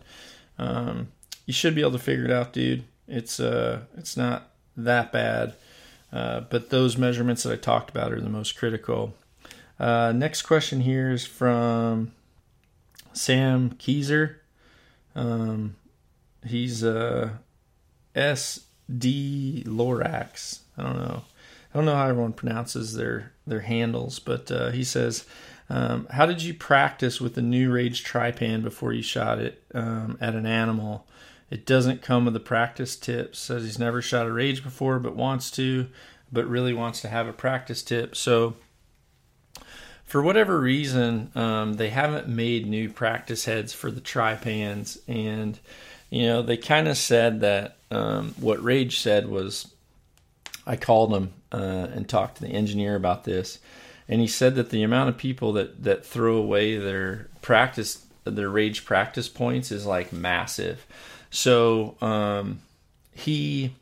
um, 0.57 1.09
you 1.45 1.53
should 1.53 1.75
be 1.75 1.81
able 1.81 1.91
to 1.91 1.99
figure 1.99 2.25
it 2.25 2.31
out, 2.31 2.53
dude. 2.53 2.83
It's 3.07 3.39
uh, 3.39 3.81
it's 3.97 4.15
not 4.15 4.51
that 4.77 5.11
bad. 5.11 5.55
Uh, 6.13 6.41
but 6.41 6.69
those 6.69 6.97
measurements 6.97 7.43
that 7.43 7.53
I 7.53 7.55
talked 7.55 7.89
about 7.89 8.13
are 8.13 8.21
the 8.21 8.29
most 8.29 8.57
critical. 8.57 9.13
Uh, 9.81 10.11
next 10.11 10.43
question 10.43 10.81
here 10.81 11.09
is 11.09 11.25
from 11.25 12.11
Sam 13.13 13.71
Keyser. 13.71 14.35
Um, 15.15 15.75
he's 16.45 16.83
uh, 16.83 17.31
SD 18.15 19.65
Lorax. 19.65 20.59
I 20.77 20.83
don't 20.83 20.99
know. 20.99 21.23
I 21.73 21.77
don't 21.77 21.85
know 21.85 21.95
how 21.95 22.07
everyone 22.09 22.33
pronounces 22.33 22.93
their 22.93 23.31
their 23.47 23.61
handles, 23.61 24.19
but 24.19 24.51
uh, 24.51 24.69
he 24.69 24.83
says, 24.83 25.25
um, 25.67 26.05
"How 26.11 26.27
did 26.27 26.43
you 26.43 26.53
practice 26.53 27.19
with 27.19 27.33
the 27.33 27.41
new 27.41 27.71
Rage 27.71 28.03
Trypan 28.03 28.61
before 28.61 28.93
you 28.93 29.01
shot 29.01 29.39
it 29.39 29.63
um, 29.73 30.15
at 30.21 30.35
an 30.35 30.45
animal? 30.45 31.07
It 31.49 31.65
doesn't 31.65 32.03
come 32.03 32.25
with 32.25 32.35
the 32.35 32.39
practice 32.39 32.95
tips. 32.95 33.39
Says 33.39 33.63
he's 33.63 33.79
never 33.79 33.99
shot 33.99 34.27
a 34.27 34.31
Rage 34.31 34.63
before, 34.63 34.99
but 34.99 35.15
wants 35.15 35.49
to, 35.51 35.87
but 36.31 36.47
really 36.47 36.73
wants 36.73 37.01
to 37.01 37.07
have 37.07 37.27
a 37.27 37.33
practice 37.33 37.81
tip. 37.81 38.15
So." 38.15 38.57
For 40.11 40.21
whatever 40.21 40.59
reason, 40.59 41.31
um, 41.35 41.75
they 41.75 41.89
haven't 41.89 42.27
made 42.27 42.67
new 42.67 42.89
practice 42.89 43.45
heads 43.45 43.71
for 43.71 43.89
the 43.89 44.01
Trypans, 44.01 44.99
and 45.07 45.57
you 46.09 46.27
know 46.27 46.41
they 46.41 46.57
kind 46.57 46.89
of 46.89 46.97
said 46.97 47.39
that 47.39 47.77
um, 47.91 48.35
what 48.37 48.61
Rage 48.61 48.99
said 48.99 49.29
was 49.29 49.73
I 50.67 50.75
called 50.75 51.13
him 51.13 51.31
uh, 51.53 51.87
and 51.93 52.09
talked 52.09 52.35
to 52.35 52.41
the 52.41 52.49
engineer 52.49 52.97
about 52.97 53.23
this, 53.23 53.59
and 54.09 54.19
he 54.19 54.27
said 54.27 54.55
that 54.55 54.69
the 54.69 54.83
amount 54.83 55.07
of 55.07 55.17
people 55.17 55.53
that 55.53 55.81
that 55.85 56.05
throw 56.05 56.35
away 56.35 56.75
their 56.75 57.29
practice 57.41 58.05
their 58.25 58.49
rage 58.49 58.83
practice 58.83 59.29
points 59.29 59.71
is 59.71 59.85
like 59.85 60.11
massive. 60.11 60.85
So 61.29 61.95
um, 62.01 62.59
he 63.13 63.75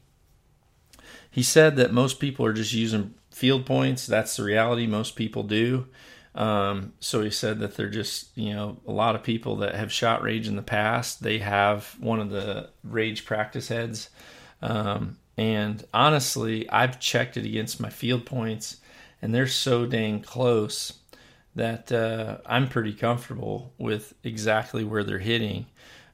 he 1.31 1.41
said 1.41 1.75
that 1.77 1.91
most 1.91 2.19
people 2.19 2.45
are 2.45 2.53
just 2.53 2.73
using 2.73 3.15
field 3.31 3.65
points. 3.65 4.05
That's 4.05 4.37
the 4.37 4.43
reality. 4.43 4.85
Most 4.85 5.15
people 5.15 5.41
do. 5.41 5.87
Um, 6.39 6.93
so 7.01 7.21
he 7.21 7.31
said 7.31 7.59
that 7.59 7.75
they're 7.75 7.89
just, 7.89 8.35
you 8.37 8.53
know, 8.53 8.77
a 8.87 8.93
lot 8.93 9.13
of 9.13 9.23
people 9.23 9.57
that 9.57 9.75
have 9.75 9.91
shot 9.91 10.23
rage 10.23 10.47
in 10.47 10.55
the 10.55 10.61
past, 10.61 11.21
they 11.21 11.39
have 11.39 11.97
one 11.99 12.21
of 12.21 12.29
the 12.29 12.69
rage 12.81 13.25
practice 13.25 13.67
heads. 13.67 14.09
Um, 14.61 15.17
and 15.37 15.85
honestly, 15.93 16.69
I've 16.69 17.01
checked 17.01 17.35
it 17.35 17.45
against 17.45 17.81
my 17.81 17.89
field 17.89 18.25
points, 18.25 18.77
and 19.21 19.35
they're 19.35 19.47
so 19.47 19.85
dang 19.85 20.21
close 20.21 20.93
that 21.55 21.91
uh, 21.91 22.37
I'm 22.45 22.69
pretty 22.69 22.93
comfortable 22.93 23.73
with 23.77 24.13
exactly 24.23 24.85
where 24.85 25.03
they're 25.03 25.19
hitting. 25.19 25.65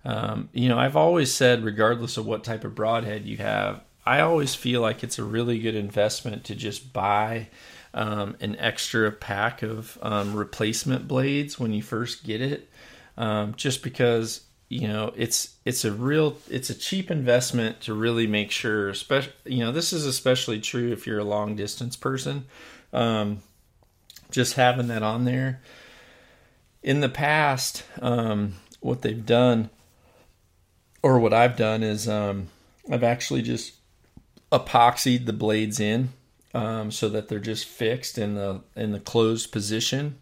Um, 0.03 0.49
you 0.53 0.69
know, 0.69 0.79
I've 0.79 0.95
always 0.95 1.31
said, 1.31 1.63
regardless 1.63 2.17
of 2.17 2.25
what 2.25 2.43
type 2.43 2.63
of 2.63 2.73
broadhead 2.73 3.25
you 3.25 3.37
have, 3.37 3.83
I 4.07 4.21
always 4.21 4.55
feel 4.55 4.81
like 4.81 5.03
it's 5.03 5.19
a 5.19 5.23
really 5.23 5.59
good 5.59 5.75
investment 5.75 6.45
to 6.45 6.55
just 6.55 6.93
buy 6.93 7.49
um, 7.95 8.35
an 8.41 8.57
extra 8.57 9.09
pack 9.09 9.63
of 9.63 9.97
um, 10.01 10.35
replacement 10.35 11.07
blades 11.07 11.57
when 11.57 11.73
you 11.73 11.81
first 11.81 12.25
get 12.25 12.41
it, 12.41 12.69
um, 13.17 13.55
just 13.55 13.81
because 13.81 14.41
you 14.67 14.87
know 14.87 15.13
it's 15.15 15.55
it's 15.63 15.85
a 15.85 15.91
real 15.91 16.37
it's 16.49 16.69
a 16.69 16.75
cheap 16.75 17.09
investment 17.09 17.79
to 17.81 17.93
really 17.93 18.27
make 18.27 18.51
sure. 18.51 18.89
Especially 18.89 19.33
you 19.45 19.63
know 19.63 19.71
this 19.71 19.93
is 19.93 20.05
especially 20.05 20.59
true 20.59 20.91
if 20.91 21.07
you're 21.07 21.19
a 21.19 21.23
long 21.23 21.55
distance 21.55 21.95
person. 21.95 22.45
Um, 22.91 23.41
just 24.29 24.55
having 24.55 24.87
that 24.87 25.01
on 25.01 25.23
there. 25.23 25.61
In 26.83 26.99
the 26.99 27.09
past, 27.09 27.83
um, 28.01 28.55
what 28.79 29.01
they've 29.01 29.25
done, 29.25 29.69
or 31.01 31.17
what 31.19 31.33
I've 31.33 31.55
done, 31.55 31.81
is 31.81 32.07
um, 32.07 32.49
I've 32.91 33.03
actually 33.03 33.41
just 33.41 33.75
epoxied 34.51 35.25
the 35.25 35.33
blades 35.33 35.79
in 35.79 36.09
um, 36.55 36.89
so 36.89 37.09
that 37.09 37.27
they're 37.27 37.39
just 37.39 37.65
fixed 37.65 38.17
in 38.17 38.35
the 38.35 38.61
in 38.75 38.93
the 38.93 38.99
closed 38.99 39.51
position. 39.51 40.17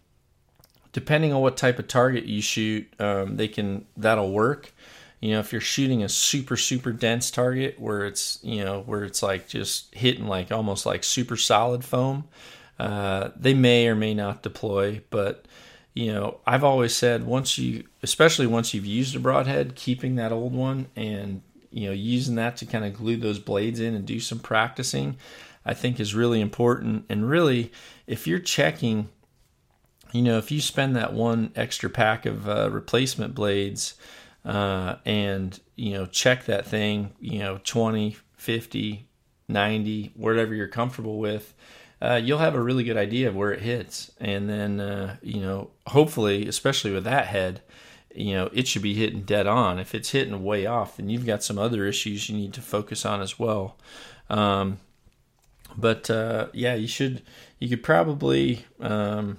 Depending 0.92 1.32
on 1.32 1.42
what 1.42 1.58
type 1.58 1.80
of 1.80 1.88
target 1.88 2.26
you 2.26 2.42
shoot, 2.42 2.92
um, 3.00 3.38
they 3.38 3.48
can 3.48 3.86
that'll 3.96 4.32
work. 4.32 4.74
You 5.22 5.32
know, 5.32 5.40
if 5.40 5.52
you're 5.52 5.62
shooting 5.62 6.04
a 6.04 6.10
super 6.10 6.58
super 6.58 6.92
dense 6.92 7.30
target 7.30 7.80
where 7.80 8.06
it's 8.06 8.40
you 8.42 8.66
know 8.66 8.82
where 8.82 9.04
it's 9.04 9.22
like 9.22 9.48
just 9.48 9.94
hitting 9.94 10.28
like 10.28 10.52
almost 10.52 10.88
like 10.88 11.04
super 11.04 11.38
solid 11.38 11.86
foam, 11.86 12.26
uh, 12.80 13.30
they 13.36 13.54
may 13.54 13.88
or 13.88 13.96
may 13.96 14.16
not 14.16 14.42
deploy. 14.42 15.02
But 15.12 15.46
you 15.94 16.12
know, 16.12 16.40
I've 16.48 16.64
always 16.64 16.96
said 16.96 17.28
once 17.28 17.60
you, 17.60 17.84
especially 18.02 18.48
once 18.48 18.74
you've 18.74 18.88
used 18.88 19.16
a 19.16 19.20
broadhead, 19.20 19.76
keeping 19.76 20.16
that 20.16 20.32
old 20.32 20.54
one 20.54 20.88
and 20.96 21.44
you 21.70 21.88
know 21.88 21.94
using 21.94 22.36
that 22.36 22.58
to 22.58 22.66
kind 22.66 22.86
of 22.86 22.96
glue 22.96 23.18
those 23.18 23.40
blades 23.40 23.80
in 23.80 23.94
and 23.94 24.06
do 24.06 24.20
some 24.20 24.40
practicing 24.40 25.18
i 25.66 25.74
think 25.74 26.00
is 26.00 26.16
really 26.16 26.42
important. 26.42 27.06
And 27.10 27.30
really 27.30 27.72
if 28.08 28.28
you're 28.28 28.40
checking 28.40 29.10
you 30.12 30.22
know 30.22 30.38
if 30.38 30.52
you 30.52 30.62
spend 30.62 30.96
that 30.96 31.14
one 31.14 31.52
extra 31.56 31.90
pack 31.90 32.26
of 32.26 32.48
uh, 32.48 32.70
replacement 32.72 33.36
blades 33.36 33.96
uh, 34.46 34.96
and 35.06 35.60
you 35.76 35.94
know 35.94 36.06
check 36.06 36.46
that 36.46 36.66
thing 36.66 37.14
you 37.20 37.40
know 37.40 37.60
20 37.64 38.18
50 38.38 39.08
90 39.50 40.12
whatever 40.16 40.54
you're 40.54 40.68
comfortable 40.68 41.20
with 41.20 41.54
uh, 42.04 42.20
you'll 42.22 42.40
have 42.40 42.54
a 42.54 42.62
really 42.62 42.84
good 42.84 42.98
idea 42.98 43.30
of 43.30 43.36
where 43.36 43.54
it 43.54 43.62
hits. 43.62 44.12
And 44.20 44.50
then 44.50 44.80
uh, 44.80 45.16
you 45.22 45.40
know 45.40 45.72
hopefully 45.88 46.48
especially 46.48 46.92
with 46.92 47.06
that 47.06 47.28
head 47.28 47.62
you 48.14 48.34
know 48.34 48.50
it 48.54 48.68
should 48.68 48.82
be 48.82 48.94
hitting 48.94 49.22
dead 49.22 49.48
on. 49.48 49.80
If 49.80 49.96
it's 49.96 50.12
hitting 50.12 50.44
way 50.44 50.66
off 50.66 50.98
then 50.98 51.10
you've 51.10 51.26
got 51.26 51.44
some 51.44 51.58
other 51.58 51.86
issues 51.86 52.30
you 52.30 52.36
need 52.36 52.54
to 52.54 52.62
focus 52.62 53.06
on 53.06 53.22
as 53.22 53.40
well. 53.40 53.78
Um, 54.30 54.80
but 55.78 56.10
uh, 56.10 56.48
yeah 56.54 56.76
you 56.76 56.88
should 56.88 57.22
you 57.60 57.70
could 57.70 57.84
probably 57.84 58.66
um, 58.80 59.38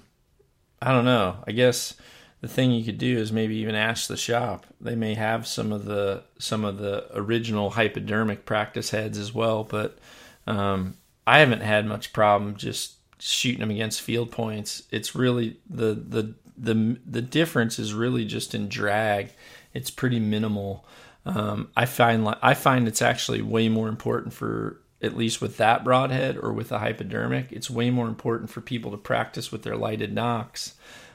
i 0.81 0.93
don't 0.93 1.05
know 1.05 1.37
i 1.47 1.53
guess 1.53 1.95
the 2.41 2.49
thing 2.49 2.73
you 2.73 2.85
could 2.85 2.99
do 2.99 3.17
is 3.17 3.33
maybe 3.33 3.57
even 3.57 3.75
ask 3.75 4.09
the 4.09 4.17
shop 4.17 4.67
they 4.81 4.95
may 4.95 5.15
have 5.15 5.47
some 5.47 5.73
of 5.73 5.85
the 5.85 6.23
some 6.39 6.65
of 6.65 6.79
the 6.79 7.07
original 7.15 7.71
hypodermic 7.71 8.45
practice 8.45 8.91
heads 8.91 9.19
as 9.19 9.33
well 9.33 9.65
but 9.65 9.99
um, 10.47 10.97
i 11.27 11.39
haven't 11.39 11.63
had 11.63 11.87
much 11.87 12.13
problem 12.13 12.57
just 12.57 12.95
shooting 13.19 13.61
them 13.61 13.71
against 13.71 14.03
field 14.03 14.31
points 14.31 14.83
it's 14.91 15.15
really 15.15 15.59
the 15.69 15.95
the 15.95 16.35
the 16.57 16.99
the 17.05 17.23
difference 17.23 17.79
is 17.79 17.93
really 17.95 18.25
just 18.25 18.55
in 18.55 18.69
drag. 18.69 19.33
It's 19.73 19.91
pretty 19.91 20.21
minimal. 20.21 20.87
Um, 21.27 21.71
I 21.77 21.87
find 21.87 22.27
I 22.43 22.55
find 22.55 22.87
it's 22.87 23.03
actually 23.03 23.43
way 23.43 23.69
more 23.69 23.89
important 23.89 24.35
for 24.35 24.81
at 25.05 25.17
least 25.17 25.41
with 25.41 25.57
that 25.59 25.85
broadhead 25.85 26.37
or 26.37 26.53
with 26.53 26.73
a 26.73 26.79
hypodermic. 26.79 27.53
It's 27.53 27.71
way 27.71 27.91
more 27.91 28.09
important 28.09 28.51
for 28.51 28.61
people 28.61 28.91
to 28.91 28.97
practice 28.97 29.53
with 29.53 29.63
their 29.63 29.77
lighted 29.77 30.13
nocks 30.13 30.75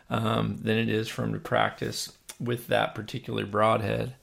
um, 0.10 0.58
than 0.62 0.78
it 0.78 0.90
is 0.90 1.08
for 1.08 1.22
them 1.24 1.34
to 1.34 1.40
practice 1.40 2.14
with 2.40 2.68
that 2.68 2.96
particular 2.96 3.46
broadhead. 3.46 4.16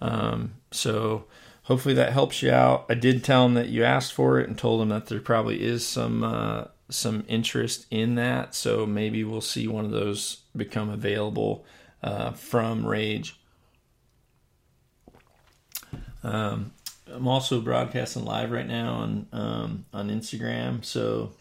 Um, 0.00 0.54
so 0.70 1.24
hopefully 1.64 1.94
that 1.94 2.12
helps 2.12 2.42
you 2.42 2.50
out. 2.50 2.86
I 2.88 2.94
did 2.94 3.24
tell 3.24 3.44
them 3.44 3.54
that 3.54 3.68
you 3.68 3.84
asked 3.84 4.12
for 4.12 4.40
it 4.40 4.48
and 4.48 4.58
told 4.58 4.80
them 4.80 4.90
that 4.90 5.06
there 5.06 5.20
probably 5.20 5.62
is 5.62 5.86
some 5.86 6.24
uh, 6.24 6.64
some 6.90 7.24
interest 7.28 7.86
in 7.90 8.16
that. 8.16 8.54
So 8.54 8.84
maybe 8.84 9.24
we'll 9.24 9.40
see 9.40 9.66
one 9.66 9.84
of 9.84 9.90
those 9.90 10.42
become 10.54 10.90
available 10.90 11.64
uh, 12.02 12.32
from 12.32 12.84
Rage. 12.84 13.38
Um, 16.22 16.72
I'm 17.06 17.28
also 17.28 17.60
broadcasting 17.60 18.24
live 18.24 18.50
right 18.50 18.66
now 18.66 18.94
on 18.94 19.26
um, 19.32 19.84
on 19.92 20.10
Instagram, 20.10 20.84
so 20.84 21.32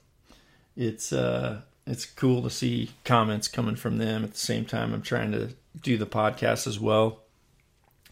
it's 0.76 1.14
uh, 1.14 1.62
it's 1.86 2.06
cool 2.06 2.42
to 2.44 2.50
see 2.50 2.92
comments 3.04 3.48
coming 3.48 3.76
from 3.76 3.98
them. 3.98 4.24
At 4.24 4.34
the 4.34 4.40
same 4.40 4.66
time, 4.66 4.94
I'm 4.94 5.02
trying 5.02 5.32
to 5.32 5.50
do 5.82 5.98
the 5.98 6.06
podcast 6.06 6.68
as 6.68 6.80
well. 6.80 7.22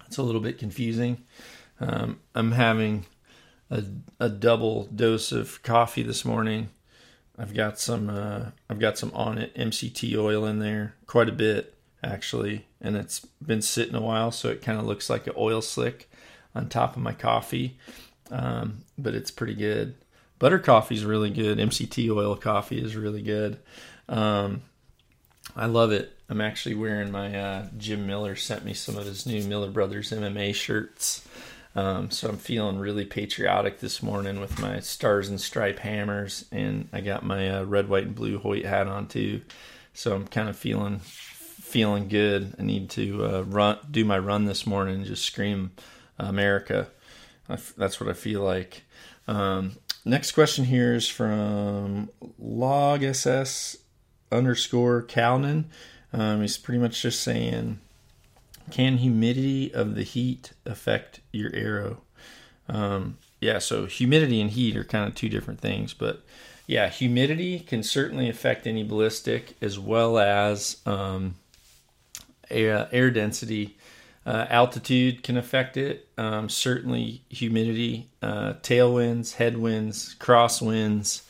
It's 0.08 0.18
a 0.18 0.24
little 0.24 0.41
bit 0.41 0.58
confusing. 0.58 1.24
Um, 1.80 2.20
I'm 2.36 2.52
having 2.54 3.06
a, 3.70 3.84
a 4.20 4.30
double 4.30 4.86
dose 4.86 5.32
of 5.32 5.62
coffee 5.64 6.04
this 6.04 6.26
morning 6.26 6.70
I've 7.39 7.54
got 7.54 7.80
some 7.80 8.10
uh, 8.10 8.47
I've 8.70 8.80
got 8.80 8.97
some 8.97 9.12
Onnit 9.12 9.56
MCT 9.56 10.18
oil 10.18 10.45
in 10.45 10.60
there, 10.60 10.95
quite 11.08 11.30
a 11.30 11.34
bit 11.34 11.74
actually, 12.04 12.68
and 12.82 12.97
it's 12.97 13.22
been 13.41 13.62
sitting 13.62 13.95
a 13.95 14.02
while, 14.02 14.32
so 14.32 14.50
it 14.50 14.62
kind 14.62 14.78
of 14.78 14.86
looks 14.86 15.10
like 15.10 15.26
an 15.26 15.34
oil 15.38 15.62
slick 15.62 16.09
on 16.56 16.70
top 16.70 16.95
of 16.95 17.02
my 17.02 17.14
coffee. 17.14 17.78
Um, 18.32 18.80
but 18.97 19.16
it's 19.16 19.32
pretty 19.32 19.56
good. 19.56 19.95
Butter 20.38 20.60
coffee 20.60 20.95
is 20.95 21.06
really 21.06 21.30
good. 21.30 21.58
MCT 21.58 22.16
oil 22.16 22.36
coffee 22.36 22.82
is 22.82 22.95
really 22.95 23.22
good. 23.22 23.58
Um, 24.08 24.62
I 25.56 25.66
love 25.66 25.91
it. 25.91 26.14
I'm 26.30 26.41
actually 26.41 26.76
wearing 26.76 27.12
my 27.12 27.38
uh, 27.38 27.68
Jim 27.78 28.06
Miller 28.06 28.36
sent 28.36 28.64
me 28.64 28.74
some 28.74 28.97
of 28.97 29.06
his 29.06 29.26
new 29.26 29.43
Miller 29.43 29.70
Brothers 29.70 30.12
MMA 30.12 30.54
shirts. 30.54 31.28
Um, 31.76 32.12
so 32.12 32.30
I'm 32.30 32.38
feeling 32.38 32.80
really 32.80 33.06
patriotic 33.06 33.80
this 33.80 34.02
morning 34.02 34.39
with 34.39 34.60
my 34.60 34.80
stars 34.80 35.30
and 35.30 35.39
stripe 35.39 35.80
hammers, 35.80 36.45
and 36.52 36.89
I 36.91 37.02
got 37.02 37.24
my 37.24 37.50
uh, 37.50 37.64
red, 37.64 37.89
white, 37.89 38.06
and 38.06 38.16
blue 38.16 38.39
Hoyt 38.39 38.66
hat 38.66 38.88
on 38.88 39.08
too. 39.08 39.41
So 39.93 40.16
I'm 40.16 40.28
kind 40.28 40.50
of 40.50 40.58
feeling 40.58 41.00
feeling 41.00 42.08
good. 42.08 42.56
I 42.58 42.64
need 42.64 42.89
to 42.91 43.26
uh, 43.26 43.41
run 43.41 43.78
do 43.89 44.04
my 44.04 44.18
run 44.18 44.45
this 44.45 44.66
morning 44.66 44.95
and 44.95 45.06
just 45.06 45.24
scream 45.24 45.72
America. 46.20 46.88
that's 47.78 47.99
what 47.99 48.09
I 48.09 48.13
feel 48.13 48.41
like. 48.41 48.84
Um, 49.28 49.74
next 50.05 50.32
question 50.32 50.65
here 50.65 50.93
is 50.93 51.07
from 51.07 52.09
log 52.38 53.03
ss 53.03 53.78
underscore 54.32 55.03
Calnan. 55.03 55.65
Um, 56.11 56.41
he's 56.41 56.57
pretty 56.57 56.80
much 56.80 57.01
just 57.01 57.22
saying 57.22 57.80
can 58.70 58.97
humidity 58.97 59.74
of 59.74 59.95
the 59.95 60.03
heat 60.03 60.53
affect 60.65 61.22
your 61.32 61.53
arrow? 61.53 62.01
Um, 62.67 63.17
yeah, 63.39 63.59
so 63.59 63.86
humidity 63.86 64.41
and 64.41 64.51
heat 64.51 64.76
are 64.76 64.84
kind 64.84 65.07
of 65.07 65.15
two 65.15 65.30
different 65.30 65.59
things, 65.59 65.93
but 65.93 66.24
yeah, 66.67 66.89
humidity 66.89 67.59
can 67.59 67.82
certainly 67.82 68.30
affect 68.30 68.67
any 68.67 68.84
ballistic 68.84 69.55
as 69.61 69.80
well 69.80 70.20
as 70.20 70.78
um, 70.86 71.36
air, 72.51 72.88
air, 72.91 73.09
density. 73.09 73.78
Uh, 74.30 74.45
altitude 74.51 75.23
can 75.23 75.38
affect 75.38 75.75
it. 75.75 76.07
Um, 76.15 76.49
certainly, 76.49 77.23
humidity, 77.30 78.09
uh, 78.21 78.53
tailwinds, 78.61 79.34
headwinds, 79.34 80.15
crosswinds. 80.19 81.23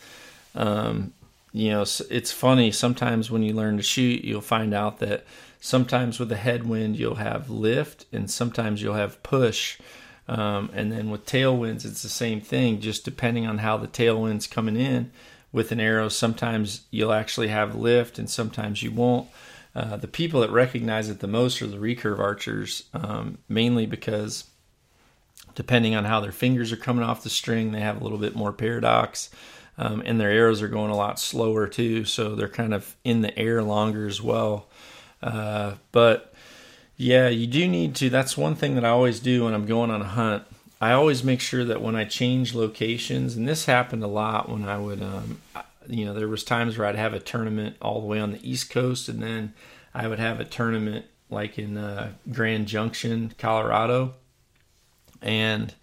Um, 0.54 1.14
you 1.54 1.70
know, 1.70 1.82
it's 1.82 2.34
funny 2.34 2.72
sometimes 2.72 3.32
when 3.32 3.42
you 3.42 3.54
learn 3.54 3.78
to 3.78 3.84
shoot, 3.84 4.26
you'll 4.26 4.42
find 4.42 4.74
out 4.74 5.00
that 5.00 5.26
sometimes 5.62 6.20
with 6.20 6.30
a 6.34 6.36
headwind 6.36 6.98
you'll 6.98 7.16
have 7.16 7.50
lift 7.50 8.06
and 8.12 8.30
sometimes 8.30 8.82
you'll 8.82 8.96
have 8.96 9.22
push 9.24 9.78
um, 10.28 10.70
and 10.74 10.92
then 10.92 11.10
with 11.10 11.26
tailwinds 11.26 11.86
it's 11.86 12.04
the 12.04 12.10
same 12.10 12.40
thing 12.40 12.80
just 12.80 13.04
depending 13.04 13.46
on 13.46 13.58
how 13.60 13.78
the 13.78 13.88
tailwind's 13.88 14.48
coming 14.48 14.78
in 14.78 15.12
with 15.52 15.72
an 15.72 15.80
arrow 15.80 16.08
sometimes 16.08 16.86
you'll 16.92 17.12
actually 17.12 17.50
have 17.50 17.76
lift 17.76 18.18
and 18.18 18.30
sometimes 18.30 18.82
you 18.82 18.92
won't 18.92 19.28
uh, 19.76 19.98
the 19.98 20.08
people 20.08 20.42
that 20.42 20.52
recognize 20.52 21.10
it 21.10 21.20
the 21.20 21.28
most 21.28 21.62
are 21.62 21.68
the 21.68 21.78
recurve 21.78 22.20
archers 22.20 22.84
um, 22.94 23.38
mainly 23.48 23.86
because 23.86 24.46
depending 25.56 25.96
on 25.96 26.06
how 26.06 26.20
their 26.20 26.32
fingers 26.32 26.72
are 26.72 26.78
coming 26.78 27.04
off 27.04 27.24
the 27.24 27.30
string 27.30 27.72
they 27.72 27.82
have 27.82 28.00
a 28.00 28.04
little 28.04 28.18
bit 28.18 28.36
more 28.36 28.54
paradox 28.54 29.30
um, 29.80 30.04
and 30.06 30.20
their 30.20 30.30
arrows 30.30 30.62
are 30.62 30.68
going 30.68 30.92
a 30.92 30.96
lot 30.96 31.20
slower 31.20 31.66
too, 31.66 32.04
so 32.04 32.36
they're 32.36 32.50
kind 32.50 32.74
of 32.74 32.98
in 33.06 33.22
the 33.22 33.38
air 33.40 33.64
longer 33.64 34.06
as 34.08 34.22
well. 34.22 34.68
Uh, 35.24 35.76
but 35.94 36.34
yeah, 36.98 37.30
you 37.30 37.48
do 37.48 37.66
need 37.66 37.96
to. 37.96 38.10
That's 38.10 38.38
one 38.38 38.56
thing 38.56 38.76
that 38.76 38.84
I 38.84 38.90
always 38.90 39.22
do 39.22 39.46
when 39.46 39.54
I'm 39.54 39.66
going 39.66 39.90
on 39.90 40.02
a 40.02 40.06
hunt. 40.06 40.44
I 40.82 40.92
always 40.92 41.24
make 41.24 41.40
sure 41.40 41.64
that 41.64 41.82
when 41.82 41.96
I 41.96 42.04
change 42.04 42.54
locations, 42.54 43.38
and 43.38 43.48
this 43.48 43.66
happened 43.66 44.04
a 44.04 44.08
lot 44.08 44.50
when 44.50 44.68
I 44.68 44.78
would, 44.78 45.02
um, 45.02 45.42
you 45.90 46.06
know, 46.06 46.14
there 46.14 46.28
was 46.28 46.44
times 46.44 46.78
where 46.78 46.88
I'd 46.88 46.96
have 46.96 47.14
a 47.14 47.20
tournament 47.20 47.76
all 47.82 48.00
the 48.00 48.08
way 48.08 48.20
on 48.20 48.32
the 48.32 48.50
East 48.50 48.70
Coast, 48.70 49.10
and 49.10 49.22
then 49.22 49.54
I 49.94 50.08
would 50.08 50.20
have 50.20 50.40
a 50.40 50.46
tournament 50.46 51.06
like 51.30 51.60
in 51.60 51.78
uh, 51.78 52.14
Grand 52.32 52.68
Junction, 52.68 53.34
Colorado, 53.38 54.16
and 55.22 55.74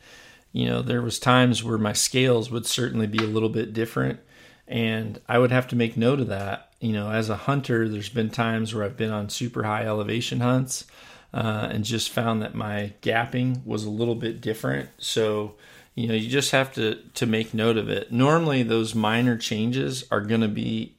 you 0.52 0.66
know 0.66 0.82
there 0.82 1.02
was 1.02 1.18
times 1.18 1.62
where 1.62 1.78
my 1.78 1.92
scales 1.92 2.50
would 2.50 2.66
certainly 2.66 3.06
be 3.06 3.18
a 3.18 3.28
little 3.28 3.48
bit 3.48 3.72
different, 3.72 4.20
and 4.66 5.20
I 5.28 5.38
would 5.38 5.50
have 5.50 5.68
to 5.68 5.76
make 5.76 5.96
note 5.96 6.20
of 6.20 6.28
that. 6.28 6.72
You 6.80 6.92
know, 6.92 7.10
as 7.10 7.30
a 7.30 7.36
hunter, 7.36 7.88
there's 7.88 8.08
been 8.08 8.30
times 8.30 8.74
where 8.74 8.84
I've 8.84 8.96
been 8.96 9.10
on 9.10 9.28
super 9.28 9.62
high 9.62 9.86
elevation 9.86 10.40
hunts 10.40 10.84
uh, 11.32 11.68
and 11.70 11.84
just 11.84 12.10
found 12.10 12.42
that 12.42 12.54
my 12.54 12.92
gapping 13.02 13.64
was 13.66 13.84
a 13.84 13.90
little 13.90 14.14
bit 14.14 14.40
different. 14.40 14.88
So, 14.98 15.54
you 15.96 16.06
know, 16.06 16.14
you 16.14 16.28
just 16.28 16.52
have 16.52 16.72
to 16.74 17.02
to 17.14 17.26
make 17.26 17.52
note 17.52 17.76
of 17.76 17.88
it. 17.88 18.12
Normally, 18.12 18.62
those 18.62 18.94
minor 18.94 19.36
changes 19.36 20.04
are 20.10 20.20
going 20.20 20.42
to 20.42 20.48
be 20.48 20.94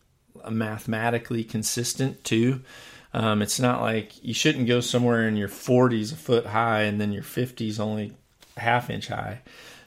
mathematically 0.49 1.43
consistent 1.43 2.23
too. 2.25 2.61
Um, 3.13 3.41
it's 3.41 3.59
not 3.59 3.81
like 3.81 4.21
you 4.23 4.33
shouldn't 4.33 4.67
go 4.67 4.81
somewhere 4.81 5.27
in 5.27 5.37
your 5.37 5.47
40s 5.47 6.11
a 6.11 6.15
foot 6.15 6.47
high 6.47 6.81
and 6.81 6.99
then 6.99 7.13
your 7.13 7.23
50s 7.23 7.79
only 7.79 8.13
half 8.57 8.89
inch 8.89 9.07
high. 9.07 9.41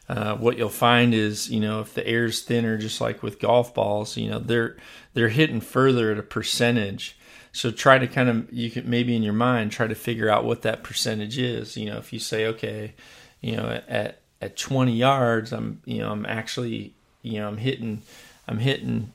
Uh, 0.09 0.37
what 0.37 0.57
you'll 0.57 0.69
find 0.69 1.15
is, 1.15 1.51
you 1.51 1.61
know, 1.61 1.81
if 1.81 1.95
the 1.95 2.07
air's 2.07 2.43
thinner, 2.43 2.79
just 2.79 3.01
like 3.01 3.23
with 3.23 3.39
golf 3.39 3.75
balls, 3.75 4.17
you 4.17 4.31
know, 4.31 4.39
they're 4.39 4.77
they're 5.13 5.29
hitting 5.29 5.61
further 5.61 6.11
at 6.13 6.19
a 6.19 6.23
percentage 6.23 7.17
so 7.53 7.71
try 7.71 7.99
to 7.99 8.07
kind 8.07 8.29
of 8.29 8.53
you 8.53 8.71
can 8.71 8.89
maybe 8.89 9.17
in 9.17 9.23
your 9.23 9.33
mind 9.33 9.73
try 9.73 9.87
to 9.87 9.95
figure 9.95 10.29
out 10.29 10.45
what 10.45 10.63
that 10.63 10.85
percentage 10.85 11.39
is. 11.39 11.77
You 11.77 11.87
know, 11.87 11.99
if 11.99 12.13
you 12.13 12.19
say 12.19 12.47
okay, 12.47 12.95
you 13.41 13.57
know 13.57 13.81
at 13.89 14.23
at 14.41 14.57
20 14.57 14.93
yards, 14.93 15.53
I'm 15.53 15.81
you 15.85 15.99
know 15.99 16.13
I'm 16.13 16.27
actually 16.27 16.95
you 17.23 17.41
know 17.41 17.49
I'm 17.49 17.59
hitting 17.59 18.03
I'm 18.49 18.59
hitting 18.59 19.13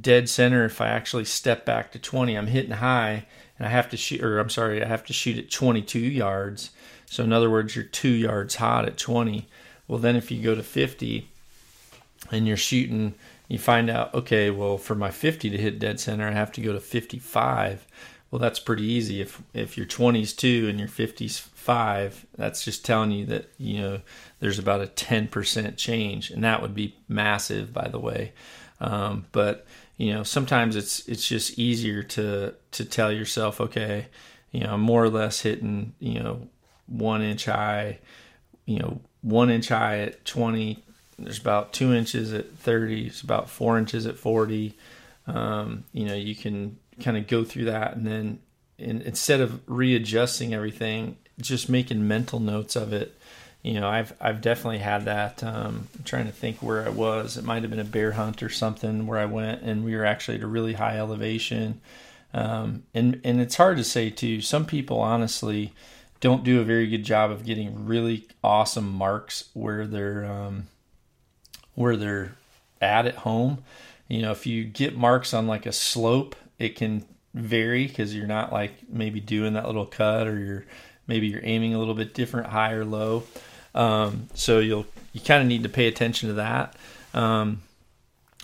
dead 0.00 0.28
center. 0.28 0.64
If 0.64 0.80
I 0.80 0.88
actually 0.88 1.24
step 1.24 1.64
back 1.64 1.92
to 1.92 1.98
20, 1.98 2.36
I'm 2.36 2.48
hitting 2.48 2.72
high, 2.72 3.26
and 3.58 3.66
I 3.66 3.70
have 3.70 3.88
to 3.90 3.96
shoot 3.96 4.22
or 4.22 4.38
I'm 4.38 4.50
sorry, 4.50 4.82
I 4.82 4.88
have 4.88 5.04
to 5.06 5.12
shoot 5.12 5.38
at 5.38 5.50
22 5.50 5.98
yards. 5.98 6.70
So 7.06 7.22
in 7.22 7.32
other 7.32 7.50
words, 7.50 7.76
you're 7.76 7.84
two 7.84 8.08
yards 8.08 8.56
hot 8.56 8.86
at 8.86 8.96
20. 8.96 9.46
Well, 9.86 9.98
then 9.98 10.16
if 10.16 10.30
you 10.30 10.42
go 10.42 10.54
to 10.54 10.62
50 10.62 11.28
and 12.32 12.46
you're 12.46 12.56
shooting 12.56 13.14
you 13.48 13.58
find 13.58 13.90
out, 13.90 14.14
okay, 14.14 14.50
well, 14.50 14.78
for 14.78 14.94
my 14.94 15.10
50 15.10 15.50
to 15.50 15.58
hit 15.58 15.78
dead 15.78 16.00
center, 16.00 16.26
I 16.26 16.32
have 16.32 16.52
to 16.52 16.60
go 16.60 16.72
to 16.72 16.80
55. 16.80 17.86
Well, 18.30 18.38
that's 18.38 18.58
pretty 18.58 18.84
easy. 18.84 19.20
If 19.20 19.40
if 19.52 19.76
your 19.76 19.86
20s 19.86 20.36
two 20.36 20.66
and 20.68 20.78
your 20.78 20.88
50s 20.88 21.40
five, 21.64 22.26
that's 22.36 22.64
just 22.64 22.84
telling 22.84 23.10
you 23.10 23.26
that 23.26 23.50
you 23.58 23.80
know 23.80 24.00
there's 24.40 24.58
about 24.58 24.82
a 24.82 24.86
10% 24.86 25.76
change, 25.76 26.30
and 26.30 26.44
that 26.44 26.62
would 26.62 26.74
be 26.74 26.96
massive, 27.08 27.72
by 27.72 27.88
the 27.88 27.98
way. 27.98 28.32
Um, 28.80 29.26
but 29.32 29.66
you 29.96 30.12
know, 30.12 30.22
sometimes 30.22 30.76
it's 30.76 31.06
it's 31.08 31.26
just 31.26 31.58
easier 31.58 32.02
to 32.02 32.54
to 32.72 32.84
tell 32.84 33.10
yourself, 33.10 33.60
okay, 33.60 34.06
you 34.52 34.60
know, 34.60 34.74
I'm 34.74 34.80
more 34.80 35.02
or 35.02 35.10
less 35.10 35.40
hitting, 35.40 35.94
you 35.98 36.20
know, 36.20 36.48
one 36.86 37.22
inch 37.22 37.46
high, 37.46 37.98
you 38.66 38.78
know, 38.78 39.00
one 39.22 39.50
inch 39.50 39.68
high 39.68 40.00
at 40.00 40.24
20, 40.24 40.84
there's 41.18 41.38
about 41.38 41.72
two 41.72 41.92
inches 41.92 42.32
at 42.32 42.56
30 42.58 43.06
it's 43.06 43.20
about 43.20 43.48
four 43.48 43.78
inches 43.78 44.06
at 44.06 44.16
40 44.16 44.76
um, 45.26 45.84
you 45.92 46.06
know 46.06 46.14
you 46.14 46.34
can 46.34 46.76
kind 47.00 47.16
of 47.16 47.26
go 47.26 47.44
through 47.44 47.66
that 47.66 47.96
and 47.96 48.06
then 48.06 48.38
in, 48.78 49.00
instead 49.02 49.40
of 49.40 49.60
readjusting 49.66 50.54
everything 50.54 51.16
just 51.40 51.68
making 51.68 52.06
mental 52.06 52.40
notes 52.40 52.76
of 52.76 52.92
it. 52.92 53.16
You 53.62 53.80
know 53.80 53.88
i've 53.88 54.12
i've 54.20 54.42
definitely 54.42 54.80
had 54.80 55.06
that 55.06 55.42
um, 55.42 55.88
i'm 55.96 56.04
trying 56.04 56.26
to 56.26 56.32
think 56.32 56.62
where 56.62 56.84
i 56.84 56.90
was. 56.90 57.38
It 57.38 57.44
might 57.44 57.62
have 57.62 57.70
been 57.70 57.80
a 57.80 57.84
bear 57.84 58.12
hunt 58.12 58.42
or 58.42 58.50
something 58.50 59.06
where 59.06 59.18
i 59.18 59.24
went 59.24 59.62
and 59.62 59.82
we 59.84 59.96
were 59.96 60.04
actually 60.04 60.36
at 60.36 60.42
a 60.42 60.46
really 60.46 60.74
high 60.74 60.98
elevation. 60.98 61.80
Um, 62.34 62.82
and 62.92 63.22
and 63.24 63.40
it's 63.40 63.56
hard 63.56 63.78
to 63.78 63.84
say 63.84 64.10
too. 64.10 64.42
Some 64.42 64.66
people 64.66 65.00
honestly 65.00 65.72
don't 66.20 66.42
do 66.42 66.60
a 66.60 66.64
very 66.64 66.86
good 66.88 67.04
job 67.04 67.30
of 67.30 67.44
getting 67.44 67.86
really 67.86 68.26
awesome 68.42 68.90
marks 68.90 69.50
where 69.54 69.86
they're 69.86 70.24
um, 70.24 70.68
where 71.74 71.96
they're 71.96 72.34
at 72.80 73.06
at 73.06 73.16
home. 73.16 73.62
You 74.08 74.22
know, 74.22 74.32
if 74.32 74.46
you 74.46 74.64
get 74.64 74.96
marks 74.96 75.32
on 75.32 75.46
like 75.46 75.66
a 75.66 75.72
slope, 75.72 76.34
it 76.58 76.76
can 76.76 77.04
vary 77.34 77.86
because 77.86 78.14
you're 78.14 78.26
not 78.26 78.52
like 78.52 78.72
maybe 78.88 79.20
doing 79.20 79.54
that 79.54 79.66
little 79.66 79.86
cut 79.86 80.26
or 80.26 80.38
you're 80.38 80.64
maybe 81.06 81.26
you're 81.26 81.44
aiming 81.44 81.74
a 81.74 81.78
little 81.78 81.94
bit 81.94 82.14
different, 82.14 82.48
high 82.48 82.72
or 82.72 82.84
low. 82.84 83.24
Um, 83.74 84.28
so 84.34 84.60
you'll 84.60 84.86
you 85.12 85.20
kind 85.20 85.42
of 85.42 85.48
need 85.48 85.62
to 85.62 85.68
pay 85.68 85.86
attention 85.86 86.28
to 86.28 86.34
that. 86.34 86.76
Um, 87.12 87.62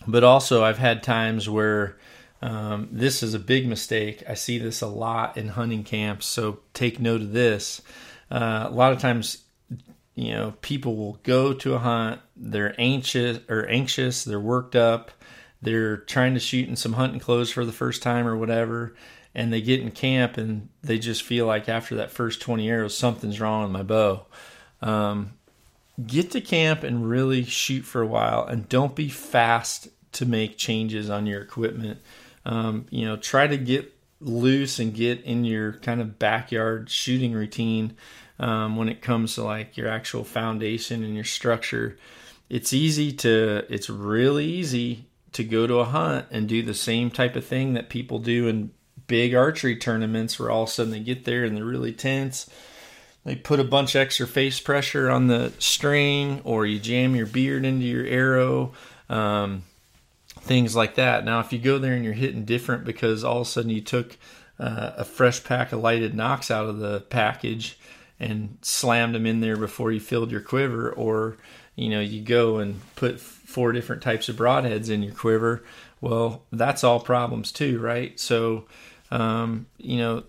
but 0.07 0.25
also, 0.25 0.65
I've 0.65 0.79
had 0.79 1.03
times 1.03 1.49
where 1.49 1.99
um, 2.43 2.89
this 2.91 3.23
is 3.23 3.35
a 3.35 3.39
big 3.39 3.67
mistake. 3.69 4.23
I 4.29 4.35
see 4.35 4.59
this 4.59 4.81
a 4.81 4.87
lot 4.87 5.37
in 5.37 5.49
hunting 5.49 5.85
camps, 5.85 6.27
so 6.27 6.61
take 6.73 6.99
note 6.99 7.21
of 7.21 7.33
this. 7.33 7.83
Uh, 8.31 8.67
a 8.69 8.71
lot 8.71 8.93
of 8.93 8.99
times, 8.99 9.45
you 10.15 10.33
know, 10.33 10.55
people 10.63 10.97
will 10.97 11.19
go 11.23 11.53
to 11.53 11.75
a 11.75 11.79
hunt, 11.79 12.21
they're 12.37 12.75
anxious 12.79 13.41
or 13.49 13.67
anxious, 13.69 14.25
they're 14.25 14.41
worked 14.41 14.77
up, 14.77 15.11
they're 15.61 15.99
trying 15.99 16.35
to 16.35 16.41
shoot 16.41 16.69
in 16.69 16.77
some 16.77 16.95
hunting 16.95 17.21
clothes 17.21 17.51
for 17.51 17.67
the 17.67 17.73
first 17.73 18.03
time 18.03 18.27
or 18.27 18.37
whatever, 18.37 18.95
and 19.35 19.53
they 19.53 19.61
get 19.61 19.81
in 19.81 19.91
camp 19.91 20.37
and 20.37 20.69
they 20.83 20.99
just 20.99 21.23
feel 21.23 21.47
like 21.47 21.69
after 21.69 21.97
that 21.97 22.11
first 22.11 22.41
20 22.41 22.69
arrows, 22.69 22.97
something's 22.97 23.41
wrong 23.41 23.63
with 23.63 23.73
my 23.73 23.83
bow. 23.83 24.27
Um, 24.83 25.33
get 26.07 26.31
to 26.33 26.41
camp 26.41 26.83
and 26.83 27.09
really 27.09 27.45
shoot 27.45 27.83
for 27.83 28.03
a 28.03 28.07
while 28.07 28.45
and 28.45 28.69
don't 28.69 28.95
be 28.95 29.09
fast 29.09 29.89
to 30.13 30.27
make 30.27 30.57
changes 30.57 31.09
on 31.11 31.27
your 31.27 31.41
equipment. 31.41 32.01
Um, 32.45 32.87
you 32.91 33.05
know, 33.05 33.17
try 33.17 33.47
to 33.47 33.57
get 33.57 33.95
loose 34.21 34.79
and 34.79 34.95
get 34.95 35.23
in 35.23 35.45
your 35.45 35.75
kind 35.75 36.01
of 36.01 36.19
backyard 36.19 36.91
shooting 36.91 37.33
routine 37.33 37.97
um, 38.39 38.77
when 38.77 38.89
it 38.89 39.03
comes 39.03 39.35
to 39.35 39.45
like 39.45 39.77
your 39.77 39.89
actual 39.89 40.25
foundation 40.25 41.05
and 41.05 41.15
your 41.15 41.25
structure. 41.25 41.97
It's 42.49 42.73
easy 42.73 43.13
to, 43.13 43.65
it's 43.69 43.89
really 43.89 44.47
easy 44.47 45.07
to 45.33 45.45
go 45.45 45.67
to 45.67 45.77
a 45.77 45.85
hunt 45.85 46.27
and 46.31 46.49
do 46.49 46.63
the 46.63 46.75
same 46.75 47.11
type 47.11 47.37
of 47.37 47.45
thing 47.45 47.75
that 47.75 47.89
people 47.89 48.19
do 48.19 48.49
in 48.49 48.73
big 49.11 49.35
archery 49.35 49.75
tournaments 49.75 50.39
where 50.39 50.53
all 50.53 50.63
of 50.63 50.69
a 50.69 50.73
sudden 50.73 50.93
they 50.93 51.01
get 51.01 51.25
there 51.25 51.43
and 51.43 51.57
they're 51.57 51.65
really 51.65 51.93
tense. 51.93 52.49
They 53.25 53.35
put 53.35 53.59
a 53.59 53.65
bunch 53.65 53.97
extra 53.97 54.25
face 54.25 54.61
pressure 54.61 55.11
on 55.11 55.27
the 55.27 55.53
string, 55.59 56.41
or 56.45 56.65
you 56.65 56.79
jam 56.79 57.17
your 57.17 57.27
beard 57.27 57.65
into 57.65 57.85
your 57.85 58.07
arrow, 58.07 58.73
um, 59.09 59.65
things 60.43 60.77
like 60.77 60.95
that. 60.95 61.25
Now, 61.25 61.41
if 61.41 61.53
you 61.53 61.59
go 61.59 61.79
there 61.79 61.95
and 61.95 62.05
you're 62.05 62.15
hitting 62.15 62.45
different 62.45 62.85
because 62.85 63.25
all 63.25 63.41
of 63.41 63.49
a 63.49 63.51
sudden 63.51 63.71
you 63.71 63.81
took 63.81 64.17
uh, 64.61 64.93
a 64.99 65.05
fresh 65.05 65.43
pack 65.43 65.73
of 65.73 65.81
lighted 65.81 66.15
nocks 66.15 66.49
out 66.49 66.67
of 66.67 66.79
the 66.79 67.01
package 67.01 67.77
and 68.21 68.59
slammed 68.63 69.17
them 69.17 69.27
in 69.27 69.41
there 69.41 69.57
before 69.57 69.91
you 69.91 69.99
filled 69.99 70.31
your 70.31 70.41
quiver, 70.41 70.93
or 70.93 71.37
you 71.75 71.89
know 71.89 72.01
you 72.01 72.23
go 72.23 72.59
and 72.59 72.81
put 72.95 73.19
four 73.19 73.73
different 73.73 74.03
types 74.03 74.29
of 74.29 74.37
broadheads 74.37 74.89
in 74.89 75.03
your 75.03 75.15
quiver. 75.15 75.65
Well, 76.01 76.43
that's 76.53 76.85
all 76.85 77.01
problems 77.01 77.51
too, 77.51 77.81
right? 77.81 78.19
So, 78.21 78.67
um, 79.11 79.67
you 79.79 79.99
know, 79.99 80.25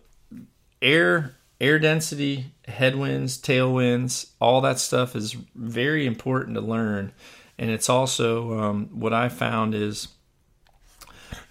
air 0.81 1.35
air 1.59 1.77
density, 1.77 2.45
headwinds, 2.67 3.37
tailwinds, 3.37 4.31
all 4.39 4.61
that 4.61 4.79
stuff 4.79 5.15
is 5.15 5.33
very 5.53 6.07
important 6.07 6.55
to 6.55 6.61
learn. 6.61 7.11
And 7.59 7.69
it's 7.69 7.87
also 7.87 8.59
um, 8.59 8.89
what 8.91 9.13
I 9.13 9.29
found 9.29 9.75
is 9.75 10.07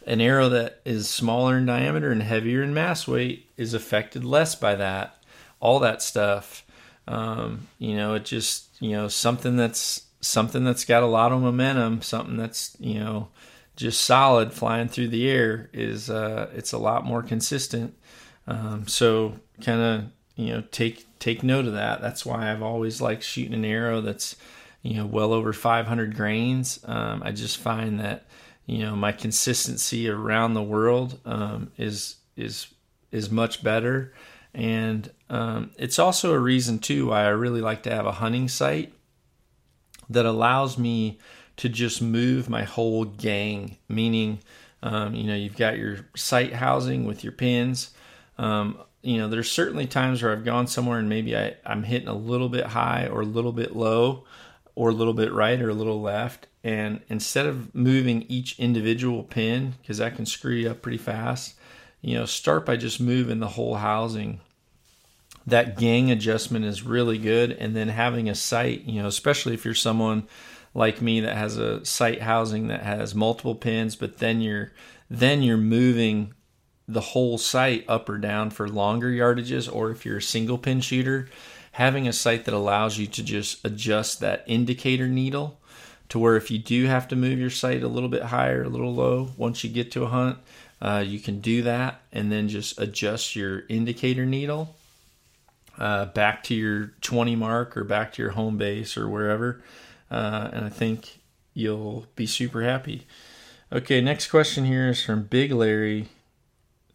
an 0.05 0.20
arrow 0.20 0.49
that 0.49 0.81
is 0.85 1.09
smaller 1.09 1.59
in 1.59 1.66
diameter 1.66 2.11
and 2.11 2.22
heavier 2.22 2.62
in 2.62 2.74
mass 2.74 3.07
weight 3.07 3.49
is 3.57 3.72
affected 3.72 4.24
less 4.24 4.57
by 4.57 4.74
that 4.74 5.20
all 5.61 5.78
that 5.81 6.03
stuff. 6.03 6.64
Um, 7.07 7.68
you 7.78 7.97
know, 7.97 8.14
it 8.14 8.24
just 8.24 8.68
you 8.81 8.93
know 8.93 9.09
something 9.09 9.57
that's 9.57 10.07
something 10.20 10.64
that's 10.64 10.85
got 10.85 11.03
a 11.03 11.07
lot 11.07 11.33
of 11.33 11.41
momentum, 11.41 12.03
something 12.03 12.37
that's 12.37 12.76
you 12.81 12.99
know 12.99 13.28
just 13.81 14.03
solid 14.03 14.53
flying 14.53 14.89
through 14.89 15.09
the 15.09 15.28
air 15.28 15.70
is 15.72 16.11
uh, 16.11 16.51
it's 16.55 16.72
a 16.72 16.78
lot 16.78 17.05
more 17.05 17.22
consistent. 17.22 17.97
Um, 18.47 18.87
so 18.87 19.37
kind 19.62 19.81
of 19.81 20.05
you 20.37 20.53
know 20.53 20.62
take 20.70 21.07
take 21.18 21.43
note 21.43 21.66
of 21.66 21.74
that. 21.74 22.01
That's 22.01 22.24
why 22.24 22.51
I've 22.51 22.62
always 22.62 23.01
liked 23.01 23.22
shooting 23.22 23.55
an 23.55 23.64
arrow 23.64 24.01
that's 24.01 24.37
you 24.83 24.95
know 24.95 25.07
well 25.07 25.33
over 25.33 25.53
500 25.53 26.14
grains. 26.14 26.81
Um, 26.85 27.22
I 27.24 27.33
just 27.33 27.59
find 27.59 27.99
that 28.01 28.26
you 28.66 28.78
know 28.78 28.95
my 28.95 29.12
consistency 29.12 30.09
around 30.09 30.55
the 30.55 30.62
world 30.62 31.18
um, 31.24 31.72
is 31.76 32.16
is 32.37 32.68
is 33.11 33.31
much 33.31 33.64
better 33.64 34.12
and 34.55 35.11
um, 35.28 35.70
it's 35.76 35.99
also 35.99 36.33
a 36.33 36.39
reason, 36.39 36.78
too, 36.78 37.07
why 37.07 37.24
I 37.24 37.28
really 37.28 37.61
like 37.61 37.83
to 37.85 37.95
have 37.95 38.07
a 38.07 38.12
hunting 38.12 38.49
sight 38.49 38.93
that 40.09 40.26
allows 40.26 40.76
me 40.76 41.18
to 41.61 41.69
just 41.69 42.01
move 42.01 42.49
my 42.49 42.65
whole 42.65 43.05
gang, 43.05 43.77
meaning, 43.87 44.39
um, 44.83 45.15
you 45.15 45.25
know, 45.25 45.35
you've 45.35 45.59
got 45.59 45.77
your 45.77 45.99
sight 46.17 46.55
housing 46.55 47.05
with 47.05 47.23
your 47.23 47.35
pins. 47.35 47.91
Um, 48.39 48.79
you 49.03 49.19
know, 49.19 49.29
there's 49.29 49.51
certainly 49.51 49.87
times 49.87 50.23
where 50.23 50.33
I've 50.33 50.45
gone 50.45 50.67
somewhere 50.67 50.99
and 50.99 51.11
maybe 51.11 51.37
I, 51.37 51.57
I'm 51.67 51.83
hitting 51.83 52.09
a 52.09 52.15
little 52.15 52.49
bit 52.49 52.65
high 52.65 53.09
or 53.09 53.21
a 53.21 53.27
little 53.27 53.53
bit 53.53 53.77
low 53.77 54.25
or 54.75 54.89
a 54.89 54.95
little 54.95 55.13
bit 55.13 55.35
right 55.35 55.61
or 55.61 55.69
a 55.69 55.75
little 55.75 56.01
left. 56.01 56.47
And 56.65 57.03
instead 57.11 57.45
of 57.45 57.75
moving 57.75 58.25
each 58.29 58.59
individual 58.59 59.23
pin, 59.23 59.75
because 59.83 59.99
that 59.99 60.17
can 60.17 60.25
screw 60.25 60.55
you 60.55 60.71
up 60.71 60.81
pretty 60.81 60.97
fast, 60.97 61.57
you 62.01 62.15
know, 62.15 62.25
start 62.25 62.65
by 62.65 62.77
just 62.77 63.01
moving 63.01 63.41
the 63.41 63.49
whole 63.49 63.75
housing. 63.75 64.41
That 65.47 65.77
gang 65.77 66.11
adjustment 66.11 66.65
is 66.65 66.83
really 66.83 67.19
good. 67.19 67.53
And 67.53 67.77
then 67.77 67.89
having 67.89 68.31
a 68.31 68.35
sight, 68.35 68.85
you 68.85 69.03
know, 69.03 69.09
especially 69.09 69.53
if 69.53 69.67
you're 69.67 69.75
someone 69.75 70.27
like 70.75 71.03
me 71.03 71.21
that 71.21 71.37
has 71.37 71.57
a 71.57 71.85
sight 71.85 72.23
housing 72.23 72.68
that 72.68 72.83
has 72.83 73.14
multiple 73.14 73.55
pins, 73.55 73.97
but 73.97 74.18
then 74.18 74.41
you're 74.41 74.73
then 75.09 75.43
you're 75.43 75.57
moving 75.57 76.35
the 76.87 77.01
whole 77.01 77.39
sight 77.39 77.85
up 77.89 78.09
or 78.09 78.18
down 78.18 78.51
for 78.51 78.68
longer 78.68 79.11
yardages, 79.11 79.73
or 79.73 79.91
if 79.91 80.05
you're 80.05 80.18
a 80.18 80.23
single 80.23 80.59
pin 80.59 80.81
shooter, 80.81 81.29
having 81.73 82.07
a 82.07 82.12
sight 82.12 82.45
that 82.45 82.55
allows 82.55 82.99
you 82.99 83.07
to 83.07 83.23
just 83.23 83.64
adjust 83.64 84.21
that 84.21 84.45
indicator 84.47 85.09
needle 85.09 85.61
to 86.09 86.18
where 86.18 86.37
if 86.37 86.51
you 86.51 86.59
do 86.59 86.87
have 86.87 87.07
to 87.09 87.16
move 87.16 87.39
your 87.39 87.51
sight 87.51 87.83
a 87.83 87.89
little 87.89 88.09
bit 88.09 88.25
higher, 88.25 88.64
a 88.64 88.68
little 88.68 88.93
low, 88.93 89.31
once 89.37 89.62
you 89.62 89.71
get 89.71 89.93
to 89.93 90.03
a 90.03 90.09
hunt, 90.09 90.39
uh, 90.83 91.03
you 91.07 91.21
can 91.21 91.41
do 91.41 91.62
that 91.62 92.03
and 92.12 92.33
then 92.33 92.49
just 92.49 92.81
adjust 92.81 93.37
your 93.37 93.62
indicator 93.68 94.27
needle 94.27 94.75
uh, 95.79 96.07
back 96.07 96.43
to 96.45 96.55
your 96.55 96.93
20 97.01 97.37
mark 97.37 97.77
or 97.77 97.85
back 97.85 98.12
to 98.12 98.23
your 98.23 98.33
home 98.33 98.59
base 98.59 98.97
or 98.97 99.09
wherever. 99.09 99.62
Uh, 100.11 100.51
and 100.53 100.65
I 100.65 100.69
think 100.69 101.21
you'll 101.55 102.07
be 102.17 102.27
super 102.27 102.63
happy. 102.63 103.07
Okay, 103.73 104.01
next 104.01 104.29
question 104.29 104.65
here 104.65 104.89
is 104.89 105.05
from 105.05 105.25
Big 105.25 105.53
Larry 105.53 106.09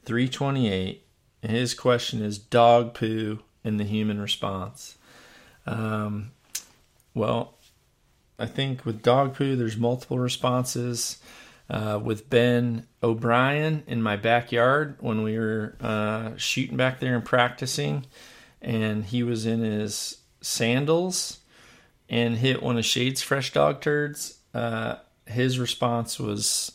328. 0.04 1.06
And 1.42 1.52
his 1.52 1.74
question 1.74 2.22
is 2.22 2.38
dog 2.38 2.94
poo 2.94 3.40
and 3.64 3.80
the 3.80 3.84
human 3.84 4.20
response. 4.20 4.98
Um, 5.66 6.32
well, 7.14 7.56
I 8.38 8.46
think 8.46 8.86
with 8.86 9.02
dog 9.02 9.36
poo, 9.36 9.56
there's 9.56 9.78
multiple 9.78 10.20
responses. 10.20 11.20
Uh, 11.68 12.00
with 12.04 12.30
Ben 12.30 12.86
O'Brien 13.02 13.82
in 13.88 14.00
my 14.00 14.16
backyard 14.16 14.98
when 15.00 15.24
we 15.24 15.36
were 15.36 15.76
uh, 15.82 16.38
shooting 16.38 16.78
back 16.78 17.00
there 17.00 17.16
and 17.16 17.26
practicing, 17.26 18.06
and 18.62 19.06
he 19.06 19.24
was 19.24 19.48
in 19.48 19.62
his 19.62 20.20
sandals 20.42 21.40
and 22.10 22.38
hit 22.38 22.64
one 22.64 22.78
of 22.78 22.86
Shade's 22.86 23.22
fresh 23.22 23.54
dog 23.54 23.82
turds. 23.82 24.40
Uh, 24.54 24.96
his 25.28 25.60
response 25.60 26.20
was 26.20 26.72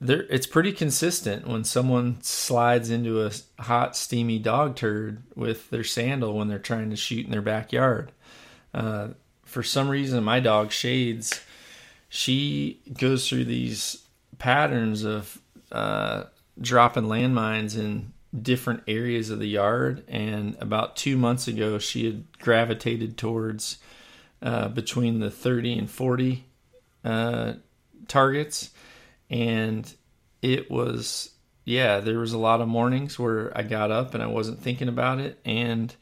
there 0.00 0.26
it's 0.28 0.46
pretty 0.46 0.72
consistent 0.72 1.46
when 1.46 1.64
someone 1.64 2.20
slides 2.20 2.90
into 2.90 3.24
a 3.24 3.30
hot 3.62 3.96
steamy 3.96 4.38
dog 4.38 4.76
turd 4.76 5.22
with 5.34 5.70
their 5.70 5.84
sandal 5.84 6.34
when 6.34 6.48
they're 6.48 6.58
trying 6.58 6.90
to 6.90 6.96
shoot 6.96 7.24
in 7.24 7.30
their 7.30 7.42
backyard 7.42 8.12
uh, 8.74 9.08
for 9.44 9.62
some 9.62 9.88
reason 9.88 10.22
my 10.22 10.40
dog 10.40 10.70
shades 10.70 11.40
she 12.08 12.80
goes 12.98 13.28
through 13.28 13.44
these 13.44 14.04
patterns 14.38 15.04
of 15.04 15.40
uh, 15.72 16.24
dropping 16.60 17.04
landmines 17.04 17.76
in 17.76 18.12
different 18.42 18.82
areas 18.88 19.30
of 19.30 19.38
the 19.38 19.48
yard 19.48 20.02
and 20.08 20.56
about 20.60 20.96
two 20.96 21.16
months 21.16 21.46
ago 21.48 21.78
she 21.78 22.04
had 22.04 22.24
gravitated 22.38 23.16
towards 23.16 23.78
uh, 24.44 24.68
between 24.68 25.18
the 25.18 25.30
30 25.30 25.78
and 25.78 25.90
40 25.90 26.44
uh, 27.04 27.54
targets. 28.06 28.70
And 29.28 29.92
it 30.42 30.70
was 30.70 31.30
yeah 31.66 31.98
there 32.00 32.18
was 32.18 32.34
a 32.34 32.38
lot 32.38 32.60
of 32.60 32.68
mornings 32.68 33.18
where 33.18 33.50
i 33.56 33.62
got 33.62 33.90
up 33.90 34.12
and 34.12 34.22
i 34.22 34.26
wasn't 34.26 34.60
thinking 34.60 34.88
about 34.88 35.18
it 35.18 35.40
and 35.46 35.96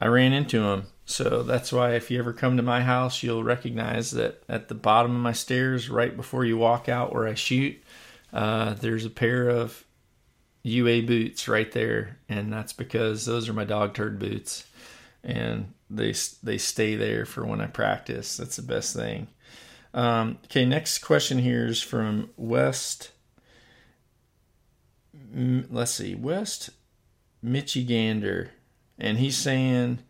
i 0.00 0.06
ran 0.06 0.32
into 0.32 0.62
him. 0.62 0.84
So 1.06 1.42
that's 1.42 1.72
why 1.72 1.94
if 1.94 2.08
you 2.10 2.20
ever 2.20 2.32
come 2.32 2.56
to 2.56 2.62
my 2.62 2.82
house 2.82 3.24
you'll 3.24 3.42
recognize 3.42 4.12
that 4.12 4.44
at 4.48 4.68
the 4.68 4.76
bottom 4.76 5.16
of 5.16 5.20
my 5.20 5.32
stairs 5.32 5.90
right 5.90 6.16
before 6.16 6.44
you 6.44 6.56
walk 6.56 6.88
out 6.88 7.12
where 7.12 7.26
i 7.26 7.34
shoot 7.34 7.82
uh, 8.32 8.74
there's 8.74 9.04
a 9.04 9.10
pair 9.10 9.48
of 9.48 9.84
ua 10.64 11.02
boots 11.02 11.46
right 11.46 11.70
there. 11.72 12.18
And 12.28 12.52
that's 12.52 12.72
because 12.72 13.24
those 13.24 13.48
are 13.48 13.52
my 13.52 13.64
dog 13.64 13.94
turd 13.94 14.18
boots 14.18 14.66
and 15.24 15.72
they 15.90 16.14
they 16.42 16.58
stay 16.58 16.94
there 16.94 17.24
for 17.24 17.44
when 17.44 17.60
i 17.60 17.66
practice 17.66 18.36
that's 18.36 18.56
the 18.56 18.62
best 18.62 18.94
thing 18.94 19.26
um, 19.94 20.38
okay, 20.46 20.66
next 20.66 20.98
question 20.98 21.38
here 21.38 21.66
is 21.66 21.80
from 21.80 22.30
West. 22.36 23.12
Let's 25.32 25.92
see, 25.92 26.16
West 26.16 26.70
Michigander, 27.44 28.48
and 28.98 29.18
he's 29.18 29.36
saying 29.36 30.00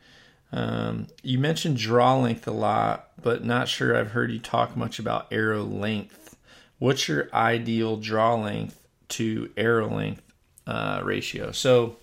um, 0.53 1.09
you 1.23 1.39
mentioned 1.39 1.77
draw 1.77 2.17
length 2.17 2.49
a 2.49 2.53
lot, 2.53 3.11
but 3.23 3.45
not 3.45 3.69
sure 3.69 3.97
I've 3.97 4.13
heard 4.13 4.33
you 4.33 4.39
talk 4.39 4.75
much 4.75 4.99
about 4.99 5.31
arrow 5.31 5.63
length. 5.63 6.37
What's 6.79 7.07
your 7.07 7.29
ideal 7.35 7.97
draw 7.99 8.35
length 8.37 8.87
to 9.11 9.51
arrow 9.57 9.89
length 9.89 10.23
uh, 10.67 11.01
ratio? 11.05 11.53
So, 11.53 11.97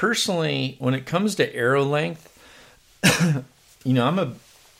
personally, 0.00 0.76
when 0.78 0.94
it 0.94 1.04
comes 1.04 1.34
to 1.34 1.54
arrow 1.54 1.84
length, 1.84 2.26
you 3.84 3.92
know, 3.92 4.06
I'm 4.06 4.18
a 4.18 4.32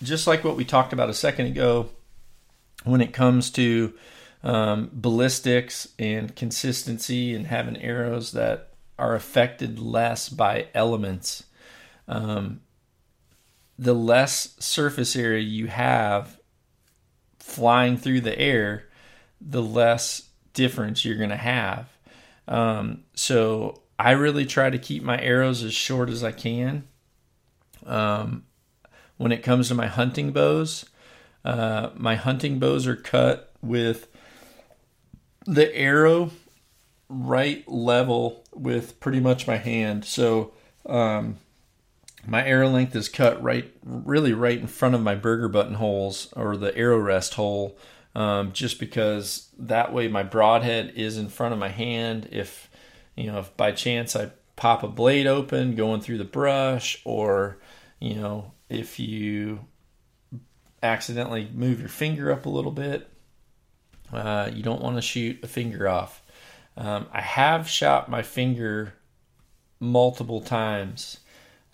just 0.02 0.26
like 0.26 0.44
what 0.44 0.56
we 0.56 0.64
talked 0.64 0.94
about 0.94 1.10
a 1.10 1.14
second 1.14 1.44
ago, 1.44 1.90
when 2.84 3.02
it 3.02 3.12
comes 3.12 3.50
to 3.50 3.92
um, 4.42 4.88
ballistics 4.94 5.88
and 5.98 6.34
consistency 6.34 7.34
and 7.34 7.46
having 7.46 7.76
arrows 7.76 8.32
that 8.32 8.70
are 8.98 9.14
affected 9.14 9.78
less 9.78 10.30
by 10.30 10.68
elements, 10.72 11.44
um, 12.08 12.62
the 13.78 13.94
less 13.94 14.56
surface 14.58 15.14
area 15.16 15.40
you 15.40 15.66
have 15.66 16.40
flying 17.38 17.98
through 17.98 18.22
the 18.22 18.38
air, 18.38 18.84
the 19.38 19.60
less 19.60 20.30
difference 20.54 21.04
you're 21.04 21.18
going 21.18 21.28
to 21.28 21.36
have. 21.36 21.90
Um, 22.48 23.04
so 23.14 23.82
I 24.00 24.12
really 24.12 24.46
try 24.46 24.70
to 24.70 24.78
keep 24.78 25.02
my 25.02 25.20
arrows 25.20 25.62
as 25.62 25.74
short 25.74 26.08
as 26.08 26.24
I 26.24 26.32
can. 26.32 26.88
Um, 27.84 28.44
when 29.20 29.32
it 29.32 29.42
comes 29.42 29.68
to 29.68 29.74
my 29.74 29.86
hunting 29.86 30.32
bows. 30.32 30.86
Uh, 31.44 31.90
my 31.94 32.16
hunting 32.16 32.58
bows 32.58 32.86
are 32.86 32.96
cut 32.96 33.52
with 33.60 34.08
the 35.44 35.76
arrow 35.76 36.30
right 37.10 37.68
level 37.68 38.46
with 38.54 38.98
pretty 38.98 39.20
much 39.20 39.46
my 39.46 39.58
hand. 39.58 40.06
So 40.06 40.54
um, 40.86 41.36
my 42.26 42.46
arrow 42.46 42.70
length 42.70 42.96
is 42.96 43.10
cut 43.10 43.42
right, 43.42 43.70
really 43.84 44.32
right 44.32 44.58
in 44.58 44.66
front 44.66 44.94
of 44.94 45.02
my 45.02 45.14
Berger 45.14 45.48
button 45.48 45.74
holes 45.74 46.32
or 46.34 46.56
the 46.56 46.74
arrow 46.74 46.98
rest 46.98 47.34
hole, 47.34 47.76
um, 48.14 48.52
just 48.52 48.80
because 48.80 49.50
that 49.58 49.92
way 49.92 50.08
my 50.08 50.22
broadhead 50.22 50.94
is 50.96 51.18
in 51.18 51.28
front 51.28 51.52
of 51.52 51.60
my 51.60 51.68
hand. 51.68 52.26
If 52.32 52.69
you 53.20 53.30
know, 53.30 53.40
if 53.40 53.56
by 53.56 53.72
chance 53.72 54.16
I 54.16 54.30
pop 54.56 54.82
a 54.82 54.88
blade 54.88 55.26
open 55.26 55.74
going 55.74 56.00
through 56.00 56.18
the 56.18 56.24
brush, 56.24 57.00
or 57.04 57.58
you 58.00 58.14
know, 58.14 58.52
if 58.68 58.98
you 58.98 59.60
accidentally 60.82 61.50
move 61.52 61.80
your 61.80 61.88
finger 61.88 62.32
up 62.32 62.46
a 62.46 62.50
little 62.50 62.70
bit, 62.70 63.08
uh, 64.12 64.50
you 64.52 64.62
don't 64.62 64.82
want 64.82 64.96
to 64.96 65.02
shoot 65.02 65.42
a 65.42 65.46
finger 65.46 65.88
off. 65.88 66.22
Um, 66.76 67.06
I 67.12 67.20
have 67.20 67.68
shot 67.68 68.08
my 68.08 68.22
finger 68.22 68.94
multiple 69.80 70.40
times, 70.40 71.18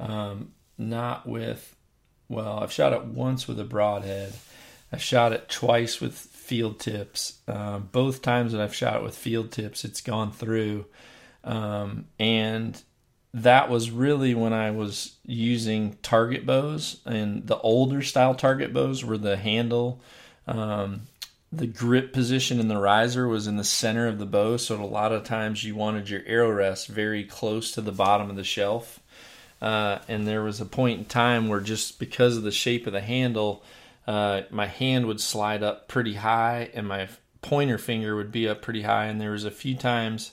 um, 0.01 0.53
not 0.78 1.28
with, 1.28 1.76
well, 2.28 2.59
I've 2.61 2.72
shot 2.72 2.92
it 2.92 3.05
once 3.05 3.47
with 3.47 3.61
a 3.61 3.64
broadhead. 3.64 4.32
I've 4.92 5.03
shot 5.03 5.32
it 5.32 5.49
twice 5.49 6.01
with 6.01 6.14
field 6.14 6.80
tips. 6.80 7.40
Um, 7.47 7.88
both 7.92 8.22
times 8.22 8.53
that 8.53 8.61
I've 8.61 8.74
shot 8.74 8.97
it 8.97 9.03
with 9.03 9.16
field 9.16 9.53
tips, 9.53 9.84
it's 9.84 10.01
gone 10.01 10.32
through. 10.32 10.86
Um, 11.47 12.07
and 12.18 12.80
that 13.32 13.70
was 13.70 13.90
really 13.90 14.34
when 14.34 14.53
I 14.53 14.72
was 14.72 15.16
using 15.24 15.97
target 16.03 16.44
bows, 16.44 17.01
and 17.07 17.47
the 17.47 17.59
older 17.59 18.03
style 18.03 18.34
target 18.34 18.74
bows 18.74 19.05
were 19.05 19.16
the 19.16 19.36
handle, 19.36 20.01
um, 20.47 21.03
the 21.53 21.66
grip 21.66 22.12
position 22.12 22.59
in 22.59 22.68
the 22.68 22.76
riser 22.76 23.28
was 23.28 23.47
in 23.47 23.57
the 23.57 23.64
center 23.64 24.09
of 24.09 24.18
the 24.18 24.26
bow, 24.26 24.57
so 24.57 24.82
a 24.82 24.84
lot 24.84 25.12
of 25.12 25.24
times 25.24 25.64
you 25.64 25.74
wanted 25.74 26.11
your 26.11 26.22
arrow 26.26 26.51
rest 26.51 26.88
very 26.88 27.24
close 27.24 27.70
to 27.70 27.80
the 27.80 27.92
bottom 27.92 28.28
of 28.28 28.36
the 28.36 28.44
shelf. 28.44 29.01
Uh, 29.62 30.01
and 30.09 30.26
there 30.26 30.42
was 30.42 30.61
a 30.61 30.66
point 30.66 30.99
in 30.99 31.05
time 31.05 31.49
where 31.49 31.61
just 31.61 31.99
because 31.99 32.36
of 32.36 32.42
the 32.42 32.51
shape 32.51 32.86
of 32.86 32.92
the 32.92 33.01
handle, 33.01 33.62
uh, 34.07 34.42
my 34.51 34.66
hand 34.66 35.07
would 35.07 35.20
slide 35.20 35.62
up 35.62 35.88
pretty 35.88 36.14
high, 36.14 36.68
and 36.74 36.86
my 36.86 37.09
pointer 37.42 37.78
finger 37.78 38.16
would 38.16 38.32
be 38.32 38.49
up 38.49 38.61
pretty 38.61 38.82
high. 38.82 39.07
And 39.07 39.20
there 39.20 39.30
was 39.30 39.44
a 39.44 39.51
few 39.51 39.76
times 39.76 40.32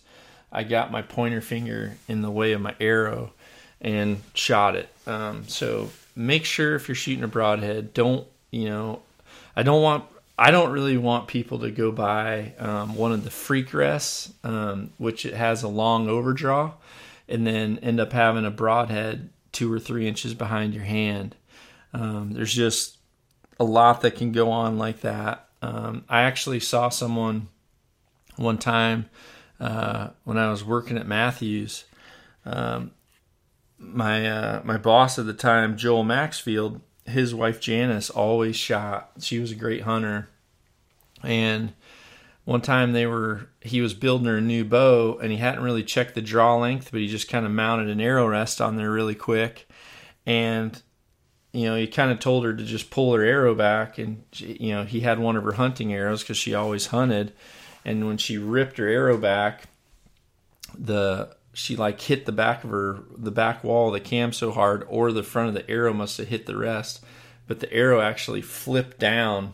I 0.53 0.63
got 0.63 0.91
my 0.91 1.01
pointer 1.01 1.41
finger 1.41 1.97
in 2.07 2.21
the 2.21 2.31
way 2.31 2.53
of 2.53 2.61
my 2.61 2.75
arrow 2.79 3.33
and 3.81 4.21
shot 4.35 4.75
it. 4.75 4.87
Um, 5.07 5.47
so 5.47 5.89
make 6.15 6.45
sure 6.45 6.75
if 6.75 6.87
you're 6.87 6.95
shooting 6.95 7.23
a 7.23 7.27
broadhead, 7.27 7.93
don't 7.93 8.27
you 8.51 8.65
know, 8.65 9.01
I 9.55 9.63
don't 9.63 9.81
want 9.81 10.05
I 10.37 10.51
don't 10.51 10.71
really 10.71 10.97
want 10.97 11.27
people 11.27 11.59
to 11.59 11.71
go 11.71 11.91
buy 11.91 12.53
um, 12.59 12.95
one 12.95 13.11
of 13.11 13.23
the 13.23 13.31
freak 13.31 13.73
rests, 13.73 14.31
um, 14.43 14.91
which 14.97 15.25
it 15.25 15.33
has 15.33 15.63
a 15.63 15.67
long 15.67 16.07
overdraw, 16.07 16.73
and 17.27 17.45
then 17.45 17.79
end 17.79 17.99
up 17.99 18.13
having 18.13 18.45
a 18.45 18.51
broadhead 18.51 19.29
two 19.51 19.71
or 19.71 19.79
three 19.79 20.07
inches 20.07 20.33
behind 20.33 20.73
your 20.73 20.83
hand. 20.83 21.35
Um, 21.93 22.33
there's 22.33 22.53
just 22.53 22.97
a 23.59 23.63
lot 23.63 24.01
that 24.01 24.15
can 24.15 24.31
go 24.31 24.51
on 24.51 24.77
like 24.77 25.01
that. 25.01 25.47
Um, 25.61 26.03
I 26.09 26.23
actually 26.23 26.59
saw 26.59 26.89
someone 26.89 27.47
one 28.35 28.57
time 28.57 29.09
uh, 29.63 30.09
when 30.25 30.37
I 30.37 30.51
was 30.51 30.63
working 30.63 30.97
at 30.97 31.07
Mathews. 31.07 31.85
Um, 32.45 32.91
my 33.77 34.29
uh, 34.29 34.61
my 34.65 34.77
boss 34.77 35.17
at 35.17 35.25
the 35.25 35.33
time, 35.33 35.77
Joel 35.77 36.03
Maxfield, 36.03 36.81
his 37.05 37.33
wife 37.33 37.61
Janice 37.61 38.09
always 38.09 38.57
shot. 38.57 39.11
She 39.19 39.39
was 39.39 39.51
a 39.51 39.55
great 39.55 39.83
hunter, 39.83 40.27
and 41.23 41.73
one 42.43 42.59
time 42.59 42.91
they 42.91 43.05
were 43.05 43.47
he 43.61 43.79
was 43.79 43.93
building 43.93 44.27
her 44.27 44.37
a 44.37 44.41
new 44.41 44.65
bow 44.65 45.17
and 45.21 45.31
he 45.31 45.37
hadn't 45.37 45.63
really 45.63 45.83
checked 45.83 46.13
the 46.13 46.21
draw 46.21 46.57
length, 46.57 46.91
but 46.91 46.99
he 46.99 47.07
just 47.07 47.29
kind 47.29 47.45
of 47.45 47.51
mounted 47.53 47.87
an 47.87 48.01
arrow 48.01 48.27
rest 48.27 48.59
on 48.59 48.75
there 48.75 48.91
really 48.91 49.15
quick, 49.15 49.65
and 50.25 50.81
you 51.53 51.69
know 51.69 51.77
he 51.77 51.87
kind 51.87 52.11
of 52.11 52.19
told 52.19 52.43
her 52.43 52.53
to 52.53 52.65
just 52.65 52.89
pull 52.89 53.13
her 53.13 53.23
arrow 53.23 53.55
back, 53.55 53.97
and 53.97 54.25
you 54.33 54.73
know 54.73 54.83
he 54.83 54.99
had 54.99 55.19
one 55.19 55.37
of 55.37 55.45
her 55.45 55.53
hunting 55.53 55.93
arrows 55.93 56.21
because 56.21 56.37
she 56.37 56.53
always 56.53 56.87
hunted, 56.87 57.31
and 57.85 58.07
when 58.07 58.17
she 58.17 58.37
ripped 58.37 58.77
her 58.77 58.87
arrow 58.87 59.17
back, 59.17 59.63
the 60.77 61.35
she 61.53 61.75
like 61.75 62.01
hit 62.01 62.25
the 62.25 62.31
back 62.31 62.63
of 62.63 62.71
her 62.71 62.99
the 63.15 63.31
back 63.31 63.63
wall 63.63 63.87
of 63.87 63.93
the 63.93 63.99
cam 63.99 64.33
so 64.33 64.51
hard 64.51 64.85
or 64.89 65.11
the 65.11 65.23
front 65.23 65.49
of 65.49 65.53
the 65.53 65.69
arrow 65.69 65.93
must 65.93 66.17
have 66.17 66.27
hit 66.27 66.45
the 66.45 66.57
rest. 66.57 67.03
But 67.47 67.59
the 67.59 67.71
arrow 67.71 68.01
actually 68.01 68.41
flipped 68.41 68.99
down 68.99 69.53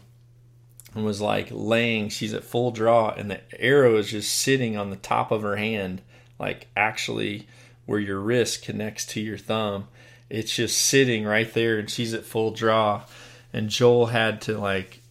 and 0.95 1.03
was 1.03 1.21
like 1.21 1.49
laying 1.51 2.09
she's 2.09 2.33
at 2.33 2.43
full 2.43 2.71
draw 2.71 3.09
and 3.11 3.29
the 3.29 3.41
arrow 3.59 3.97
is 3.97 4.11
just 4.11 4.31
sitting 4.31 4.77
on 4.77 4.89
the 4.89 4.95
top 4.95 5.31
of 5.31 5.41
her 5.41 5.57
hand 5.57 6.01
like 6.39 6.67
actually 6.75 7.47
where 7.85 7.99
your 7.99 8.19
wrist 8.19 8.63
connects 8.63 9.05
to 9.07 9.19
your 9.19 9.37
thumb. 9.37 9.87
It's 10.29 10.55
just 10.55 10.77
sitting 10.77 11.25
right 11.25 11.51
there 11.53 11.79
and 11.79 11.89
she's 11.89 12.13
at 12.13 12.23
full 12.23 12.51
draw. 12.51 13.03
And 13.51 13.69
joel 13.69 14.07
had 14.07 14.41
to 14.43 14.57
like 14.57 15.01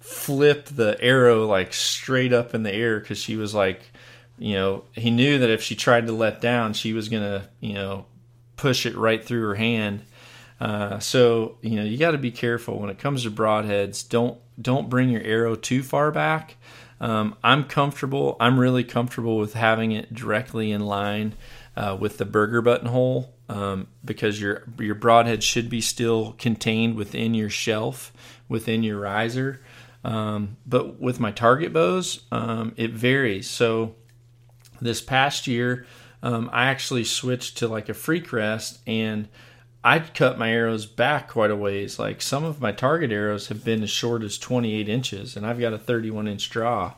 flip 0.00 0.66
the 0.66 1.00
arrow 1.00 1.46
like 1.46 1.72
straight 1.72 2.32
up 2.32 2.54
in 2.54 2.62
the 2.62 2.72
air 2.72 3.00
because 3.00 3.18
she 3.18 3.36
was 3.36 3.54
like 3.54 3.82
you 4.40 4.54
know, 4.54 4.84
he 4.92 5.10
knew 5.10 5.38
that 5.38 5.50
if 5.50 5.62
she 5.62 5.76
tried 5.76 6.06
to 6.06 6.14
let 6.14 6.40
down, 6.40 6.72
she 6.72 6.94
was 6.94 7.10
to, 7.10 7.46
you 7.60 7.74
know, 7.74 8.06
push 8.56 8.86
it 8.86 8.96
right 8.96 9.22
through 9.22 9.42
her 9.42 9.54
hand. 9.54 10.00
Uh, 10.58 10.98
so 10.98 11.56
you 11.62 11.76
know 11.76 11.82
you 11.84 11.96
got 11.96 12.10
to 12.10 12.18
be 12.18 12.30
careful 12.30 12.78
when 12.78 12.90
it 12.90 12.98
comes 12.98 13.22
to 13.22 13.30
broadheads. 13.30 14.06
Don't 14.06 14.38
don't 14.60 14.90
bring 14.90 15.08
your 15.08 15.22
arrow 15.22 15.54
too 15.56 15.82
far 15.82 16.10
back. 16.10 16.56
Um, 17.00 17.36
I'm 17.42 17.64
comfortable. 17.64 18.36
I'm 18.40 18.60
really 18.60 18.84
comfortable 18.84 19.38
with 19.38 19.54
having 19.54 19.92
it 19.92 20.12
directly 20.12 20.70
in 20.70 20.84
line 20.84 21.34
uh, 21.76 21.96
with 21.98 22.18
the 22.18 22.26
Berger 22.26 22.60
buttonhole 22.60 23.32
um, 23.48 23.88
because 24.04 24.38
your 24.38 24.64
your 24.78 24.94
broadhead 24.94 25.42
should 25.42 25.70
be 25.70 25.80
still 25.80 26.34
contained 26.38 26.94
within 26.96 27.32
your 27.32 27.50
shelf, 27.50 28.12
within 28.48 28.82
your 28.82 29.00
riser. 29.00 29.62
Um, 30.04 30.56
but 30.66 31.00
with 31.00 31.20
my 31.20 31.30
target 31.30 31.72
bows, 31.72 32.22
um, 32.32 32.72
it 32.76 32.92
varies. 32.92 33.48
So 33.48 33.94
this 34.80 35.00
past 35.00 35.46
year, 35.46 35.86
um, 36.22 36.50
I 36.52 36.66
actually 36.66 37.04
switched 37.04 37.58
to 37.58 37.68
like 37.68 37.88
a 37.88 37.94
freak 37.94 38.32
rest 38.32 38.80
and 38.86 39.28
I'd 39.82 40.12
cut 40.12 40.38
my 40.38 40.50
arrows 40.50 40.84
back 40.84 41.28
quite 41.28 41.50
a 41.50 41.56
ways. 41.56 41.98
Like 41.98 42.20
some 42.20 42.44
of 42.44 42.60
my 42.60 42.72
target 42.72 43.12
arrows 43.12 43.48
have 43.48 43.64
been 43.64 43.82
as 43.82 43.90
short 43.90 44.22
as 44.22 44.36
28 44.36 44.88
inches, 44.88 45.36
and 45.36 45.46
I've 45.46 45.58
got 45.58 45.72
a 45.72 45.78
31 45.78 46.28
inch 46.28 46.50
draw. 46.50 46.94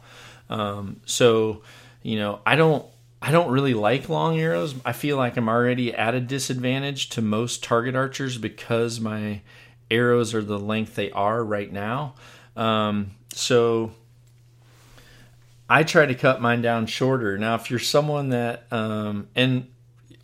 Um, 0.51 1.01
so, 1.07 1.63
you 2.03 2.19
know, 2.19 2.41
I 2.45 2.57
don't. 2.57 2.85
I 3.25 3.31
don't 3.31 3.53
really 3.53 3.75
like 3.75 4.09
long 4.09 4.37
arrows. 4.37 4.75
I 4.85 4.91
feel 4.91 5.17
like 5.17 5.37
I'm 5.37 5.49
already 5.49 5.95
at 5.95 6.13
a 6.13 6.21
disadvantage 6.21 7.09
to 7.11 7.23
most 7.23 7.63
target 7.63 7.95
archers 7.95 8.37
because 8.37 8.99
my 8.99 9.43
arrows 9.93 10.35
are 10.35 10.43
the 10.43 10.59
length 10.59 10.97
they 10.97 11.13
are 11.13 11.45
right 11.45 11.73
now. 11.73 12.15
Um, 12.57 13.13
so 13.33 13.93
I 15.69 15.85
try 15.85 16.07
to 16.07 16.15
cut 16.15 16.41
mine 16.41 16.63
down 16.63 16.87
shorter. 16.87 17.39
Now, 17.39 17.55
if 17.55 17.71
you're 17.71 17.79
someone 17.79 18.31
that, 18.31 18.67
um, 18.71 19.29
and 19.35 19.69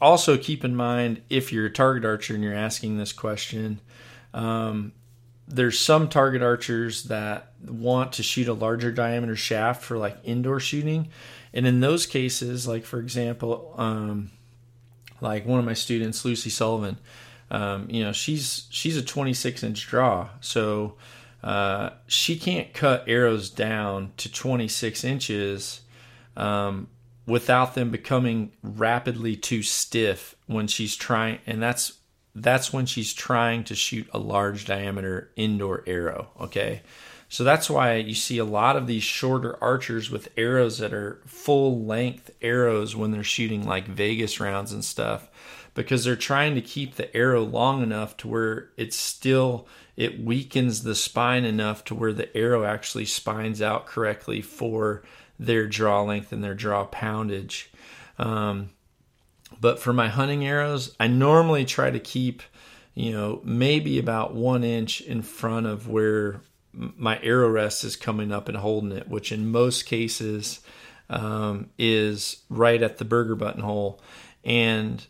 also 0.01 0.37
keep 0.37 0.65
in 0.65 0.77
mind 0.77 1.23
if 1.31 1.53
you're 1.53 1.67
a 1.67 1.73
target 1.73 2.05
archer 2.05 2.35
and 2.35 2.43
you're 2.43 2.55
asking 2.55 2.99
this 2.99 3.13
question, 3.13 3.81
um, 4.35 4.93
there's 5.47 5.79
some 5.79 6.09
target 6.09 6.43
archers 6.43 7.05
that 7.05 7.53
want 7.67 8.13
to 8.13 8.23
shoot 8.23 8.49
a 8.49 8.53
larger 8.53 8.93
diameter 8.93 9.35
shaft 9.35 9.83
for 9.83 9.97
like 9.97 10.19
indoor 10.23 10.61
shooting. 10.61 11.09
And 11.55 11.67
in 11.67 11.81
those 11.81 12.07
cases, 12.07 12.69
like 12.69 12.85
for 12.85 13.01
example, 13.01 13.75
um, 13.79 14.31
like 15.21 15.47
one 15.47 15.59
of 15.59 15.65
my 15.65 15.75
students, 15.75 16.25
Lucy 16.25 16.51
Sullivan, 16.51 16.99
um, 17.51 17.89
you 17.89 18.05
know, 18.05 18.13
she's 18.13 18.67
she's 18.71 18.97
a 18.97 19.03
26 19.03 19.63
inch 19.63 19.87
draw, 19.87 20.29
so 20.41 20.95
uh, 21.43 21.91
she 22.07 22.37
can't 22.37 22.73
cut 22.73 23.05
arrows 23.07 23.51
down 23.51 24.13
to 24.17 24.31
26 24.33 25.05
inches 25.05 25.83
um, 26.37 26.89
without 27.27 27.75
them 27.75 27.91
becoming 27.91 28.53
rapidly 28.63 29.37
too 29.37 29.63
stiff 29.63 30.35
when 30.47 30.67
she's 30.67 30.97
trying, 30.97 31.39
and 31.47 31.63
that's 31.63 31.95
that's 32.35 32.73
when 32.73 32.87
she's 32.87 33.13
trying 33.13 33.65
to 33.65 33.75
shoot 33.75 34.09
a 34.13 34.19
large 34.19 34.65
diameter 34.65 35.31
indoor 35.37 35.83
arrow. 35.87 36.29
Okay. 36.41 36.83
So 37.29 37.45
that's 37.45 37.69
why 37.69 37.97
you 37.97 38.15
see 38.15 38.39
a 38.39 38.45
lot 38.45 38.77
of 38.77 38.87
these 38.87 39.03
shorter 39.03 39.63
archers 39.63 40.11
with 40.11 40.31
arrows 40.37 40.79
that 40.79 40.95
are 40.95 41.21
full 41.27 41.85
length 41.85 42.31
arrows 42.41 42.97
when 42.97 43.11
they're 43.11 43.23
shooting 43.23 43.67
like 43.67 43.87
Vegas 43.87 44.41
rounds 44.41 44.73
and 44.73 44.85
stuff 44.85 45.29
because 45.75 46.05
they're 46.05 46.17
trying 46.17 46.55
to 46.55 46.63
keep 46.63 46.95
the 46.95 47.15
arrow 47.15 47.45
long 47.45 47.83
enough 47.83 48.17
to 48.17 48.29
where 48.29 48.71
it's 48.77 48.97
still 48.97 49.67
it 49.99 50.23
weakens 50.23 50.85
the 50.85 50.95
spine 50.95 51.45
enough 51.45 51.85
to 51.85 51.93
where 51.93 52.13
the 52.13 52.35
arrow 52.37 52.65
actually 52.65 53.05
spines 53.05 53.61
out 53.61 53.85
correctly 53.85 54.41
for 54.41 55.03
their 55.41 55.67
draw 55.67 56.03
length 56.03 56.33
and 56.33 56.43
their 56.43 56.55
draw 56.55 56.85
poundage. 56.85 57.69
Um, 58.17 58.71
but 59.61 59.81
for 59.81 59.93
my 59.93 60.07
hunting 60.07 60.47
arrows, 60.47 60.95
I 61.01 61.09
normally 61.09 61.65
try 61.65 61.91
to 61.91 61.99
keep, 61.99 62.43
you 62.95 63.11
know, 63.11 63.41
maybe 63.43 63.99
about 63.99 64.35
one 64.35 64.63
inch 64.63 65.01
in 65.01 65.21
front 65.21 65.67
of 65.67 65.89
where 65.89 66.43
my 66.73 67.19
arrow 67.21 67.51
rest 67.51 67.83
is 67.83 67.97
coming 67.97 68.31
up 68.31 68.49
and 68.49 68.57
holding 68.57 68.93
it, 68.93 69.09
which 69.09 69.33
in 69.33 69.51
most 69.51 69.85
cases 69.85 70.61
um, 71.11 71.71
is 71.77 72.45
right 72.49 72.81
at 72.81 72.99
the 72.99 73.05
Berger 73.05 73.35
buttonhole. 73.35 74.01
And 74.45 75.05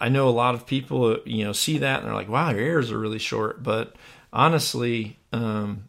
I 0.00 0.08
know 0.08 0.28
a 0.28 0.30
lot 0.30 0.54
of 0.54 0.66
people, 0.66 1.18
you 1.24 1.44
know, 1.44 1.52
see 1.52 1.78
that 1.78 2.00
and 2.00 2.08
they're 2.08 2.14
like, 2.14 2.28
"Wow, 2.28 2.50
your 2.50 2.60
arrows 2.60 2.90
are 2.90 2.98
really 2.98 3.18
short." 3.18 3.62
But 3.62 3.96
honestly, 4.32 5.18
um, 5.32 5.84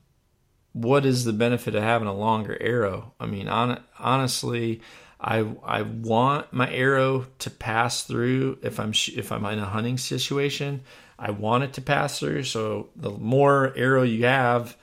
what 0.74 1.06
is 1.06 1.24
the 1.24 1.34
benefit 1.34 1.76
of 1.76 1.84
having 1.84 2.08
a 2.08 2.14
longer 2.14 2.58
arrow? 2.60 3.14
I 3.20 3.28
mean, 3.28 3.48
on, 3.48 3.82
honestly, 4.00 4.82
I 5.24 5.46
I 5.64 5.84
want 5.84 6.52
my 6.52 6.70
arrow 6.72 7.28
to 7.40 7.50
pass 7.50 8.04
through 8.04 8.60
if 8.62 8.80
I'm 8.80 8.92
if 9.16 9.32
I'm 9.32 9.46
in 9.46 9.60
a 9.60 9.66
hunting 9.66 9.98
situation. 9.98 10.82
I 11.18 11.32
want 11.32 11.64
it 11.64 11.74
to 11.74 11.82
pass 11.82 12.20
through. 12.20 12.44
So 12.44 12.90
the 12.96 13.12
more 13.12 13.74
arrow 13.78 14.04
you 14.04 14.26
have, 14.26 14.76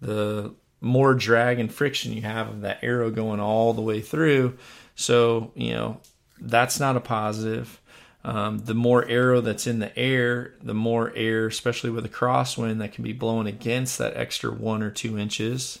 the 0.00 0.54
more 0.80 1.14
drag 1.14 1.58
and 1.58 1.72
friction 1.72 2.12
you 2.12 2.22
have 2.22 2.48
of 2.48 2.60
that 2.60 2.78
arrow 2.82 3.10
going 3.10 3.40
all 3.40 3.72
the 3.72 3.82
way 3.82 4.00
through. 4.00 4.56
So 4.94 5.50
you 5.56 5.72
know 5.72 6.00
that's 6.40 6.78
not 6.78 6.96
a 6.96 7.00
positive. 7.00 7.80
Um, 8.28 8.58
the 8.58 8.74
more 8.74 9.08
arrow 9.08 9.40
that's 9.40 9.66
in 9.66 9.78
the 9.78 9.98
air, 9.98 10.52
the 10.62 10.74
more 10.74 11.10
air, 11.16 11.46
especially 11.46 11.88
with 11.88 12.04
a 12.04 12.10
crosswind, 12.10 12.76
that 12.80 12.92
can 12.92 13.02
be 13.02 13.14
blown 13.14 13.46
against 13.46 13.96
that 13.96 14.18
extra 14.18 14.52
one 14.52 14.82
or 14.82 14.90
two 14.90 15.18
inches, 15.18 15.78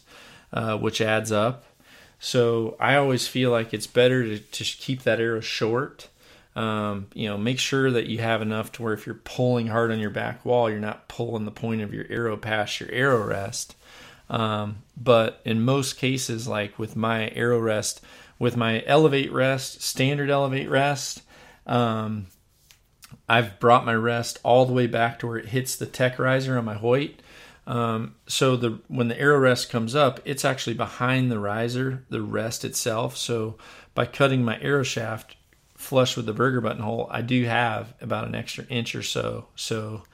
uh, 0.54 0.78
which 0.78 1.02
adds 1.02 1.30
up. 1.30 1.64
So 2.18 2.74
I 2.80 2.96
always 2.96 3.28
feel 3.28 3.50
like 3.50 3.74
it's 3.74 3.86
better 3.86 4.24
to, 4.24 4.38
to 4.38 4.64
keep 4.64 5.02
that 5.02 5.20
arrow 5.20 5.40
short. 5.40 6.08
Um, 6.56 7.08
you 7.12 7.28
know, 7.28 7.36
make 7.36 7.58
sure 7.58 7.90
that 7.90 8.06
you 8.06 8.20
have 8.20 8.40
enough 8.40 8.72
to 8.72 8.82
where 8.82 8.94
if 8.94 9.04
you're 9.04 9.14
pulling 9.16 9.66
hard 9.66 9.90
on 9.90 9.98
your 9.98 10.08
back 10.08 10.42
wall, 10.46 10.70
you're 10.70 10.80
not 10.80 11.06
pulling 11.06 11.44
the 11.44 11.50
point 11.50 11.82
of 11.82 11.92
your 11.92 12.06
arrow 12.08 12.38
past 12.38 12.80
your 12.80 12.90
arrow 12.90 13.26
rest. 13.26 13.76
Um, 14.30 14.78
but 14.96 15.42
in 15.44 15.60
most 15.60 15.98
cases, 15.98 16.48
like 16.48 16.78
with 16.78 16.96
my 16.96 17.28
arrow 17.34 17.60
rest, 17.60 18.00
with 18.38 18.56
my 18.56 18.82
elevate 18.86 19.32
rest, 19.32 19.82
standard 19.82 20.30
elevate 20.30 20.70
rest, 20.70 21.20
um, 21.66 22.28
I've 23.28 23.60
brought 23.60 23.84
my 23.84 23.94
rest 23.94 24.38
all 24.42 24.64
the 24.64 24.72
way 24.72 24.86
back 24.86 25.18
to 25.18 25.26
where 25.26 25.36
it 25.36 25.46
hits 25.46 25.76
the 25.76 25.86
tech 25.86 26.18
riser 26.18 26.56
on 26.56 26.64
my 26.64 26.74
Hoyt. 26.74 27.20
Um, 27.66 28.14
so 28.26 28.56
the 28.56 28.80
when 28.88 29.08
the 29.08 29.20
arrow 29.20 29.38
rest 29.38 29.68
comes 29.68 29.94
up, 29.94 30.20
it's 30.24 30.44
actually 30.44 30.74
behind 30.74 31.30
the 31.30 31.38
riser, 31.38 32.04
the 32.08 32.22
rest 32.22 32.64
itself. 32.64 33.16
So 33.16 33.58
by 33.94 34.06
cutting 34.06 34.42
my 34.42 34.58
arrow 34.60 34.82
shaft 34.82 35.36
flush 35.76 36.16
with 36.16 36.24
the 36.24 36.32
Berger 36.32 36.62
buttonhole, 36.62 37.08
I 37.10 37.20
do 37.20 37.44
have 37.44 37.92
about 38.00 38.26
an 38.26 38.34
extra 38.34 38.64
inch 38.64 38.94
or 38.94 39.02
so. 39.02 39.48
So 39.54 40.04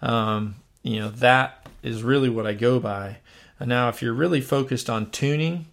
um, 0.00 0.56
you 0.84 1.00
know 1.00 1.10
that 1.10 1.68
is 1.82 2.04
really 2.04 2.28
what 2.28 2.46
I 2.46 2.54
go 2.54 2.78
by. 2.78 3.18
Now, 3.58 3.88
if 3.88 4.00
you're 4.00 4.14
really 4.14 4.40
focused 4.40 4.88
on 4.88 5.10
tuning, 5.10 5.66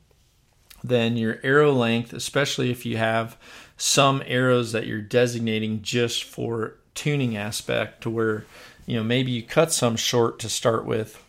then 0.84 1.18
your 1.18 1.40
arrow 1.44 1.72
length, 1.72 2.14
especially 2.14 2.72
if 2.72 2.86
you 2.86 2.98
have 2.98 3.38
some 3.78 4.24
arrows 4.26 4.72
that 4.72 4.88
you're 4.88 5.02
designating 5.02 5.82
just 5.82 6.24
for 6.24 6.76
tuning 6.98 7.38
aspect 7.38 8.02
to 8.02 8.10
where 8.10 8.46
you 8.86 8.98
know 8.98 9.04
maybe 9.04 9.32
you 9.32 9.44
cut 9.44 9.72
some 9.72 9.96
short 9.96 10.40
to 10.40 10.50
start 10.50 10.86
with 10.86 11.24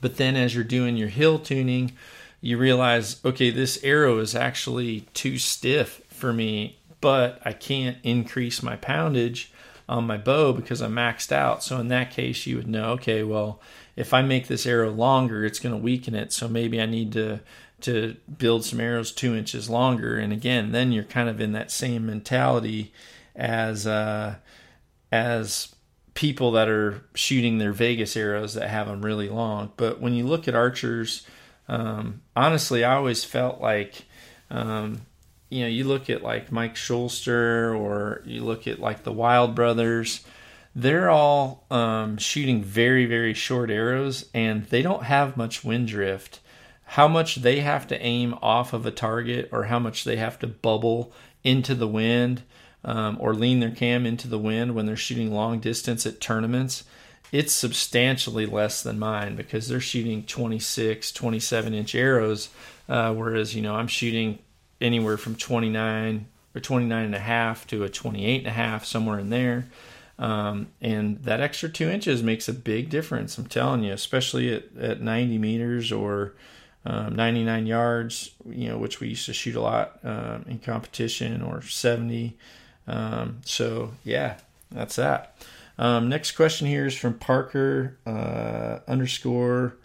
but 0.00 0.16
then 0.16 0.34
as 0.34 0.54
you're 0.54 0.64
doing 0.64 0.96
your 0.96 1.08
hill 1.08 1.38
tuning 1.38 1.92
you 2.40 2.56
realize 2.58 3.24
okay 3.24 3.50
this 3.50 3.82
arrow 3.84 4.18
is 4.18 4.34
actually 4.34 5.02
too 5.14 5.38
stiff 5.38 6.02
for 6.08 6.32
me 6.32 6.76
but 7.00 7.40
I 7.44 7.52
can't 7.52 7.96
increase 8.02 8.62
my 8.62 8.76
poundage 8.76 9.52
on 9.88 10.06
my 10.06 10.16
bow 10.16 10.52
because 10.52 10.80
I'm 10.80 10.94
maxed 10.94 11.32
out. 11.32 11.62
So 11.62 11.78
in 11.78 11.88
that 11.88 12.10
case 12.10 12.46
you 12.46 12.56
would 12.56 12.68
know 12.68 12.92
okay 12.92 13.22
well 13.22 13.60
if 13.96 14.14
I 14.14 14.22
make 14.22 14.46
this 14.46 14.66
arrow 14.66 14.90
longer 14.90 15.44
it's 15.44 15.58
going 15.58 15.74
to 15.74 15.80
weaken 15.80 16.14
it. 16.14 16.32
So 16.32 16.48
maybe 16.48 16.80
I 16.80 16.86
need 16.86 17.12
to 17.12 17.40
to 17.82 18.16
build 18.36 18.62
some 18.62 18.78
arrows 18.78 19.10
two 19.10 19.34
inches 19.34 19.70
longer. 19.70 20.18
And 20.18 20.32
again 20.32 20.72
then 20.72 20.92
you're 20.92 21.04
kind 21.04 21.28
of 21.28 21.40
in 21.40 21.52
that 21.52 21.70
same 21.70 22.06
mentality 22.06 22.92
as 23.34 23.86
uh 23.86 24.36
as 25.12 25.74
people 26.14 26.52
that 26.52 26.68
are 26.68 27.02
shooting 27.14 27.58
their 27.58 27.72
Vegas 27.72 28.16
arrows 28.16 28.54
that 28.54 28.68
have 28.68 28.86
them 28.86 29.02
really 29.02 29.28
long. 29.28 29.72
But 29.76 30.00
when 30.00 30.14
you 30.14 30.26
look 30.26 30.48
at 30.48 30.54
archers, 30.54 31.26
um, 31.68 32.22
honestly, 32.34 32.84
I 32.84 32.94
always 32.94 33.24
felt 33.24 33.60
like, 33.60 34.04
um, 34.50 35.02
you 35.48 35.62
know, 35.62 35.68
you 35.68 35.84
look 35.84 36.10
at 36.10 36.22
like 36.22 36.52
Mike 36.52 36.74
Schloesser 36.74 37.76
or 37.78 38.22
you 38.24 38.44
look 38.44 38.66
at 38.66 38.80
like 38.80 39.04
the 39.04 39.12
Wilde 39.12 39.54
Brothers, 39.54 40.24
they're 40.74 41.10
all 41.10 41.64
um, 41.70 42.16
shooting 42.18 42.62
very, 42.62 43.06
very 43.06 43.34
short 43.34 43.70
arrows 43.70 44.28
and 44.34 44.66
they 44.66 44.82
don't 44.82 45.04
have 45.04 45.36
much 45.36 45.64
wind 45.64 45.88
drift. 45.88 46.40
How 46.84 47.06
much 47.06 47.36
they 47.36 47.60
have 47.60 47.86
to 47.88 48.02
aim 48.02 48.34
off 48.42 48.72
of 48.72 48.84
a 48.84 48.90
target 48.90 49.48
or 49.52 49.64
how 49.64 49.78
much 49.78 50.02
they 50.04 50.16
have 50.16 50.38
to 50.40 50.46
bubble 50.48 51.12
into 51.44 51.74
the 51.74 51.88
wind 51.88 52.42
um, 52.84 53.16
or 53.20 53.34
lean 53.34 53.60
their 53.60 53.70
cam 53.70 54.06
into 54.06 54.28
the 54.28 54.38
wind 54.38 54.74
when 54.74 54.86
they're 54.86 54.96
shooting 54.96 55.32
long 55.32 55.60
distance 55.60 56.06
at 56.06 56.20
tournaments, 56.20 56.84
it's 57.32 57.52
substantially 57.52 58.46
less 58.46 58.82
than 58.82 58.98
mine 58.98 59.36
because 59.36 59.68
they're 59.68 59.80
shooting 59.80 60.24
26, 60.24 61.12
27 61.12 61.74
inch 61.74 61.94
arrows, 61.94 62.48
uh, 62.88 63.12
whereas, 63.14 63.54
you 63.54 63.62
know, 63.62 63.76
I'm 63.76 63.86
shooting 63.86 64.38
anywhere 64.80 65.16
from 65.16 65.36
29 65.36 66.26
or 66.54 66.60
29 66.60 67.04
and 67.04 67.14
a 67.14 67.20
half 67.20 67.66
to 67.68 67.84
a 67.84 67.88
28 67.88 68.38
and 68.38 68.46
a 68.46 68.50
half, 68.50 68.84
somewhere 68.84 69.18
in 69.18 69.30
there. 69.30 69.68
Um, 70.18 70.68
and 70.80 71.22
that 71.22 71.40
extra 71.40 71.68
two 71.68 71.88
inches 71.88 72.22
makes 72.22 72.48
a 72.48 72.52
big 72.52 72.90
difference. 72.90 73.38
I'm 73.38 73.46
telling 73.46 73.84
you, 73.84 73.92
especially 73.92 74.52
at, 74.52 74.64
at 74.78 75.00
90 75.00 75.38
meters 75.38 75.92
or 75.92 76.34
um, 76.84 77.14
99 77.14 77.66
yards, 77.66 78.32
you 78.46 78.68
know, 78.68 78.78
which 78.78 79.00
we 79.00 79.08
used 79.08 79.26
to 79.26 79.32
shoot 79.32 79.54
a 79.54 79.60
lot 79.60 79.98
um, 80.02 80.44
in 80.48 80.58
competition, 80.58 81.42
or 81.42 81.62
70. 81.62 82.36
Um, 82.86 83.40
so 83.44 83.92
yeah, 84.04 84.38
that's 84.70 84.96
that. 84.96 85.36
Um, 85.78 86.08
next 86.08 86.32
question 86.32 86.66
here 86.66 86.86
is 86.86 86.94
from 86.94 87.14
Parker 87.14 87.96
uh, 88.06 88.80
underscore 88.86 89.76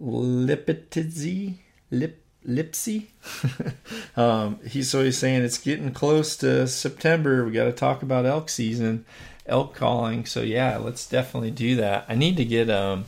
Lipitidzi 0.00 1.56
Lip 1.90 2.24
Lipsy. 2.46 3.06
um, 4.16 4.58
he's 4.68 4.90
so 4.90 5.04
he's 5.04 5.18
saying 5.18 5.42
it's 5.42 5.58
getting 5.58 5.92
close 5.92 6.36
to 6.38 6.66
September. 6.66 7.44
We 7.44 7.52
got 7.52 7.64
to 7.64 7.72
talk 7.72 8.02
about 8.02 8.26
elk 8.26 8.48
season, 8.48 9.04
elk 9.46 9.74
calling. 9.74 10.26
So 10.26 10.42
yeah, 10.42 10.76
let's 10.78 11.08
definitely 11.08 11.52
do 11.52 11.76
that. 11.76 12.04
I 12.08 12.14
need 12.14 12.36
to 12.36 12.44
get 12.44 12.68
um, 12.70 13.04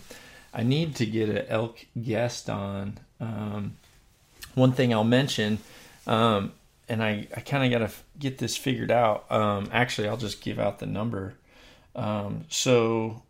I 0.53 0.63
need 0.63 0.95
to 0.97 1.07
get 1.07 1.29
an 1.29 1.45
elk 1.49 1.85
guest 2.01 2.49
on. 2.49 2.99
Um, 3.21 3.77
one 4.55 4.73
thing 4.73 4.93
I'll 4.95 5.03
mention, 5.05 5.59
um, 6.07 6.53
and 6.89 7.03
I, 7.03 7.27
I 7.35 7.41
kind 7.41 7.65
of 7.65 7.71
got 7.71 7.79
to 7.79 7.93
f- 7.93 8.05
get 8.19 8.39
this 8.39 8.57
figured 8.57 8.91
out. 8.91 9.31
Um, 9.31 9.69
actually, 9.73 10.09
I'll 10.09 10.17
just 10.17 10.41
give 10.41 10.59
out 10.59 10.79
the 10.79 10.87
number. 10.87 11.35
Um, 11.95 12.45
so, 12.49 13.23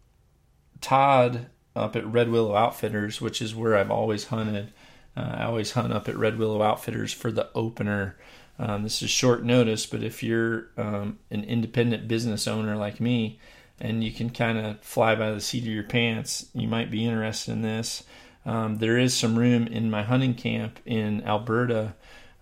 Todd 0.81 1.47
up 1.77 1.97
at 1.97 2.07
Red 2.07 2.31
Willow 2.31 2.55
Outfitters, 2.55 3.21
which 3.21 3.43
is 3.43 3.55
where 3.55 3.77
I've 3.77 3.91
always 3.91 4.25
hunted. 4.25 4.73
Uh, 5.17 5.37
I 5.39 5.45
always 5.45 5.73
hunt 5.73 5.93
up 5.93 6.09
at 6.09 6.17
Red 6.17 6.39
Willow 6.39 6.63
Outfitters 6.63 7.13
for 7.13 7.31
the 7.31 7.49
opener. 7.55 8.17
Um, 8.59 8.83
this 8.85 9.03
is 9.03 9.11
short 9.11 9.43
notice, 9.45 9.87
but 9.87 10.03
if 10.03 10.23
you're 10.23 10.69
um, 10.77 11.19
an 11.31 11.45
independent 11.45 12.07
business 12.07 12.47
owner 12.47 12.77
like 12.77 13.01
me 13.01 13.41
and 13.81 14.05
you 14.05 14.13
can 14.13 14.31
kind 14.31 14.59
of 14.59 14.81
fly 14.81 15.15
by 15.17 15.33
the 15.33 15.41
seat 15.41 15.65
of 15.65 15.69
your 15.69 15.83
pants, 15.83 16.47
you 16.55 16.69
might 16.69 16.91
be 16.91 17.05
interested 17.05 17.53
in 17.53 17.63
this. 17.63 18.05
Um, 18.47 18.79
there 18.79 18.99
is 18.99 19.15
some 19.15 19.37
room 19.37 19.67
in 19.67 19.91
my 19.91 20.03
hunting 20.03 20.35
camp 20.35 20.79
in 20.85 21.25
Alberta 21.25 21.95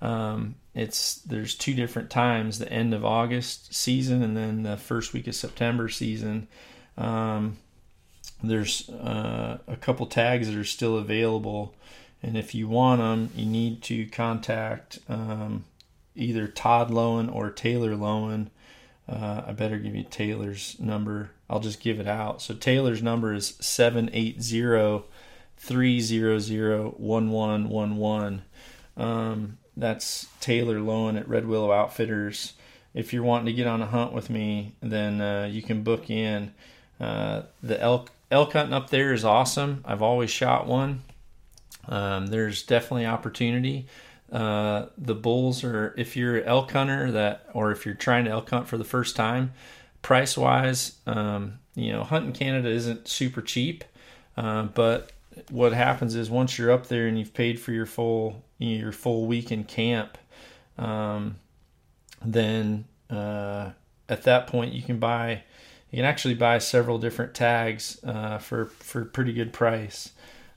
um, 0.02 0.56
it's 0.74 1.16
there's 1.16 1.54
two 1.54 1.74
different 1.74 2.10
times: 2.10 2.58
the 2.58 2.72
end 2.72 2.94
of 2.94 3.04
August 3.04 3.74
season 3.74 4.22
and 4.22 4.36
then 4.36 4.62
the 4.62 4.76
first 4.76 5.12
week 5.12 5.26
of 5.26 5.34
September 5.34 5.88
season. 5.88 6.48
Um, 6.96 7.58
there's 8.42 8.88
uh, 8.90 9.58
a 9.66 9.76
couple 9.76 10.06
tags 10.06 10.48
that 10.48 10.56
are 10.56 10.64
still 10.64 10.96
available, 10.98 11.74
and 12.22 12.36
if 12.36 12.54
you 12.54 12.68
want 12.68 13.00
them, 13.00 13.30
you 13.36 13.46
need 13.46 13.82
to 13.82 14.06
contact 14.06 14.98
um, 15.08 15.64
either 16.14 16.48
Todd 16.48 16.90
Lowen 16.90 17.32
or 17.32 17.50
Taylor 17.50 17.94
Lowen. 17.94 18.48
Uh, 19.08 19.42
I 19.46 19.52
better 19.52 19.78
give 19.78 19.94
you 19.94 20.04
Taylor's 20.04 20.76
number. 20.78 21.30
I'll 21.50 21.60
just 21.60 21.80
give 21.80 22.00
it 22.00 22.06
out. 22.06 22.40
So 22.40 22.54
Taylor's 22.54 23.02
number 23.02 23.34
is 23.34 23.56
780 23.60 25.04
300 25.56 26.94
1111. 26.98 28.42
That's 29.76 30.26
Taylor 30.40 30.78
Lowen 30.78 31.18
at 31.18 31.28
Red 31.28 31.46
Willow 31.46 31.72
Outfitters. 31.72 32.54
If 32.94 33.12
you're 33.12 33.22
wanting 33.22 33.46
to 33.46 33.52
get 33.52 33.66
on 33.66 33.80
a 33.80 33.86
hunt 33.86 34.12
with 34.12 34.28
me, 34.28 34.74
then 34.80 35.20
uh, 35.20 35.48
you 35.50 35.62
can 35.62 35.82
book 35.82 36.10
in. 36.10 36.52
Uh, 37.00 37.42
the 37.62 37.80
elk 37.80 38.10
elk 38.30 38.52
hunting 38.52 38.74
up 38.74 38.90
there 38.90 39.12
is 39.12 39.24
awesome. 39.24 39.82
I've 39.84 40.02
always 40.02 40.30
shot 40.30 40.66
one. 40.66 41.02
Um, 41.88 42.26
there's 42.26 42.62
definitely 42.62 43.06
opportunity. 43.06 43.86
Uh, 44.30 44.86
the 44.96 45.14
bulls 45.14 45.62
are 45.64 45.94
if 45.98 46.16
you're 46.16 46.38
an 46.38 46.44
elk 46.44 46.70
hunter 46.70 47.10
that, 47.12 47.48
or 47.52 47.70
if 47.70 47.84
you're 47.84 47.94
trying 47.94 48.24
to 48.24 48.30
elk 48.30 48.48
hunt 48.50 48.66
for 48.66 48.78
the 48.78 48.84
first 48.84 49.16
time, 49.16 49.52
price 50.00 50.36
wise, 50.36 50.96
um, 51.06 51.58
you 51.74 51.92
know, 51.92 52.04
hunting 52.04 52.32
Canada 52.32 52.68
isn't 52.68 53.08
super 53.08 53.42
cheap, 53.42 53.84
uh, 54.36 54.64
but 54.64 55.12
what 55.50 55.72
happens 55.72 56.14
is 56.14 56.30
once 56.30 56.58
you're 56.58 56.70
up 56.70 56.86
there 56.86 57.06
and 57.06 57.18
you've 57.18 57.34
paid 57.34 57.60
for 57.60 57.72
your 57.72 57.86
full 57.86 58.42
your 58.66 58.92
full 58.92 59.26
week 59.26 59.50
in 59.50 59.64
camp, 59.64 60.18
um, 60.78 61.36
then 62.24 62.84
uh, 63.10 63.70
at 64.08 64.22
that 64.24 64.46
point 64.46 64.72
you 64.72 64.82
can 64.82 64.98
buy 64.98 65.42
you 65.90 65.96
can 65.96 66.06
actually 66.06 66.34
buy 66.34 66.58
several 66.58 66.98
different 66.98 67.34
tags 67.34 68.02
uh, 68.04 68.38
for 68.38 68.66
for 68.66 69.04
pretty 69.04 69.32
good 69.32 69.52
price. 69.52 70.12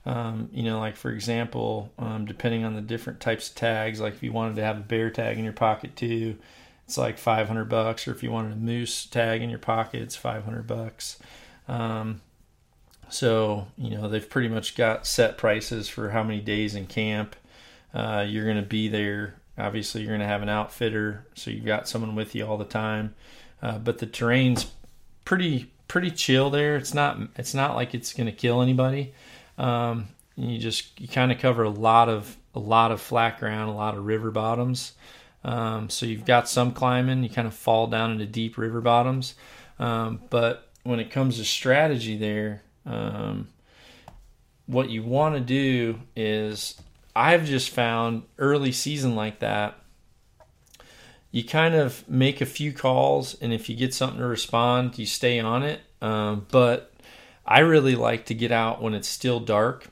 Um, 0.06 0.48
you 0.52 0.62
know, 0.62 0.78
like 0.78 0.96
for 0.96 1.10
example, 1.10 1.92
um, 1.98 2.24
depending 2.26 2.64
on 2.64 2.74
the 2.74 2.80
different 2.80 3.20
types 3.20 3.50
of 3.50 3.56
tags, 3.56 4.00
like 4.00 4.14
if 4.14 4.22
you 4.22 4.32
wanted 4.32 4.56
to 4.56 4.62
have 4.62 4.78
a 4.78 4.80
bear 4.80 5.10
tag 5.10 5.36
in 5.36 5.44
your 5.44 5.52
pocket 5.52 5.96
too, 5.96 6.36
it's 6.86 6.96
like 6.96 7.18
500 7.18 7.64
bucks, 7.64 8.06
or 8.06 8.12
if 8.12 8.22
you 8.22 8.30
wanted 8.30 8.52
a 8.52 8.56
moose 8.56 9.04
tag 9.06 9.42
in 9.42 9.50
your 9.50 9.58
pocket, 9.58 10.02
it's 10.02 10.14
500 10.14 10.66
bucks. 10.66 11.18
Um, 11.66 12.20
so, 13.08 13.66
you 13.76 13.90
know, 13.90 14.08
they've 14.08 14.28
pretty 14.28 14.48
much 14.48 14.76
got 14.76 15.06
set 15.06 15.36
prices 15.36 15.88
for 15.88 16.10
how 16.10 16.22
many 16.22 16.40
days 16.40 16.76
in 16.76 16.86
camp 16.86 17.34
uh, 17.96 18.26
you're 18.28 18.44
going 18.44 18.56
to 18.56 18.62
be 18.62 18.88
there. 18.88 19.36
Obviously, 19.56 20.02
you're 20.02 20.10
going 20.10 20.20
to 20.20 20.26
have 20.26 20.42
an 20.42 20.50
outfitter, 20.50 21.26
so 21.34 21.50
you've 21.50 21.64
got 21.64 21.88
someone 21.88 22.14
with 22.14 22.34
you 22.34 22.46
all 22.46 22.58
the 22.58 22.64
time. 22.64 23.14
Uh, 23.62 23.78
but 23.78 23.98
the 23.98 24.06
terrain's 24.06 24.70
pretty 25.24 25.72
pretty 25.88 26.10
chill 26.10 26.50
there. 26.50 26.76
It's 26.76 26.92
not 26.92 27.18
it's 27.36 27.54
not 27.54 27.74
like 27.74 27.94
it's 27.94 28.12
going 28.12 28.26
to 28.26 28.32
kill 28.32 28.60
anybody. 28.60 29.14
Um, 29.56 30.08
you 30.36 30.58
just 30.58 31.00
you 31.00 31.08
kind 31.08 31.32
of 31.32 31.38
cover 31.38 31.62
a 31.62 31.70
lot 31.70 32.10
of 32.10 32.36
a 32.54 32.58
lot 32.58 32.92
of 32.92 33.00
flat 33.00 33.40
ground, 33.40 33.70
a 33.70 33.72
lot 33.72 33.96
of 33.96 34.04
river 34.04 34.30
bottoms. 34.30 34.92
Um, 35.42 35.88
so 35.88 36.04
you've 36.04 36.26
got 36.26 36.50
some 36.50 36.72
climbing. 36.72 37.22
You 37.22 37.30
kind 37.30 37.48
of 37.48 37.54
fall 37.54 37.86
down 37.86 38.12
into 38.12 38.26
deep 38.26 38.58
river 38.58 38.82
bottoms. 38.82 39.34
Um, 39.78 40.20
but 40.28 40.68
when 40.82 41.00
it 41.00 41.10
comes 41.10 41.38
to 41.38 41.44
strategy, 41.46 42.18
there, 42.18 42.62
um, 42.84 43.48
what 44.66 44.90
you 44.90 45.02
want 45.02 45.34
to 45.34 45.40
do 45.40 46.00
is 46.14 46.78
I've 47.16 47.46
just 47.46 47.70
found 47.70 48.24
early 48.38 48.72
season 48.72 49.16
like 49.16 49.38
that, 49.38 49.78
you 51.30 51.42
kind 51.42 51.74
of 51.74 52.06
make 52.08 52.42
a 52.42 52.46
few 52.46 52.72
calls, 52.72 53.34
and 53.40 53.54
if 53.54 53.70
you 53.70 53.74
get 53.74 53.94
something 53.94 54.18
to 54.18 54.26
respond, 54.26 54.98
you 54.98 55.06
stay 55.06 55.40
on 55.40 55.62
it. 55.62 55.80
Um, 56.02 56.46
but 56.50 56.92
I 57.46 57.60
really 57.60 57.94
like 57.94 58.26
to 58.26 58.34
get 58.34 58.52
out 58.52 58.82
when 58.82 58.92
it's 58.92 59.08
still 59.08 59.40
dark 59.40 59.88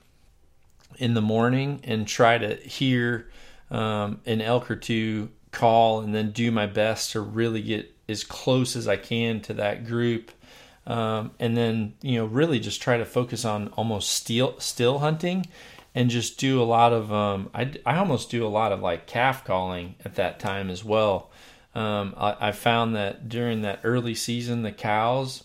in 0.98 1.14
the 1.14 1.22
morning 1.22 1.80
and 1.84 2.06
try 2.06 2.36
to 2.36 2.56
hear 2.56 3.30
um, 3.70 4.20
an 4.26 4.42
elk 4.42 4.70
or 4.70 4.76
two 4.76 5.30
call, 5.50 6.00
and 6.00 6.14
then 6.14 6.30
do 6.30 6.50
my 6.50 6.66
best 6.66 7.12
to 7.12 7.20
really 7.22 7.62
get 7.62 7.90
as 8.06 8.22
close 8.22 8.76
as 8.76 8.86
I 8.86 8.96
can 8.96 9.40
to 9.42 9.54
that 9.54 9.86
group 9.86 10.30
um, 10.86 11.30
and 11.38 11.56
then 11.56 11.94
you 12.02 12.16
know 12.16 12.26
really 12.26 12.60
just 12.60 12.82
try 12.82 12.98
to 12.98 13.04
focus 13.04 13.44
on 13.44 13.68
almost 13.68 14.10
still 14.10 14.58
still 14.58 14.98
hunting 14.98 15.46
and 15.94 16.10
just 16.10 16.38
do 16.38 16.60
a 16.60 16.64
lot 16.64 16.92
of 16.92 17.12
um, 17.12 17.50
I, 17.54 17.72
I 17.86 17.96
almost 17.96 18.30
do 18.30 18.46
a 18.46 18.48
lot 18.48 18.72
of 18.72 18.80
like 18.80 19.06
calf 19.06 19.44
calling 19.44 19.94
at 20.04 20.16
that 20.16 20.40
time 20.40 20.70
as 20.70 20.84
well. 20.84 21.30
Um, 21.74 22.14
I, 22.16 22.48
I 22.48 22.52
found 22.52 22.94
that 22.96 23.28
during 23.28 23.62
that 23.62 23.80
early 23.84 24.14
season 24.14 24.62
the 24.62 24.72
cows 24.72 25.44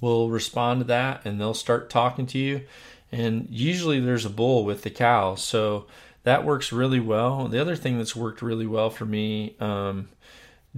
will 0.00 0.30
respond 0.30 0.80
to 0.80 0.84
that 0.84 1.22
and 1.24 1.40
they'll 1.40 1.54
start 1.54 1.90
talking 1.90 2.26
to 2.26 2.38
you. 2.38 2.62
And 3.10 3.46
usually 3.50 4.00
there's 4.00 4.24
a 4.24 4.30
bull 4.30 4.64
with 4.64 4.82
the 4.82 4.90
cows 4.90 5.42
so 5.42 5.86
that 6.24 6.44
works 6.44 6.72
really 6.72 7.00
well. 7.00 7.48
The 7.48 7.60
other 7.60 7.76
thing 7.76 7.98
that's 7.98 8.16
worked 8.16 8.42
really 8.42 8.66
well 8.66 8.90
for 8.90 9.04
me 9.04 9.56
um, 9.60 10.08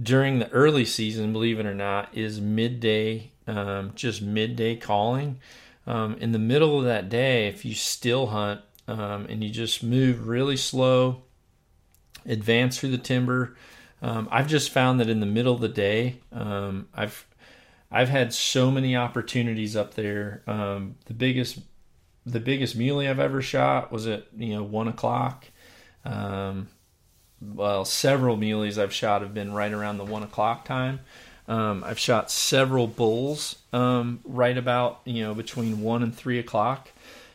during 0.01 0.39
the 0.39 0.49
early 0.49 0.85
season 0.85 1.33
believe 1.33 1.59
it 1.59 1.65
or 1.65 1.75
not 1.75 2.09
is 2.13 2.41
midday 2.41 3.31
um, 3.47 3.91
just 3.95 4.21
midday 4.21 4.75
calling. 4.75 5.39
Um, 5.87 6.15
in 6.15 6.31
the 6.31 6.39
middle 6.39 6.79
of 6.79 6.85
that 6.85 7.09
day, 7.09 7.47
if 7.47 7.63
you 7.63 7.75
still 7.75 8.27
hunt 8.27 8.61
um, 8.87 9.25
and 9.29 9.43
you 9.43 9.49
just 9.49 9.83
move 9.83 10.27
really 10.27 10.57
slow, 10.57 11.23
advance 12.25 12.79
through 12.79 12.91
the 12.91 12.97
timber, 12.97 13.55
um, 14.01 14.27
I've 14.31 14.47
just 14.47 14.71
found 14.71 14.99
that 14.99 15.09
in 15.09 15.19
the 15.19 15.25
middle 15.25 15.53
of 15.53 15.61
the 15.61 15.67
day, 15.67 16.19
um, 16.31 16.87
I've 16.93 17.25
I've 17.91 18.09
had 18.09 18.33
so 18.33 18.71
many 18.71 18.95
opportunities 18.95 19.75
up 19.75 19.93
there. 19.93 20.41
Um, 20.47 20.95
the 21.05 21.13
biggest 21.13 21.59
the 22.25 22.39
biggest 22.39 22.75
muley 22.75 23.07
I've 23.07 23.19
ever 23.19 23.41
shot 23.41 23.91
was 23.91 24.07
at 24.07 24.25
you 24.35 24.55
know 24.55 24.63
one 24.63 24.87
o'clock. 24.87 25.45
well, 26.03 27.85
several 27.85 28.37
muleys 28.37 28.79
I've 28.79 28.93
shot 28.93 29.21
have 29.21 29.33
been 29.33 29.53
right 29.53 29.71
around 29.71 29.97
the 29.97 30.05
one 30.05 30.23
o'clock 30.23 30.65
time. 30.65 30.99
Um, 31.47 31.83
I've 31.83 31.99
shot 31.99 32.31
several 32.31 32.87
bulls 32.87 33.57
um, 33.71 34.19
right 34.23 34.57
about 34.57 35.01
you 35.05 35.23
know 35.23 35.33
between 35.33 35.81
one 35.81 36.03
and 36.03 36.15
three 36.15 36.39
o'clock. 36.39 36.89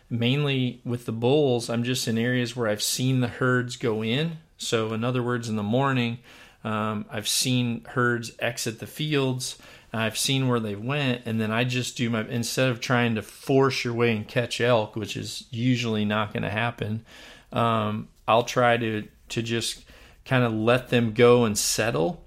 Mainly 0.09 0.81
with 0.85 1.07
the 1.07 1.13
bulls, 1.13 1.71
I'm 1.71 1.85
just 1.85 2.09
in 2.09 2.19
areas 2.19 2.57
where 2.57 2.67
I've 2.67 2.83
seen 2.83 3.21
the 3.21 3.29
herds 3.29 3.77
go 3.77 4.03
in. 4.03 4.39
So 4.59 4.93
in 4.93 5.05
other 5.05 5.23
words, 5.23 5.49
in 5.49 5.55
the 5.55 5.63
morning, 5.63 6.19
um, 6.65 7.07
I've 7.11 7.29
seen 7.29 7.85
herds 7.85 8.33
exit 8.41 8.81
the 8.81 8.89
fields. 8.89 9.57
I've 9.93 10.19
seen 10.19 10.49
where 10.49 10.61
they 10.61 10.77
went, 10.77 11.23
and 11.27 11.41
then 11.41 11.51
I 11.51 11.65
just 11.65 11.97
do 11.97 12.11
my 12.11 12.23
instead 12.23 12.69
of 12.69 12.81
trying 12.81 13.15
to 13.17 13.23
force 13.23 13.85
your 13.85 13.95
way 13.95 14.15
and 14.15 14.27
catch 14.27 14.61
elk, 14.61 14.97
which 14.97 15.17
is 15.17 15.45
usually 15.51 16.05
not 16.05 16.33
going 16.33 16.43
to 16.43 16.51
happen. 16.51 17.05
Um, 17.53 18.09
I'll 18.27 18.45
try 18.45 18.77
to 18.77 19.09
to 19.31 19.43
just 19.43 19.85
kind 20.25 20.45
of 20.45 20.53
let 20.53 20.91
them 20.91 21.13
go 21.13 21.45
and 21.45 21.57
settle 21.57 22.23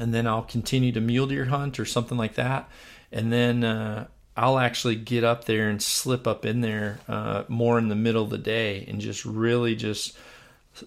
and 0.00 0.14
then 0.14 0.26
I'll 0.26 0.42
continue 0.42 0.92
to 0.92 1.00
mule 1.00 1.26
deer 1.26 1.44
hunt 1.44 1.78
or 1.78 1.84
something 1.84 2.16
like 2.16 2.34
that. 2.36 2.70
And 3.12 3.30
then 3.30 3.62
uh, 3.62 4.06
I'll 4.34 4.58
actually 4.58 4.96
get 4.96 5.24
up 5.24 5.44
there 5.44 5.68
and 5.68 5.82
slip 5.82 6.26
up 6.26 6.46
in 6.46 6.62
there 6.62 7.00
uh, 7.06 7.44
more 7.48 7.78
in 7.78 7.88
the 7.88 7.94
middle 7.94 8.24
of 8.24 8.30
the 8.30 8.38
day 8.38 8.86
and 8.88 8.98
just 8.98 9.26
really 9.26 9.76
just 9.76 10.16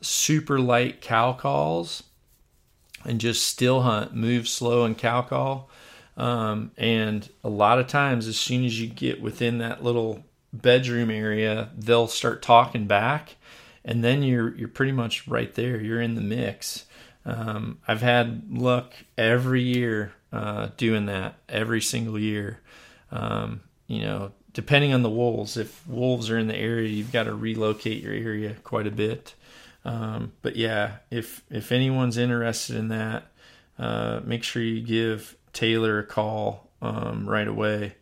super 0.02 0.60
light 0.60 1.00
cow 1.00 1.34
calls 1.34 2.02
and 3.06 3.22
just 3.22 3.46
still 3.46 3.84
hunt, 3.84 4.16
move 4.16 4.48
slow 4.48 4.84
and 4.84 4.98
cow 4.98 5.22
call. 5.22 5.70
Um, 6.18 6.72
and 6.76 7.30
a 7.44 7.50
lot 7.50 7.78
of 7.78 7.86
times, 7.86 8.28
as 8.28 8.38
soon 8.38 8.66
as 8.66 8.82
you 8.82 8.88
get 8.88 9.22
within 9.22 9.60
that 9.60 9.84
little 9.84 10.24
bedroom 10.52 11.12
area, 11.12 11.70
they'll 11.78 12.08
start 12.08 12.42
talking 12.42 12.86
back, 12.86 13.36
and 13.84 14.04
then 14.04 14.22
you're 14.22 14.56
you're 14.56 14.68
pretty 14.68 14.92
much 14.92 15.28
right 15.28 15.54
there. 15.56 15.80
You're 15.80 16.02
in 16.02 16.14
the 16.14 16.22
mix. 16.22 16.86
Um, 17.26 17.80
I've 17.88 18.02
had 18.02 18.52
luck 18.52 18.94
every 19.18 19.62
year 19.62 20.14
uh, 20.32 20.70
doing 20.78 21.06
that 21.06 21.36
every 21.48 21.82
single 21.82 22.20
year. 22.20 22.60
Um, 23.12 23.62
you 23.88 24.02
know, 24.02 24.32
depending 24.54 24.94
on 24.94 25.04
the 25.04 25.10
wolves, 25.10 25.58
if 25.58 25.88
wolves 25.88 26.30
are 26.30 26.38
in 26.38 26.48
the 26.48 26.56
area, 26.56 26.90
you've 26.90 27.12
got 27.12 27.24
to 27.24 27.36
relocate 27.36 28.02
your 28.02 28.14
area 28.14 28.56
quite 28.64 28.88
a 28.88 28.92
bit. 28.92 29.36
Um, 29.86 30.32
but 30.42 30.56
yeah, 30.56 30.98
if 31.12 31.44
if 31.50 31.72
anyone's 31.72 32.18
interested 32.18 32.76
in 32.76 32.88
that, 32.90 33.26
uh, 33.78 34.22
make 34.24 34.44
sure 34.44 34.62
you 34.62 34.82
give 34.82 35.36
Taylor 35.52 36.00
a 36.00 36.04
call 36.04 36.70
um, 36.82 37.28
right 37.28 37.48
away. 37.48 37.96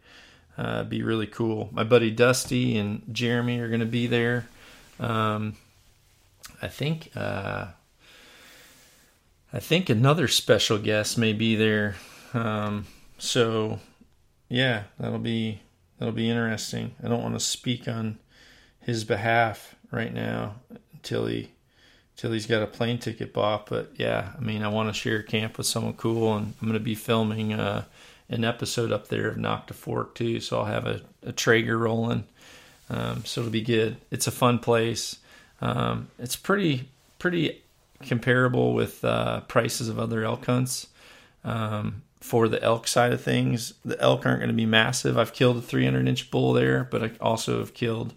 Uh, 0.57 0.83
be 0.83 1.01
really 1.01 1.27
cool. 1.27 1.69
My 1.71 1.83
buddy 1.83 2.11
Dusty 2.11 2.77
and 2.77 3.03
Jeremy 3.11 3.59
are 3.59 3.67
going 3.67 3.79
to 3.79 3.85
be 3.85 4.05
there. 4.05 4.47
Um, 4.99 5.55
I 6.61 6.67
think 6.67 7.11
uh, 7.15 7.67
I 9.53 9.59
think 9.59 9.89
another 9.89 10.27
special 10.27 10.77
guest 10.77 11.17
may 11.17 11.33
be 11.33 11.55
there. 11.55 11.95
Um, 12.33 12.85
so 13.17 13.79
yeah, 14.47 14.83
that'll 14.99 15.19
be 15.19 15.61
that'll 15.97 16.13
be 16.13 16.29
interesting. 16.29 16.95
I 17.03 17.07
don't 17.07 17.21
want 17.21 17.35
to 17.35 17.39
speak 17.39 17.87
on 17.87 18.17
his 18.79 19.03
behalf 19.03 19.75
right 19.91 20.13
now 20.13 20.55
until 20.93 21.25
he 21.25 21.51
until 22.15 22.31
he's 22.31 22.45
got 22.45 22.61
a 22.61 22.67
plane 22.67 22.97
ticket 22.97 23.33
bought. 23.33 23.67
But 23.67 23.91
yeah, 23.97 24.31
I 24.37 24.41
mean, 24.41 24.63
I 24.63 24.67
want 24.69 24.89
to 24.89 24.93
share 24.93 25.21
camp 25.21 25.57
with 25.57 25.67
someone 25.67 25.93
cool, 25.93 26.35
and 26.35 26.53
I'm 26.61 26.67
going 26.67 26.79
to 26.79 26.83
be 26.83 26.95
filming 26.95 27.53
uh, 27.53 27.85
an 28.29 28.45
episode 28.45 28.91
up 28.91 29.09
there 29.09 29.27
of 29.27 29.37
Nock 29.37 29.67
to 29.67 29.73
Fork 29.73 30.15
too. 30.15 30.39
So 30.39 30.59
I'll 30.59 30.65
have 30.65 30.87
a, 30.87 31.01
a 31.23 31.31
Traeger 31.31 31.77
rolling. 31.77 32.23
Um, 32.89 33.23
so 33.25 33.41
it'll 33.41 33.51
be 33.51 33.61
good. 33.61 33.97
It's 34.11 34.27
a 34.27 34.31
fun 34.31 34.59
place. 34.59 35.17
Um, 35.61 36.09
it's 36.19 36.35
pretty 36.35 36.89
pretty 37.19 37.61
comparable 38.03 38.73
with 38.73 39.03
uh, 39.03 39.41
prices 39.41 39.89
of 39.89 39.99
other 39.99 40.23
elk 40.23 40.45
hunts. 40.45 40.87
Um, 41.43 42.03
for 42.19 42.47
the 42.47 42.61
elk 42.61 42.87
side 42.87 43.11
of 43.13 43.21
things, 43.21 43.73
the 43.83 43.99
elk 43.99 44.25
aren't 44.25 44.39
going 44.39 44.49
to 44.49 44.55
be 44.55 44.65
massive. 44.65 45.17
I've 45.17 45.33
killed 45.33 45.57
a 45.57 45.61
300 45.61 46.07
inch 46.07 46.29
bull 46.29 46.53
there, 46.53 46.87
but 46.89 47.03
I 47.03 47.11
also 47.19 47.59
have 47.59 47.73
killed 47.73 48.13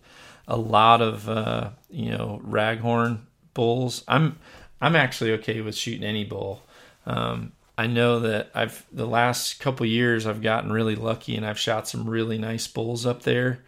a 0.47 0.57
lot 0.57 1.01
of 1.01 1.29
uh, 1.29 1.71
you 1.91 2.11
know 2.11 2.41
raghorn 2.47 3.21
bulls. 3.55 4.05
I'm 4.07 4.39
I'm 4.81 4.95
actually 4.95 5.33
okay 5.33 5.61
with 5.61 5.75
shooting 5.75 6.05
any 6.05 6.25
bull. 6.25 6.63
Um, 7.07 7.53
I 7.77 7.87
know 7.87 8.21
that 8.21 8.51
I've 8.55 8.85
the 8.93 9.07
last 9.07 9.59
couple 9.61 9.87
years 9.87 10.27
I've 10.27 10.43
gotten 10.43 10.71
really 10.71 10.97
lucky 10.97 11.37
and 11.37 11.47
I've 11.47 11.59
shot 11.59 11.89
some 11.89 12.09
really 12.09 12.39
nice 12.39 12.67
bulls 12.67 13.07
up 13.07 13.23
there. 13.23 13.61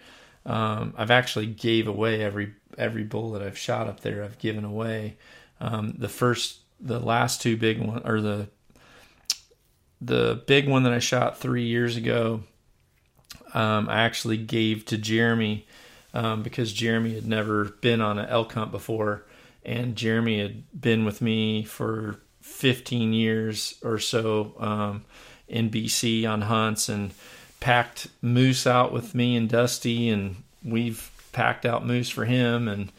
Um, 0.44 0.94
I've 0.96 1.10
actually 1.10 1.46
gave 1.46 1.88
away 1.88 2.22
every 2.22 2.54
every 2.78 3.04
bull 3.04 3.32
that 3.32 3.42
I've 3.42 3.58
shot 3.58 3.88
up 3.88 4.00
there. 4.00 4.22
I've 4.22 4.38
given 4.38 4.64
away. 4.64 5.16
Um, 5.60 5.94
the 5.98 6.08
first, 6.08 6.60
the 6.80 6.98
last 6.98 7.40
two 7.40 7.56
big 7.56 7.80
one, 7.80 8.02
or 8.04 8.20
the 8.20 8.48
the 10.00 10.42
big 10.46 10.68
one 10.68 10.82
that 10.82 10.92
I 10.92 10.98
shot 10.98 11.38
three 11.38 11.64
years 11.64 11.96
ago, 11.96 12.42
um, 13.54 13.88
I 13.88 14.02
actually 14.02 14.36
gave 14.36 14.84
to 14.86 14.98
Jeremy 14.98 15.66
um, 16.12 16.42
because 16.42 16.72
Jeremy 16.72 17.14
had 17.14 17.26
never 17.26 17.64
been 17.64 18.00
on 18.00 18.18
an 18.18 18.28
elk 18.28 18.52
hunt 18.52 18.70
before, 18.70 19.24
and 19.64 19.96
Jeremy 19.96 20.40
had 20.40 20.64
been 20.78 21.04
with 21.04 21.22
me 21.22 21.64
for 21.64 22.20
15 22.42 23.12
years 23.12 23.74
or 23.82 23.98
so 23.98 24.54
um, 24.58 25.04
in 25.48 25.70
BC 25.70 26.28
on 26.28 26.42
hunts 26.42 26.88
and 26.88 27.12
packed 27.60 28.08
moose 28.22 28.66
out 28.66 28.92
with 28.92 29.14
me 29.14 29.36
and 29.36 29.48
Dusty, 29.48 30.08
and 30.08 30.36
we've 30.62 31.10
packed 31.32 31.66
out 31.66 31.86
moose 31.86 32.08
for 32.08 32.24
him. 32.24 32.68
And 32.68 32.92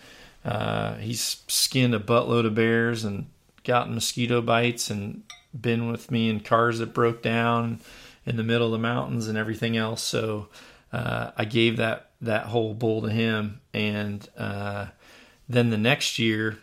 uh, 0.48 0.96
he's 0.96 1.44
skinned 1.48 1.94
a 1.94 2.00
buttload 2.00 2.46
of 2.46 2.56
bears 2.56 3.04
and 3.04 3.28
gotten 3.66 3.94
mosquito 3.94 4.42
bites 4.42 4.90
and 4.90 5.24
been 5.60 5.92
with 5.92 6.10
me 6.10 6.30
in 6.30 6.40
cars 6.40 6.80
that 6.80 6.94
broke 6.94 7.22
down 7.22 7.82
in 8.26 8.38
the 8.38 8.44
middle 8.44 8.68
of 8.68 8.72
the 8.72 8.78
mountains 8.78 9.28
and 9.28 9.38
everything 9.38 9.76
else. 9.76 10.02
So 10.02 10.48
uh, 10.94 11.32
I 11.36 11.44
gave 11.44 11.78
that 11.78 12.12
that 12.22 12.46
whole 12.46 12.74
bull 12.74 13.04
to 13.04 13.10
him, 13.10 13.62
and 13.74 14.28
uh, 14.38 14.88
then 15.48 15.70
the 15.70 15.78
next 15.78 16.18
year, 16.18 16.58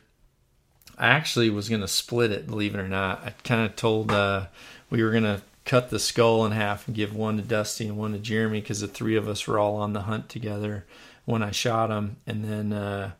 I 0.98 1.08
actually 1.08 1.48
was 1.50 1.68
going 1.68 1.82
to 1.82 1.88
split 1.88 2.32
it. 2.32 2.46
Believe 2.46 2.74
it 2.74 2.80
or 2.80 2.88
not, 2.88 3.22
I 3.22 3.34
kind 3.44 3.64
of 3.64 3.76
told 3.76 4.10
uh, 4.10 4.46
we 4.90 5.02
were 5.02 5.10
going 5.10 5.24
to 5.24 5.42
cut 5.64 5.90
the 5.90 6.00
skull 6.00 6.44
in 6.44 6.52
half 6.52 6.88
and 6.88 6.96
give 6.96 7.14
one 7.14 7.36
to 7.36 7.42
Dusty 7.42 7.86
and 7.86 7.96
one 7.96 8.12
to 8.12 8.18
Jeremy 8.18 8.62
because 8.62 8.80
the 8.80 8.88
three 8.88 9.14
of 9.14 9.28
us 9.28 9.46
were 9.46 9.58
all 9.58 9.76
on 9.76 9.92
the 9.92 10.02
hunt 10.02 10.28
together 10.28 10.86
when 11.24 11.42
I 11.42 11.52
shot 11.52 11.90
him, 11.90 12.16
and 12.26 12.44
then 12.44 12.72
uh, 12.72 13.12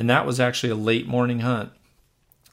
and 0.00 0.08
that 0.08 0.24
was 0.24 0.40
actually 0.40 0.70
a 0.70 0.76
late 0.76 1.06
morning 1.06 1.40
hunt. 1.40 1.72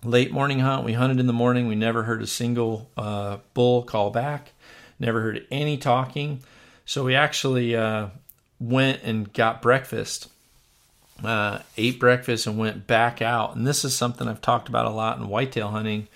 Late 0.04 0.34
morning 0.34 0.60
hunt. 0.60 0.84
We 0.84 0.91
hunted 0.91 1.18
in 1.18 1.28
the 1.28 1.34
morning. 1.34 1.70
We 1.70 1.76
never 1.76 2.04
heard 2.04 2.22
a 2.22 2.28
single 2.28 2.89
uh, 2.98 3.38
bull 3.54 3.84
call 3.84 4.10
back. 4.10 4.52
Never 5.00 5.22
heard 5.22 5.48
any 5.50 5.78
talking. 5.78 6.41
So 6.86 7.06
we 7.06 7.16
actually 7.16 7.74
uh, 7.74 8.08
went 8.60 9.02
and 9.04 9.32
got 9.32 9.62
breakfast. 9.62 10.28
Uh, 11.24 11.60
ate 11.78 12.02
breakfast 12.02 12.48
and 12.48 12.58
went 12.58 12.86
back 12.86 13.22
out. 13.22 13.56
And 13.56 13.66
this 13.66 13.86
is 13.86 13.95
something 13.95 14.28
I've 14.28 14.41
talked 14.41 14.68
about 14.68 14.86
a 14.86 14.89
lot 14.89 15.18
in 15.18 15.30
whitetail 15.30 15.70
hunting. 15.70 16.10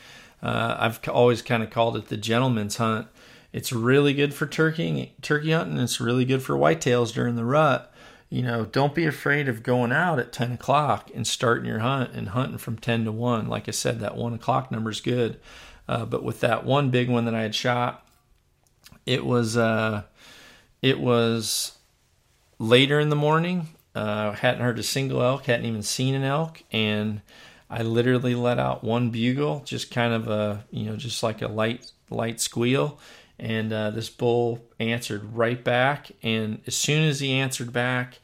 Uh, 0.44 0.76
I've 0.80 1.00
always 1.08 1.42
kind 1.42 1.64
of 1.64 1.70
called 1.70 1.96
it 1.96 2.10
the 2.10 2.18
gentleman's 2.18 2.76
hunt. 2.76 3.08
It's 3.54 3.72
really 3.72 4.14
good 4.14 4.34
for 4.34 4.48
turkey 4.48 5.14
turkey 5.22 5.54
hunting. 5.54 5.78
It's 5.78 6.02
really 6.02 6.26
good 6.26 6.44
for 6.44 6.58
whitetails 6.58 7.14
during 7.14 7.38
the 7.38 7.46
rut 7.46 7.91
you 8.32 8.42
know, 8.42 8.64
don't 8.66 8.96
be 8.96 9.06
afraid 9.06 9.50
of 9.50 9.62
going 9.62 9.92
out 9.92 10.18
at 10.18 10.32
10 10.32 10.54
o'clock 10.54 11.12
and 11.14 11.28
starting 11.28 11.66
your 11.66 11.80
hunt 11.80 12.14
and 12.14 12.30
hunting 12.30 12.58
from 12.58 12.78
10 12.78 13.04
to 13.04 13.12
1. 13.12 13.48
Like 13.48 13.68
I 13.68 13.72
said, 13.72 14.00
that 14.00 14.16
1 14.16 14.34
o'clock 14.34 14.72
number 14.72 14.90
is 14.90 15.02
good. 15.02 15.38
Uh, 15.88 16.06
but 16.06 16.24
with 16.24 16.40
that 16.40 16.66
one 16.66 16.90
big 16.90 17.10
one 17.10 17.26
that 17.26 17.36
I 17.36 17.42
had 17.42 17.54
shot, 17.54 18.08
it 19.06 19.26
was 19.26 19.58
uh, 19.58 20.04
it 20.82 21.00
was 21.02 21.78
later 22.60 22.98
in 23.00 23.10
the 23.10 23.16
morning. 23.18 23.68
Uh, 23.94 24.32
hadn't 24.32 24.62
heard 24.62 24.80
a 24.80 24.84
single 24.84 25.22
elk, 25.22 25.46
hadn't 25.46 25.66
even 25.66 25.84
seen 25.84 26.16
an 26.16 26.24
elk, 26.24 26.64
and 26.72 27.22
I 27.70 27.84
literally 27.84 28.36
let 28.36 28.58
out 28.58 28.86
one 28.86 29.10
bugle, 29.10 29.64
just 29.66 29.92
kind 29.92 30.14
of 30.14 30.30
a 30.30 30.64
you 30.72 30.86
know 30.86 30.96
just 30.96 31.24
like 31.24 31.42
a 31.42 31.50
light 31.50 31.92
light 32.10 32.40
squeal, 32.40 32.98
and 33.38 33.74
uh, 33.74 33.90
this 33.90 34.10
bull 34.10 34.64
answered 34.80 35.36
right 35.36 35.62
back. 35.62 36.12
And 36.24 36.62
as 36.68 36.76
soon 36.76 37.04
as 37.04 37.20
he 37.20 37.34
answered 37.34 37.74
back, 37.74 38.20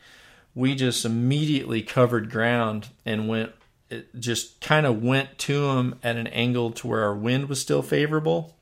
we 0.58 0.74
just 0.74 1.06
immediately 1.06 1.84
covered 1.84 2.32
ground 2.32 2.88
and 3.06 3.28
went 3.30 3.52
it 3.92 4.08
just 4.20 4.60
kind 4.60 4.88
of 4.88 5.04
went 5.04 5.38
to 5.38 5.68
him 5.70 5.94
at 6.04 6.18
an 6.18 6.26
angle 6.28 6.72
to 6.72 6.88
where 6.88 7.04
our 7.04 7.16
wind 7.16 7.48
was 7.48 7.62
still 7.62 7.84
favorable. 7.84 8.56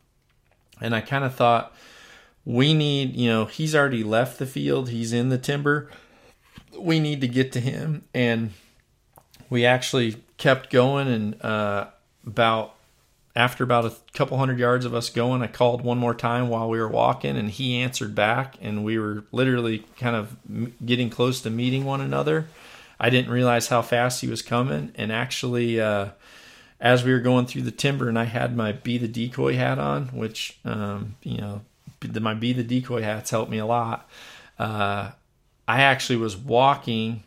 And 0.82 0.94
I 0.94 1.02
kind 1.02 1.24
of 1.24 1.34
thought, 1.34 1.74
we 2.44 2.76
need, 2.76 3.16
you 3.16 3.30
know, 3.30 3.46
he's 3.46 3.74
already 3.74 4.04
left 4.04 4.38
the 4.38 4.46
field, 4.46 4.90
he's 4.90 5.14
in 5.14 5.30
the 5.30 5.38
timber. 5.40 5.90
We 6.78 7.00
need 7.00 7.22
to 7.22 7.28
get 7.28 7.54
to 7.54 7.60
him. 7.60 8.04
And 8.14 8.52
we 9.50 9.66
actually 9.66 10.18
kept 10.38 10.70
going. 10.70 11.08
And 11.08 11.42
uh, 11.42 11.88
about 12.28 12.75
after 13.36 13.64
about 13.64 13.86
a 13.86 13.94
couple 14.14 14.38
hundred 14.38 14.60
yards 14.60 14.86
of 14.86 14.94
us 14.94 15.10
going, 15.10 15.42
I 15.42 15.48
called 15.48 15.82
one 15.82 15.98
more 15.98 16.16
time 16.16 16.48
while 16.48 16.70
we 16.70 16.80
were 16.80 16.88
walking, 16.88 17.36
and 17.36 17.50
he 17.50 17.82
answered 17.82 18.16
back. 18.16 18.56
And 18.62 18.86
we 18.86 18.98
were 18.98 19.26
literally 19.32 19.86
kind 20.00 20.16
of 20.16 20.78
getting 20.86 21.10
close 21.10 21.42
to 21.42 21.50
meeting 21.50 21.84
one 21.84 22.00
another. 22.00 22.48
I 22.98 23.10
didn't 23.10 23.32
realize 23.32 23.68
how 23.68 23.82
fast 23.82 24.22
he 24.22 24.28
was 24.28 24.42
coming, 24.42 24.94
and 24.96 25.12
actually, 25.12 25.82
uh, 25.82 26.10
as 26.80 27.04
we 27.04 27.12
were 27.12 27.20
going 27.20 27.46
through 27.46 27.64
the 27.64 27.72
timber, 27.72 28.08
and 28.08 28.18
I 28.18 28.24
had 28.24 28.56
my 28.56 28.72
be 28.72 28.98
the 28.98 29.08
decoy 29.08 29.56
hat 29.56 29.80
on, 29.80 30.08
which 30.08 30.58
um, 30.64 31.16
you 31.22 31.38
know, 31.38 31.62
my 32.22 32.34
be 32.34 32.54
the 32.54 32.64
decoy 32.64 33.02
hats 33.02 33.32
helped 33.32 33.52
me 33.52 33.58
a 33.58 33.66
lot. 33.66 34.10
Uh, 34.58 35.12
I 35.68 35.82
actually 35.82 36.18
was 36.18 36.38
walking 36.38 37.24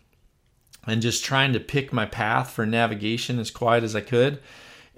and 0.87 1.03
just 1.03 1.23
trying 1.23 1.53
to 1.53 1.61
pick 1.61 1.93
my 1.93 2.07
path 2.07 2.51
for 2.51 2.65
navigation 2.65 3.39
as 3.39 3.51
quiet 3.51 3.85
as 3.85 3.95
I 3.95 4.01
could. 4.01 4.41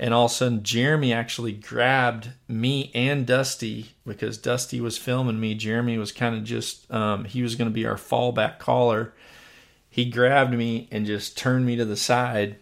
And 0.01 0.15
all 0.15 0.25
of 0.25 0.31
a 0.31 0.35
sudden, 0.35 0.63
Jeremy 0.63 1.13
actually 1.13 1.53
grabbed 1.53 2.31
me 2.49 2.91
and 2.95 3.27
Dusty 3.27 3.91
because 4.07 4.39
Dusty 4.39 4.81
was 4.81 4.97
filming 4.97 5.39
me. 5.39 5.55
Jeremy 5.55 5.99
was 5.99 6.11
kind 6.11 6.35
of 6.35 6.43
just, 6.43 6.91
um, 6.91 7.27
he 7.27 7.43
was 7.43 7.55
going 7.55 7.69
to 7.69 7.75
be 7.75 7.85
our 7.85 7.97
fallback 7.97 8.59
caller. 8.59 9.13
He 9.91 10.07
grabbed 10.07 10.55
me 10.55 10.89
and 10.91 11.05
just 11.05 11.37
turned 11.37 11.67
me 11.67 11.77
to 11.77 11.85
the 11.85 11.99
side. 11.99 12.57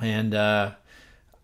And 0.00 0.36
uh, 0.36 0.74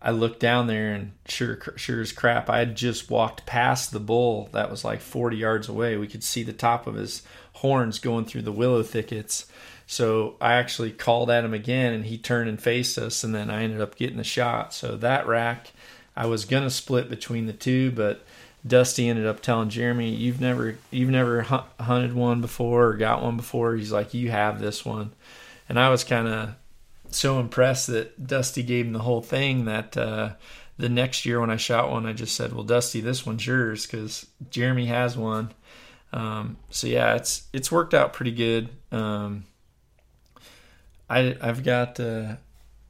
I 0.01 0.11
looked 0.11 0.39
down 0.39 0.67
there 0.67 0.93
and 0.93 1.11
sure 1.25 1.59
sure 1.75 1.99
as 1.99 2.13
crap 2.13 2.49
I 2.49 2.59
had 2.59 2.75
just 2.75 3.09
walked 3.09 3.45
past 3.45 3.91
the 3.91 3.99
bull 3.99 4.47
that 4.53 4.71
was 4.71 4.85
like 4.85 5.01
40 5.01 5.35
yards 5.35 5.67
away. 5.67 5.97
We 5.97 6.07
could 6.07 6.23
see 6.23 6.43
the 6.43 6.53
top 6.53 6.87
of 6.87 6.95
his 6.95 7.23
horns 7.55 7.99
going 7.99 8.23
through 8.23 8.43
the 8.43 8.53
willow 8.53 8.83
thickets 8.83 9.47
so 9.93 10.35
I 10.41 10.53
actually 10.53 10.91
called 10.91 11.29
at 11.29 11.45
him 11.45 11.53
again 11.53 11.93
and 11.93 12.05
he 12.05 12.17
turned 12.17 12.49
and 12.49 12.61
faced 12.61 12.97
us 12.97 13.23
and 13.23 13.33
then 13.33 13.49
I 13.49 13.63
ended 13.63 13.81
up 13.81 13.95
getting 13.95 14.17
the 14.17 14.23
shot 14.23 14.73
so 14.73 14.97
that 14.97 15.27
rack 15.27 15.71
I 16.15 16.25
was 16.25 16.45
gonna 16.45 16.69
split 16.69 17.09
between 17.09 17.45
the 17.45 17.53
two 17.53 17.91
but 17.91 18.25
Dusty 18.65 19.09
ended 19.09 19.25
up 19.25 19.41
telling 19.41 19.69
Jeremy, 19.69 20.15
"You've 20.15 20.39
never 20.39 20.77
you've 20.89 21.09
never 21.09 21.41
hunted 21.41 22.13
one 22.13 22.39
before 22.39 22.87
or 22.87 22.93
got 22.93 23.21
one 23.21 23.35
before." 23.35 23.75
He's 23.75 23.91
like, 23.91 24.13
"You 24.13 24.31
have 24.31 24.61
this 24.61 24.85
one," 24.85 25.11
and 25.67 25.77
I 25.77 25.89
was 25.89 26.03
kind 26.03 26.27
of 26.27 26.55
so 27.09 27.39
impressed 27.39 27.87
that 27.87 28.25
Dusty 28.25 28.63
gave 28.63 28.85
him 28.85 28.93
the 28.93 28.99
whole 28.99 29.21
thing 29.21 29.65
that 29.65 29.97
uh, 29.97 30.31
the 30.77 30.89
next 30.89 31.25
year 31.25 31.41
when 31.41 31.49
I 31.49 31.57
shot 31.57 31.91
one, 31.91 32.05
I 32.05 32.13
just 32.13 32.35
said, 32.35 32.53
"Well, 32.53 32.63
Dusty, 32.63 33.01
this 33.01 33.25
one's 33.25 33.45
yours 33.45 33.85
because 33.85 34.27
Jeremy 34.49 34.85
has 34.85 35.17
one." 35.17 35.51
Um, 36.13 36.57
so 36.69 36.87
yeah, 36.87 37.15
it's 37.15 37.43
it's 37.51 37.71
worked 37.71 37.93
out 37.93 38.13
pretty 38.13 38.31
good. 38.31 38.69
Um, 38.93 39.43
I 41.13 41.37
I've 41.41 41.63
got 41.63 41.99
uh, 41.99 42.35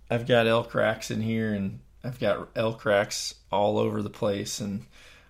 I've 0.09 0.27
got 0.27 0.47
elk 0.47 0.73
racks 0.73 1.11
in 1.11 1.21
here, 1.21 1.53
and 1.53 1.79
I've 2.03 2.19
got 2.19 2.47
elk 2.55 2.85
racks 2.85 3.35
all 3.51 3.77
over 3.77 4.01
the 4.01 4.09
place, 4.09 4.59
and 4.61 4.85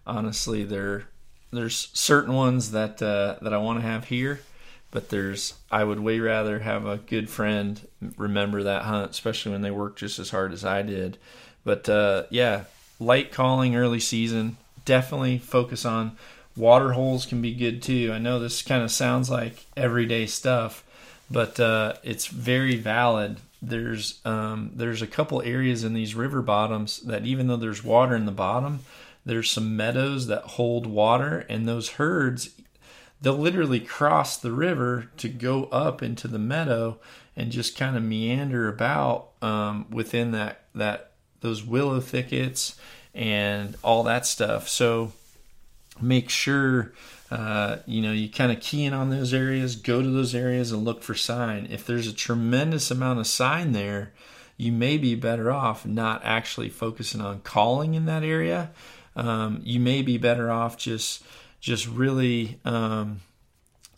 honestly, 0.05 0.63
there 0.63 1.07
there's 1.51 1.89
certain 1.93 2.33
ones 2.33 2.71
that 2.71 3.01
uh, 3.01 3.37
that 3.41 3.53
I 3.53 3.57
want 3.57 3.79
to 3.79 3.87
have 3.87 4.05
here, 4.05 4.41
but 4.91 5.09
there's 5.09 5.55
I 5.71 5.83
would 5.83 5.99
way 5.99 6.19
rather 6.19 6.59
have 6.59 6.85
a 6.85 6.97
good 6.97 7.29
friend 7.29 7.87
remember 8.17 8.63
that 8.63 8.83
hunt, 8.83 9.11
especially 9.11 9.53
when 9.53 9.61
they 9.61 9.71
work 9.71 9.97
just 9.97 10.19
as 10.19 10.29
hard 10.29 10.53
as 10.53 10.63
I 10.63 10.83
did. 10.83 11.17
But 11.63 11.89
uh, 11.89 12.23
yeah, 12.29 12.65
light 12.99 13.31
calling 13.31 13.75
early 13.75 13.99
season. 13.99 14.57
Definitely 14.85 15.37
focus 15.39 15.85
on 15.85 16.17
water 16.55 16.91
holes 16.91 17.25
can 17.25 17.41
be 17.41 17.55
good 17.55 17.81
too. 17.81 18.11
I 18.13 18.19
know 18.19 18.37
this 18.39 18.61
kind 18.61 18.83
of 18.83 18.91
sounds 18.91 19.29
like 19.29 19.65
everyday 19.75 20.25
stuff, 20.27 20.83
but 21.29 21.59
uh, 21.59 21.93
it's 22.03 22.27
very 22.27 22.75
valid. 22.75 23.37
There's 23.61 24.19
um, 24.25 24.71
there's 24.75 25.01
a 25.01 25.07
couple 25.07 25.41
areas 25.41 25.83
in 25.83 25.93
these 25.93 26.15
river 26.15 26.41
bottoms 26.41 26.99
that 27.01 27.25
even 27.25 27.47
though 27.47 27.57
there's 27.57 27.83
water 27.83 28.15
in 28.15 28.25
the 28.25 28.31
bottom, 28.31 28.79
there's 29.25 29.49
some 29.49 29.75
meadows 29.75 30.27
that 30.27 30.43
hold 30.43 30.85
water, 30.85 31.45
and 31.49 31.67
those 31.67 31.91
herds, 31.91 32.49
they'll 33.21 33.37
literally 33.37 33.79
cross 33.79 34.37
the 34.37 34.51
river 34.51 35.09
to 35.17 35.29
go 35.29 35.65
up 35.65 36.03
into 36.03 36.27
the 36.27 36.39
meadow 36.39 36.97
and 37.35 37.51
just 37.51 37.77
kind 37.77 37.95
of 37.95 38.03
meander 38.03 38.67
about 38.67 39.29
um, 39.41 39.85
within 39.89 40.31
that 40.31 40.65
that 40.75 41.11
those 41.41 41.63
willow 41.63 41.99
thickets 41.99 42.75
and 43.13 43.75
all 43.83 44.03
that 44.03 44.25
stuff. 44.25 44.67
So 44.67 45.13
make 46.01 46.29
sure 46.29 46.93
uh, 47.33 47.77
you 47.85 48.01
know 48.01 48.11
you 48.11 48.29
kind 48.29 48.51
of 48.51 48.59
key 48.59 48.85
in 48.85 48.93
on 48.93 49.09
those 49.09 49.33
areas, 49.33 49.75
go 49.75 50.01
to 50.01 50.09
those 50.09 50.35
areas 50.35 50.71
and 50.71 50.85
look 50.85 51.03
for 51.03 51.15
sign. 51.15 51.67
If 51.69 51.85
there's 51.85 52.07
a 52.07 52.13
tremendous 52.13 52.91
amount 52.91 53.19
of 53.19 53.27
sign 53.27 53.71
there, 53.71 54.13
you 54.57 54.71
may 54.71 54.97
be 54.97 55.15
better 55.15 55.51
off 55.51 55.85
not 55.85 56.21
actually 56.23 56.69
focusing 56.69 57.21
on 57.21 57.41
calling 57.41 57.93
in 57.95 58.05
that 58.05 58.23
area 58.23 58.71
um, 59.15 59.61
you 59.63 59.79
may 59.79 60.01
be 60.01 60.17
better 60.17 60.51
off 60.51 60.77
just 60.77 61.23
just 61.59 61.87
really 61.87 62.59
um, 62.65 63.21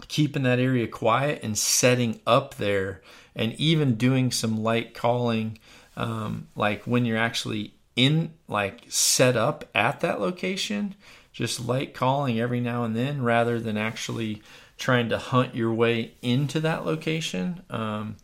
keeping 0.07 0.43
that 0.43 0.59
area 0.59 0.87
quiet 0.87 1.41
and 1.43 1.57
setting 1.57 2.19
up 2.27 2.55
there, 2.55 3.01
and 3.35 3.53
even 3.53 3.95
doing 3.95 4.31
some 4.31 4.61
light 4.61 4.93
calling, 4.93 5.57
um, 5.97 6.47
like 6.55 6.83
when 6.83 7.05
you're 7.05 7.17
actually 7.17 7.73
in 7.95 8.33
like 8.47 8.83
set 8.89 9.37
up 9.37 9.65
at 9.73 10.01
that 10.01 10.19
location. 10.19 10.95
Just 11.35 11.65
light 11.65 11.93
calling 11.93 12.39
every 12.39 12.61
now 12.61 12.85
and 12.85 12.95
then, 12.95 13.21
rather 13.21 13.59
than 13.59 13.75
actually 13.75 14.41
trying 14.77 15.09
to 15.09 15.17
hunt 15.17 15.53
your 15.53 15.73
way 15.73 16.13
into 16.21 16.61
that 16.61 16.85
location. 16.85 17.61
Um, 17.69 18.15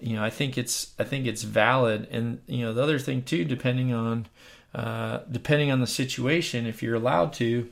you 0.00 0.16
know, 0.16 0.24
I 0.24 0.30
think 0.30 0.56
it's 0.56 0.94
I 0.98 1.04
think 1.04 1.26
it's 1.26 1.42
valid, 1.42 2.08
and 2.10 2.40
you 2.46 2.64
know 2.64 2.72
the 2.72 2.82
other 2.82 2.98
thing 2.98 3.22
too, 3.22 3.44
depending 3.44 3.92
on 3.92 4.26
uh, 4.74 5.20
depending 5.30 5.70
on 5.70 5.80
the 5.80 5.86
situation, 5.86 6.66
if 6.66 6.82
you're 6.82 6.94
allowed 6.94 7.34
to, 7.34 7.68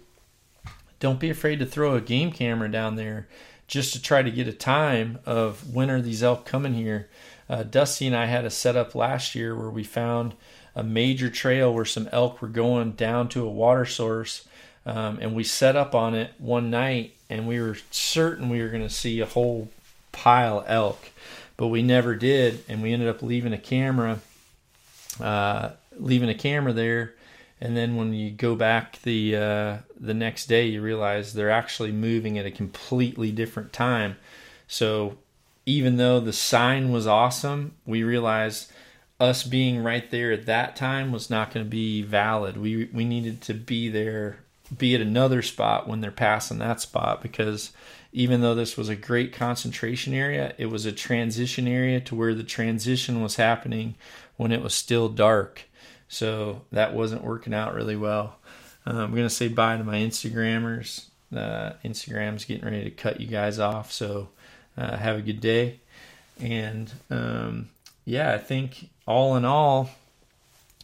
don't 1.01 1.19
be 1.19 1.31
afraid 1.31 1.59
to 1.61 1.67
throw 1.67 1.95
a 1.95 2.01
game 2.03 2.31
camera 2.31 2.71
down 2.71 2.97
there 2.97 3.29
just 3.67 3.95
to 3.95 4.03
try 4.03 4.23
to 4.23 4.31
get 4.31 4.47
a 4.47 4.53
time 4.53 5.19
of 5.25 5.75
when 5.75 5.91
are 5.91 6.03
these 6.03 6.23
elk 6.23 6.45
coming 6.45 6.75
here. 6.75 7.09
Uh, 7.49 7.63
Dusty 7.63 8.07
and 8.07 8.15
I 8.15 8.27
had 8.27 8.45
a 8.45 8.51
setup 8.51 8.95
last 8.95 9.35
year 9.35 9.57
where 9.57 9.71
we 9.71 9.85
found 9.85 10.35
a 10.75 10.83
major 10.83 11.31
trail 11.31 11.73
where 11.73 11.87
some 11.87 12.09
elk 12.13 12.43
were 12.43 12.49
going 12.49 12.93
down 12.93 13.29
to 13.31 13.47
a 13.47 13.51
water 13.51 13.87
source. 13.87 14.47
Um, 14.85 15.19
and 15.21 15.35
we 15.35 15.45
set 15.45 15.77
up 15.77 15.95
on 15.95 16.15
it 16.15 16.33
one 16.39 16.71
night 16.71 17.15
and 17.31 17.47
we 17.47 17.61
were 17.61 17.77
certain 17.91 18.49
we 18.49 18.61
were 18.61 18.69
going 18.69 18.83
to 18.83 18.91
see 18.91 19.21
a 19.21 19.27
whole 19.27 19.71
pile 20.11 20.65
elk, 20.67 21.11
but 21.57 21.69
we 21.69 21.83
never 21.83 22.15
did. 22.15 22.65
And 22.69 22.83
we 22.83 22.93
ended 22.93 23.09
up 23.09 23.23
leaving 23.23 23.53
a 23.53 23.59
camera 23.59 24.21
uh, 25.21 25.71
leaving 25.99 26.29
a 26.29 26.35
camera 26.35 26.73
there, 26.73 27.15
and 27.61 27.77
then 27.77 27.97
when 27.97 28.13
you 28.13 28.31
go 28.31 28.55
back 28.55 29.01
the 29.03 29.37
uh, 29.37 29.77
the 29.99 30.15
next 30.15 30.47
day, 30.47 30.67
you 30.67 30.81
realize 30.83 31.35
they're 31.35 31.51
actually 31.51 31.93
moving 31.93 32.39
at 32.39 32.47
a 32.47 32.51
completely 32.51 33.31
different 33.31 33.73
time. 33.73 34.17
So 34.67 35.19
even 35.67 35.97
though 35.97 36.19
the 36.21 36.33
sign 36.33 36.91
was 36.91 37.07
awesome, 37.07 37.75
we 37.87 38.03
realized 38.03 38.73
us 39.21 39.45
being 39.45 39.83
right 39.83 40.11
there 40.11 40.33
at 40.33 40.47
that 40.47 40.75
time 40.75 41.13
was 41.13 41.31
not 41.31 41.53
going 41.53 41.65
to 41.65 41.71
be 41.71 42.03
valid. 42.03 42.57
We 42.57 42.87
we 42.87 43.05
needed 43.05 43.41
to 43.43 43.55
be 43.55 43.89
there, 43.89 44.39
be 44.77 44.95
at 44.95 45.01
another 45.01 45.43
spot 45.43 45.89
when 45.89 46.01
they're 46.01 46.11
passing 46.11 46.59
that 46.59 46.81
spot 46.81 47.23
because 47.23 47.73
even 48.13 48.41
though 48.43 48.55
this 48.55 48.77
was 48.77 48.89
a 48.89 48.97
great 48.97 49.33
concentration 49.33 50.13
area, 50.13 50.55
it 50.59 50.67
was 50.67 50.85
a 50.85 50.93
transition 50.93 51.67
area 51.67 52.01
to 52.01 52.15
where 52.15 52.35
the 52.35 52.45
transition 52.45 53.23
was 53.23 53.37
happening 53.37 53.95
when 54.37 54.53
it 54.53 54.63
was 54.63 54.75
still 54.75 55.09
dark. 55.09 55.63
So 56.09 56.63
that 56.73 56.93
wasn't 56.93 57.25
working 57.25 57.55
out 57.55 57.75
really 57.75 57.97
well. 57.97 58.37
Uh, 58.87 58.99
I'm 58.99 59.13
going 59.13 59.23
to 59.23 59.31
say 59.31 59.49
bye 59.49 59.77
to 59.77 59.85
my 59.85 59.97
Instagrammers. 59.97 61.07
Uh, 61.35 61.73
Instagram's 61.83 62.45
getting 62.45 62.65
ready 62.65 62.85
to 62.85 62.91
cut 62.91 63.21
you 63.21 63.27
guys 63.27 63.59
off. 63.59 63.91
So 63.91 64.29
uh, 64.77 64.97
have 64.97 65.17
a 65.17 65.23
good 65.23 65.41
day. 65.41 65.81
And 66.39 66.93
um, 67.11 67.71
yeah, 68.05 68.35
I 68.35 68.39
think 68.39 68.91
all 69.07 69.37
in 69.37 69.47
all, 69.47 69.91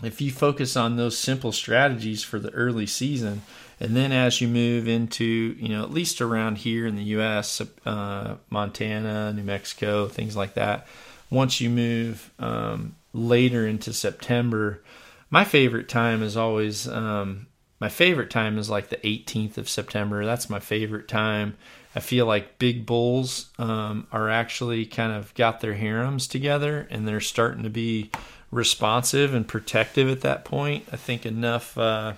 if 0.03 0.21
you 0.21 0.31
focus 0.31 0.77
on 0.77 0.97
those 0.97 1.19
simple 1.19 1.53
strategies 1.53 2.23
for 2.23 2.39
the 2.39 2.51
early 2.51 2.87
season, 2.87 3.43
and 3.81 3.97
then 3.97 4.13
as 4.13 4.41
you 4.41 4.49
move 4.49 4.89
into, 4.89 5.25
you 5.25 5.69
know, 5.69 5.83
at 5.83 5.91
least 5.91 6.21
around 6.21 6.59
here 6.59 6.87
in 6.87 6.97
the 6.97 7.05
U.S., 7.05 7.63
uh, 7.87 8.37
Montana, 8.51 9.33
New 9.33 9.45
Mexico, 9.45 10.09
things 10.09 10.37
like 10.37 10.55
that, 10.55 10.87
once 11.31 11.61
you 11.61 11.71
move 11.71 12.31
um, 12.39 12.97
later 13.13 13.67
into 13.67 13.93
September, 13.93 14.83
my 15.31 15.45
favorite 15.45 15.89
time 15.89 16.23
is 16.23 16.37
always 16.37 16.89
um, 16.89 17.47
my 17.81 17.89
favorite 17.89 18.31
time 18.31 18.59
is 18.59 18.69
like 18.69 18.89
the 18.89 18.97
18th 18.97 19.59
of 19.59 19.69
September. 19.69 20.25
That's 20.25 20.51
my 20.51 20.59
favorite 20.59 21.07
time. 21.07 21.57
I 21.95 22.01
feel 22.01 22.27
like 22.27 22.59
big 22.59 22.87
bulls 22.87 23.51
um, 23.59 24.07
are 24.11 24.29
actually 24.29 24.87
kind 24.87 25.13
of 25.13 25.33
got 25.35 25.61
their 25.61 25.75
harems 25.75 26.27
together 26.27 26.87
and 26.91 27.07
they're 27.07 27.21
starting 27.21 27.63
to 27.63 27.71
be 27.71 28.11
responsive 28.51 29.35
and 29.35 29.47
protective 29.47 30.09
at 30.09 30.23
that 30.23 30.45
point. 30.45 30.87
I 30.93 30.97
think 30.97 31.25
enough 31.25 31.77
uh, 31.79 32.15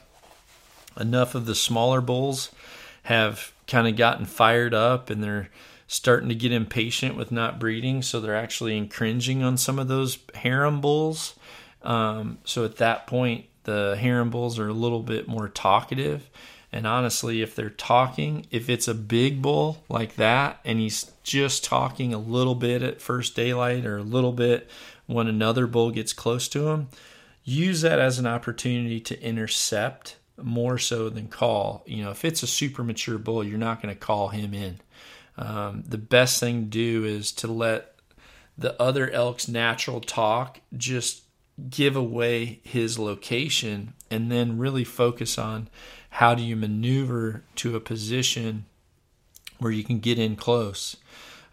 enough 1.01 1.35
of 1.35 1.47
the 1.47 1.55
smaller 1.55 2.01
bulls 2.01 2.51
have 3.05 3.53
kind 3.67 3.89
of 3.89 3.97
gotten 3.97 4.27
fired 4.27 4.75
up 4.75 5.11
and 5.11 5.23
they're 5.23 5.49
starting 5.87 6.29
to 6.29 6.35
get 6.35 6.53
impatient 6.53 7.17
with 7.17 7.33
not 7.33 7.59
breeding, 7.59 8.01
so 8.03 8.21
they're 8.21 8.37
actually 8.37 8.77
encroaching 8.77 9.43
on 9.43 9.57
some 9.57 9.79
of 9.79 9.89
those 9.89 10.19
harem 10.37 10.81
bulls. 10.81 11.35
Um, 11.83 12.39
so 12.45 12.65
at 12.65 12.77
that 12.77 13.07
point, 13.09 13.47
the 13.65 13.97
harem 13.99 14.31
bulls 14.31 14.59
are 14.59 14.69
a 14.69 14.73
little 14.73 15.03
bit 15.03 15.27
more 15.27 15.49
talkative. 15.49 16.31
And 16.73 16.87
honestly, 16.87 17.43
if 17.43 17.57
they're 17.57 17.71
talking, 17.71 18.47
if 18.51 18.71
it's 18.71 18.87
a 18.87 18.95
big 18.95 19.43
bull 19.43 19.83
like 19.89 20.15
that 20.15 20.61
and 20.65 20.79
he's 20.79 21.11
just 21.25 21.65
talking 21.65 22.15
a 22.15 22.19
little 22.19 22.55
bit 22.55 22.83
at 22.83 23.01
first 23.03 23.35
daylight 23.35 23.85
or 23.85 23.99
a 23.99 24.05
little 24.05 24.33
bit 24.33 24.71
when 25.07 25.27
another 25.27 25.67
bull 25.67 25.91
gets 25.91 26.13
close 26.13 26.47
to 26.49 26.69
him, 26.69 26.89
use 27.43 27.81
that 27.81 27.99
as 27.99 28.19
an 28.21 28.27
opportunity 28.27 29.01
to 29.01 29.21
intercept 29.21 30.15
more 30.43 30.79
so 30.79 31.09
than 31.09 31.29
call. 31.29 31.83
You 31.87 32.05
know, 32.05 32.11
if 32.11 32.25
it's 32.25 32.43
a 32.43 32.47
super 32.47 32.83
mature 32.83 33.19
bull, 33.19 33.45
you're 33.45 33.59
not 33.59 33.83
going 33.83 33.95
to 33.95 33.99
call 33.99 34.29
him 34.29 34.55
in. 34.55 34.81
Um, 35.37 35.85
the 35.87 35.99
best 35.99 36.41
thing 36.41 36.65
to 36.65 36.69
do 36.69 37.05
is 37.05 37.33
to 37.33 37.47
let 37.47 37.95
the 38.59 38.81
other 38.81 39.11
elk's 39.11 39.49
natural 39.49 40.01
talk 40.01 40.61
just 40.77 41.23
give 41.69 41.97
away 41.97 42.61
his 42.63 42.99
location 42.99 43.95
and 44.11 44.31
then 44.31 44.59
really 44.59 44.85
focus 44.85 45.39
on 45.39 45.69
how 46.11 46.35
do 46.35 46.43
you 46.43 46.57
maneuver 46.57 47.43
to 47.57 47.77
a 47.77 47.81
position 47.81 48.65
where 49.59 49.73
you 49.73 49.85
can 49.85 49.99
get 49.99 50.19
in 50.19 50.37
close. 50.37 50.97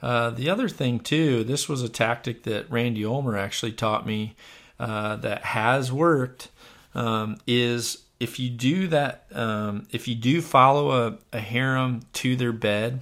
Uh, 0.01 0.29
the 0.29 0.49
other 0.49 0.69
thing, 0.69 0.99
too, 0.99 1.43
this 1.43 1.67
was 1.67 1.81
a 1.81 1.89
tactic 1.89 2.43
that 2.43 2.69
Randy 2.69 3.03
Ulmer 3.03 3.37
actually 3.37 3.71
taught 3.71 4.05
me 4.05 4.35
uh, 4.79 5.15
that 5.17 5.43
has 5.43 5.91
worked, 5.91 6.49
um, 6.93 7.37
is 7.47 8.03
if 8.19 8.39
you 8.39 8.49
do 8.49 8.87
that, 8.87 9.25
um, 9.31 9.87
if 9.91 10.07
you 10.07 10.15
do 10.15 10.41
follow 10.41 11.07
a, 11.07 11.17
a 11.33 11.39
harem 11.39 12.01
to 12.13 12.35
their 12.35 12.51
bed 12.51 13.01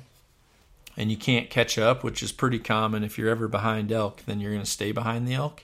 and 0.97 1.09
you 1.11 1.17
can't 1.17 1.49
catch 1.49 1.77
up, 1.77 2.03
which 2.03 2.21
is 2.21 2.31
pretty 2.31 2.59
common 2.59 3.03
if 3.03 3.17
you're 3.17 3.29
ever 3.29 3.47
behind 3.47 3.91
elk, 3.91 4.23
then 4.25 4.39
you're 4.39 4.51
going 4.51 4.63
to 4.63 4.69
stay 4.69 4.91
behind 4.91 5.27
the 5.27 5.33
elk. 5.33 5.63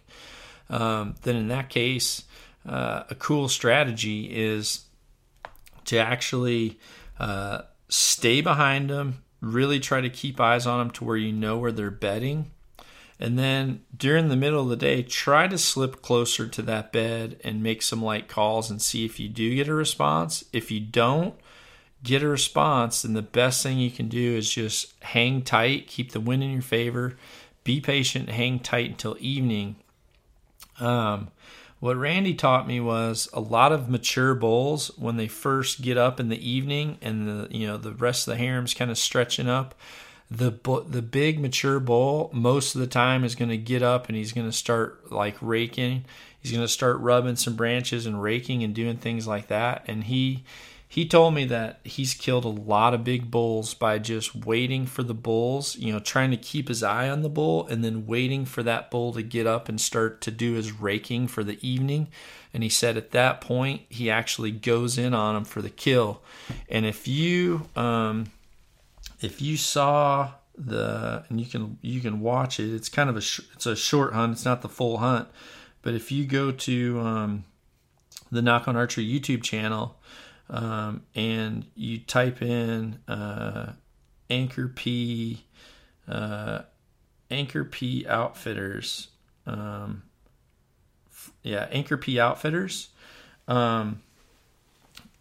Um, 0.69 1.15
then 1.23 1.36
in 1.36 1.48
that 1.49 1.69
case, 1.69 2.23
uh, 2.68 3.03
a 3.10 3.15
cool 3.15 3.49
strategy 3.49 4.26
is 4.34 4.86
to 5.86 5.98
actually 5.98 6.80
uh, 7.19 7.64
stay 7.90 8.41
behind 8.41 8.90
them, 8.90 9.23
really 9.41 9.80
try 9.80 10.02
to 10.02 10.10
keep 10.10 10.40
eyes 10.40 10.65
on 10.65 10.80
them 10.80 10.91
to 10.91 11.03
where 11.03 11.18
you 11.18 11.34
know 11.34 11.57
where 11.57 11.72
they're 11.72 11.91
bedding. 11.91 12.52
And 13.22 13.38
then 13.38 13.84
during 13.95 14.30
the 14.30 14.35
middle 14.35 14.64
of 14.64 14.69
the 14.69 14.76
day, 14.76 15.03
try 15.03 15.48
to 15.48 15.57
slip 15.57 16.02
closer 16.02 16.48
to 16.48 16.61
that 16.64 16.91
bed 16.91 17.39
and 17.43 17.61
make 17.61 17.84
some 17.84 18.03
light 18.03 18.27
calls 18.27 18.72
and 18.72 18.81
see 18.81 19.06
if 19.06 19.19
you 19.19 19.30
do 19.30 19.56
get 19.56 19.68
a 19.68 19.73
response. 19.76 20.43
If 20.52 20.72
you 20.72 20.80
don't 20.80 21.35
get 22.03 22.23
a 22.23 22.27
response, 22.27 23.03
then 23.03 23.14
the 23.14 23.22
best 23.22 23.61
thing 23.61 23.77
you 23.77 23.91
can 23.91 24.07
do 24.07 24.35
is 24.35 24.49
just 24.49 24.95
hang 25.03 25.43
tight, 25.43 25.85
keep 25.85 26.14
the 26.14 26.19
wind 26.19 26.43
in 26.43 26.52
your 26.52 26.64
favor, 26.64 27.15
be 27.64 27.80
patient, 27.80 28.30
hang 28.30 28.60
tight 28.60 28.89
until 28.89 29.15
evening. 29.19 29.76
Um, 30.80 31.30
what 31.80 31.98
Randy 31.98 32.34
taught 32.34 32.68
me 32.68 32.80
was 32.80 33.30
a 33.34 33.39
lot 33.39 33.72
of 33.72 33.88
mature 33.88 34.34
bulls 34.34 34.89
when 34.98 35.18
they 35.18 35.27
first 35.27 35.81
get 35.81 35.98
up 35.98 36.19
in 36.19 36.30
the 36.30 36.49
evening 36.49 36.98
and 37.02 37.27
the 37.27 37.56
you 37.56 37.68
know 37.68 37.77
the 37.77 37.93
rest 37.93 38.27
of 38.27 38.31
the 38.31 38.38
harem's 38.38 38.73
kind 38.73 38.89
of 38.89 38.98
stretching 38.98 39.48
up. 39.48 39.76
The 40.31 40.51
the 40.87 41.01
big 41.01 41.39
mature 41.39 41.81
bull 41.81 42.29
most 42.33 42.73
of 42.73 42.79
the 42.79 42.87
time 42.87 43.25
is 43.25 43.35
going 43.35 43.49
to 43.49 43.57
get 43.57 43.83
up 43.83 44.07
and 44.07 44.15
he's 44.15 44.31
going 44.31 44.47
to 44.47 44.55
start 44.55 45.11
like 45.11 45.35
raking. 45.41 46.05
He's 46.39 46.51
going 46.51 46.63
to 46.63 46.71
start 46.71 46.99
rubbing 46.99 47.35
some 47.35 47.55
branches 47.55 48.05
and 48.05 48.23
raking 48.23 48.63
and 48.63 48.73
doing 48.73 48.95
things 48.95 49.27
like 49.27 49.47
that. 49.47 49.83
And 49.87 50.05
he 50.05 50.43
he 50.91 51.05
told 51.05 51.33
me 51.33 51.45
that 51.45 51.79
he's 51.85 52.13
killed 52.13 52.43
a 52.43 52.49
lot 52.49 52.93
of 52.93 53.05
big 53.05 53.31
bulls 53.31 53.73
by 53.73 53.97
just 53.97 54.35
waiting 54.35 54.85
for 54.85 55.03
the 55.03 55.13
bulls, 55.13 55.77
you 55.77 55.93
know, 55.93 55.99
trying 55.99 56.31
to 56.31 56.37
keep 56.37 56.67
his 56.67 56.83
eye 56.83 57.07
on 57.07 57.21
the 57.21 57.29
bull 57.29 57.65
and 57.67 57.81
then 57.81 58.05
waiting 58.05 58.43
for 58.43 58.61
that 58.63 58.91
bull 58.91 59.13
to 59.13 59.21
get 59.21 59.47
up 59.47 59.69
and 59.69 59.79
start 59.79 60.19
to 60.19 60.31
do 60.31 60.55
his 60.55 60.73
raking 60.73 61.29
for 61.29 61.45
the 61.45 61.57
evening. 61.65 62.09
And 62.53 62.61
he 62.61 62.67
said 62.67 62.97
at 62.97 63.11
that 63.11 63.39
point, 63.39 63.83
he 63.87 64.09
actually 64.09 64.51
goes 64.51 64.97
in 64.97 65.13
on 65.13 65.37
him 65.37 65.45
for 65.45 65.61
the 65.61 65.69
kill. 65.69 66.21
And 66.67 66.85
if 66.85 67.07
you, 67.07 67.69
um, 67.77 68.25
if 69.22 69.41
you 69.41 69.57
saw 69.57 70.31
the, 70.57 71.23
and 71.30 71.39
you 71.39 71.45
can, 71.45 71.77
you 71.81 72.02
can 72.02 72.19
watch 72.19 72.60
it, 72.60 72.73
it's 72.73 72.89
kind 72.89 73.10
of 73.10 73.18
a, 73.18 73.22
sh- 73.22 73.41
it's 73.53 73.65
a 73.65 73.76
short 73.76 74.14
hunt. 74.14 74.34
It's 74.34 74.45
not 74.45 74.61
the 74.61 74.69
full 74.69 74.98
hunt, 74.98 75.27
but 75.81 75.93
if 75.93 76.11
you 76.11 76.26
go 76.26 76.52
to, 76.52 76.99
um, 76.99 77.45
the 78.31 78.41
Nock 78.41 78.68
On 78.68 78.76
Archery 78.76 79.06
YouTube 79.06 79.43
channel, 79.43 79.98
um, 80.49 81.03
and 81.15 81.65
you 81.76 81.99
type 81.99 82.41
in 82.41 82.99
uh, 83.07 83.73
Anchor 84.30 84.68
P, 84.68 85.45
uh, 86.07 86.61
Anchor 87.30 87.64
P 87.64 88.06
Outfitters. 88.07 89.10
Um, 89.45 90.03
f- 91.10 91.31
yeah, 91.43 91.68
Anchor 91.72 91.98
P 91.98 92.19
Outfitters. 92.19 92.89
Um, 93.48 94.02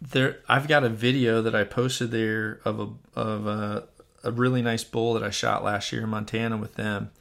there, 0.01 0.39
I've 0.47 0.67
got 0.67 0.83
a 0.83 0.89
video 0.89 1.41
that 1.41 1.53
I 1.53 1.63
posted 1.63 2.11
there 2.11 2.59
of 2.65 2.79
a 2.79 3.19
of 3.19 3.47
a, 3.47 3.87
a 4.23 4.31
really 4.31 4.61
nice 4.61 4.83
bull 4.83 5.13
that 5.13 5.23
I 5.23 5.29
shot 5.29 5.63
last 5.63 5.91
year 5.91 6.03
in 6.03 6.09
Montana 6.09 6.57
with 6.57 6.75
them, 6.75 7.11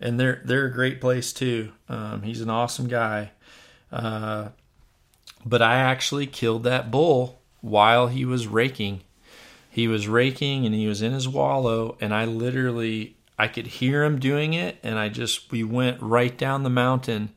and 0.00 0.18
they're 0.18 0.42
they're 0.44 0.66
a 0.66 0.72
great 0.72 1.00
place 1.00 1.32
too. 1.32 1.72
Um, 1.88 2.22
he's 2.22 2.40
an 2.40 2.50
awesome 2.50 2.88
guy. 2.88 3.30
Uh, 3.92 4.48
but 5.46 5.62
I 5.62 5.76
actually 5.76 6.26
killed 6.26 6.64
that 6.64 6.90
bull 6.90 7.40
while 7.60 8.08
he 8.08 8.24
was 8.24 8.46
raking. 8.46 9.02
He 9.70 9.88
was 9.88 10.08
raking 10.08 10.66
and 10.66 10.74
he 10.74 10.86
was 10.86 11.02
in 11.02 11.12
his 11.12 11.28
wallow, 11.28 11.96
and 12.00 12.14
I 12.14 12.24
literally 12.24 13.16
I 13.38 13.48
could 13.48 13.66
hear 13.66 14.04
him 14.04 14.18
doing 14.18 14.54
it, 14.54 14.78
and 14.82 14.98
I 14.98 15.08
just 15.08 15.50
we 15.50 15.64
went 15.64 16.00
right 16.00 16.36
down 16.36 16.62
the 16.62 16.70
mountain 16.70 17.34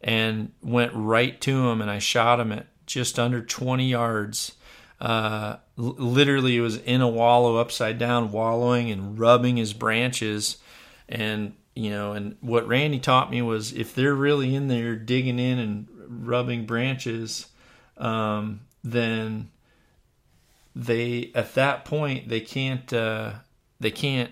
and 0.00 0.52
went 0.62 0.92
right 0.94 1.40
to 1.42 1.68
him, 1.68 1.80
and 1.80 1.90
I 1.90 1.98
shot 1.98 2.40
him 2.40 2.52
at 2.52 2.66
just 2.86 3.18
under 3.18 3.42
20 3.42 3.88
yards. 3.88 4.52
Uh, 5.00 5.56
literally, 5.80 6.56
it 6.56 6.60
was 6.60 6.76
in 6.76 7.00
a 7.00 7.08
wallow, 7.08 7.56
upside 7.56 7.98
down, 7.98 8.32
wallowing 8.32 8.90
and 8.90 9.18
rubbing 9.18 9.56
his 9.56 9.72
branches, 9.72 10.58
and 11.08 11.54
you 11.74 11.90
know, 11.90 12.12
and 12.12 12.36
what 12.40 12.68
Randy 12.68 12.98
taught 12.98 13.30
me 13.30 13.42
was 13.42 13.72
if 13.72 13.94
they're 13.94 14.14
really 14.14 14.54
in 14.54 14.68
there 14.68 14.96
digging 14.96 15.38
in 15.38 15.58
and 15.58 15.88
rubbing 16.08 16.66
branches, 16.66 17.48
um, 17.96 18.60
then 18.84 19.50
they 20.74 21.30
at 21.34 21.54
that 21.54 21.84
point 21.84 22.28
they 22.28 22.40
can't 22.40 22.92
uh, 22.92 23.32
they 23.78 23.90
can't 23.90 24.30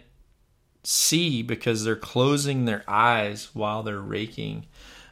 see 0.84 1.42
because 1.42 1.84
they're 1.84 1.96
closing 1.96 2.64
their 2.64 2.84
eyes 2.88 3.54
while 3.54 3.82
they're 3.82 4.00
raking. 4.00 4.66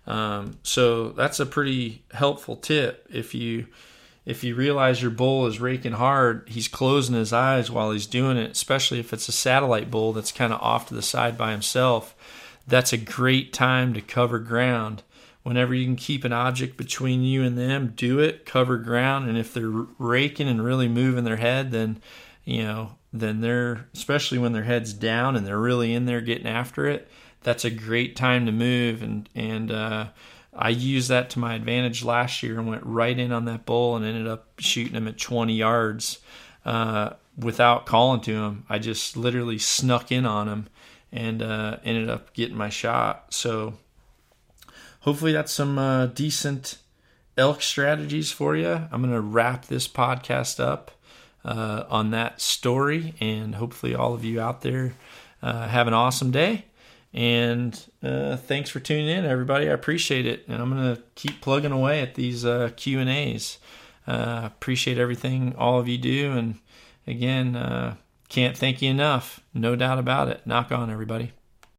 Um, 0.07 0.59
so 0.63 1.11
that's 1.11 1.41
a 1.41 1.47
pretty 1.47 2.05
helpful 2.13 2.57
tip. 2.57 3.07
If 3.11 3.35
you 3.35 3.67
if 4.27 4.43
you 4.43 4.57
realize 4.57 5.01
your 5.01 5.13
bull 5.13 5.47
is 5.47 5.61
raking 5.61 5.93
hard, 5.93 6.49
he's 6.49 6.67
closing 6.67 7.15
his 7.15 7.33
eyes 7.33 7.71
while 7.71 7.93
he's 7.93 8.07
doing 8.07 8.37
it, 8.37 8.51
especially 8.51 8.99
if 8.99 9.13
it's 9.13 9.29
a 9.29 9.33
satellite 9.33 9.91
bull 9.91 10.13
that's 10.13 10.33
kind 10.33 10.53
of 10.53 10.61
off 10.61 10.89
to 10.89 10.95
the 10.95 11.03
side 11.03 11.39
by 11.39 11.53
himself. 11.53 12.15
That's 12.67 12.93
a 12.93 12.99
great 12.99 13.53
time 13.53 13.95
to 13.95 14.01
cover 14.01 14.41
ground 14.41 15.05
whenever 15.45 15.73
you 15.73 15.85
can 15.85 15.95
keep 15.95 16.25
an 16.25 16.33
object 16.33 16.77
between 16.77 17.23
you 17.23 17.45
and 17.45 17.57
them, 17.57 17.93
do 17.95 18.19
it, 18.19 18.45
cover 18.45 18.79
ground. 18.79 19.29
And 19.29 19.39
if 19.39 19.55
they're 19.55 19.87
raking 19.97 20.49
and 20.49 20.65
really 20.65 20.89
moving 20.89 21.23
their 21.23 21.37
head, 21.37 21.71
then, 21.71 22.03
you 22.45 22.65
know, 22.65 22.97
then 23.13 23.43
they're, 23.43 23.87
especially 23.95 24.39
when 24.39 24.53
their 24.53 24.65
head's 24.65 24.93
down 24.93 25.37
and 25.37 25.47
they're 25.47 25.57
really 25.57 25.95
in 25.95 26.07
there 26.07 26.21
getting 26.21 26.49
after 26.49 26.89
it, 26.89 27.09
that's 27.45 27.65
a 27.65 27.71
great 27.71 28.17
time 28.17 28.45
to 28.47 28.51
move. 28.51 29.05
And, 29.05 29.29
and, 29.37 29.71
uh, 29.71 30.07
I 30.57 30.71
used 30.71 31.09
that 31.11 31.31
to 31.31 31.39
my 31.39 31.55
advantage 31.55 32.05
last 32.05 32.43
year 32.43 32.59
and 32.59 32.69
went 32.69 32.85
right 32.85 33.19
in 33.19 33.33
on 33.33 33.45
that 33.45 33.67
bull 33.67 33.97
and 33.97 34.05
ended 34.05 34.27
up 34.27 34.59
shooting 34.59 34.95
him 34.95 35.09
at 35.09 35.19
20 35.19 35.55
yards 35.55 36.19
uh, 36.65 37.11
without 37.37 37.87
calling 37.87 38.21
to 38.23 38.33
him. 38.35 38.65
I 38.69 38.79
just 38.79 39.17
literally 39.17 39.59
snuck 39.59 40.11
in 40.11 40.27
on 40.27 40.49
him 40.49 40.69
and 41.13 41.43
uh, 41.43 41.79
ended 41.85 42.11
up 42.11 42.33
getting 42.35 42.57
my 42.57 42.71
shot. 42.71 43.33
So 43.35 43.75
hopefully 45.01 45.33
that's 45.33 45.53
some 45.53 45.79
uh, 45.79 46.07
decent 46.07 46.79
elk 47.37 47.63
strategies 47.63 48.33
for 48.33 48.57
you. 48.57 48.89
I'm 48.91 49.03
going 49.03 49.15
to 49.15 49.21
wrap 49.21 49.67
this 49.67 49.87
podcast 49.87 50.59
up 50.59 50.91
uh, 51.45 51.85
on 51.89 52.11
that 52.11 52.41
story, 52.41 53.15
and 53.21 53.55
hopefully, 53.55 53.95
all 53.95 54.15
of 54.15 54.25
you 54.25 54.41
out 54.41 54.63
there 54.63 54.95
uh, 55.43 55.69
have 55.69 55.87
an 55.87 55.95
awesome 55.95 56.33
day. 56.33 56.65
And 57.17 57.83
uh, 58.03 58.37
thanks 58.37 58.69
for 58.69 58.79
tuning 58.79 59.09
in, 59.09 59.25
everybody. 59.25 59.71
I 59.71 59.73
appreciate 59.73 60.27
it, 60.27 60.45
and 60.49 60.61
I'm 60.61 60.71
going 60.71 60.97
to 60.97 61.03
keep 61.15 61.41
plugging 61.41 61.73
away 61.73 62.03
at 62.03 62.15
these 62.15 62.45
uh, 62.45 62.71
Q 62.77 63.01
and 63.01 63.09
A's. 63.09 63.57
Uh, 64.07 64.43
appreciate 64.45 64.99
everything 64.99 65.55
all 65.57 65.81
of 65.81 65.89
you 65.89 65.97
do, 65.97 66.33
and 66.33 66.57
again, 67.07 67.57
uh, 67.57 67.97
can't 68.29 68.55
thank 68.57 68.83
you 68.83 68.91
enough. 68.91 69.41
No 69.55 69.75
doubt 69.77 69.99
about 69.99 70.29
it. 70.29 70.47
Nock 70.47 70.71
On, 70.71 70.91
everybody. 70.91 71.33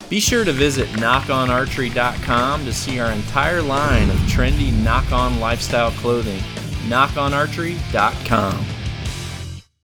Be 0.10 0.20
sure 0.20 0.44
to 0.44 0.52
visit 0.54 0.88
nockonarchery.com 0.90 2.66
to 2.66 2.74
see 2.74 3.00
our 3.00 3.12
entire 3.12 3.62
line 3.62 4.10
of 4.10 4.16
trendy 4.22 4.74
Nock 4.74 5.12
On 5.12 5.40
lifestyle 5.40 5.92
clothing. 5.92 6.40
nockonarchery.com. 6.88 8.77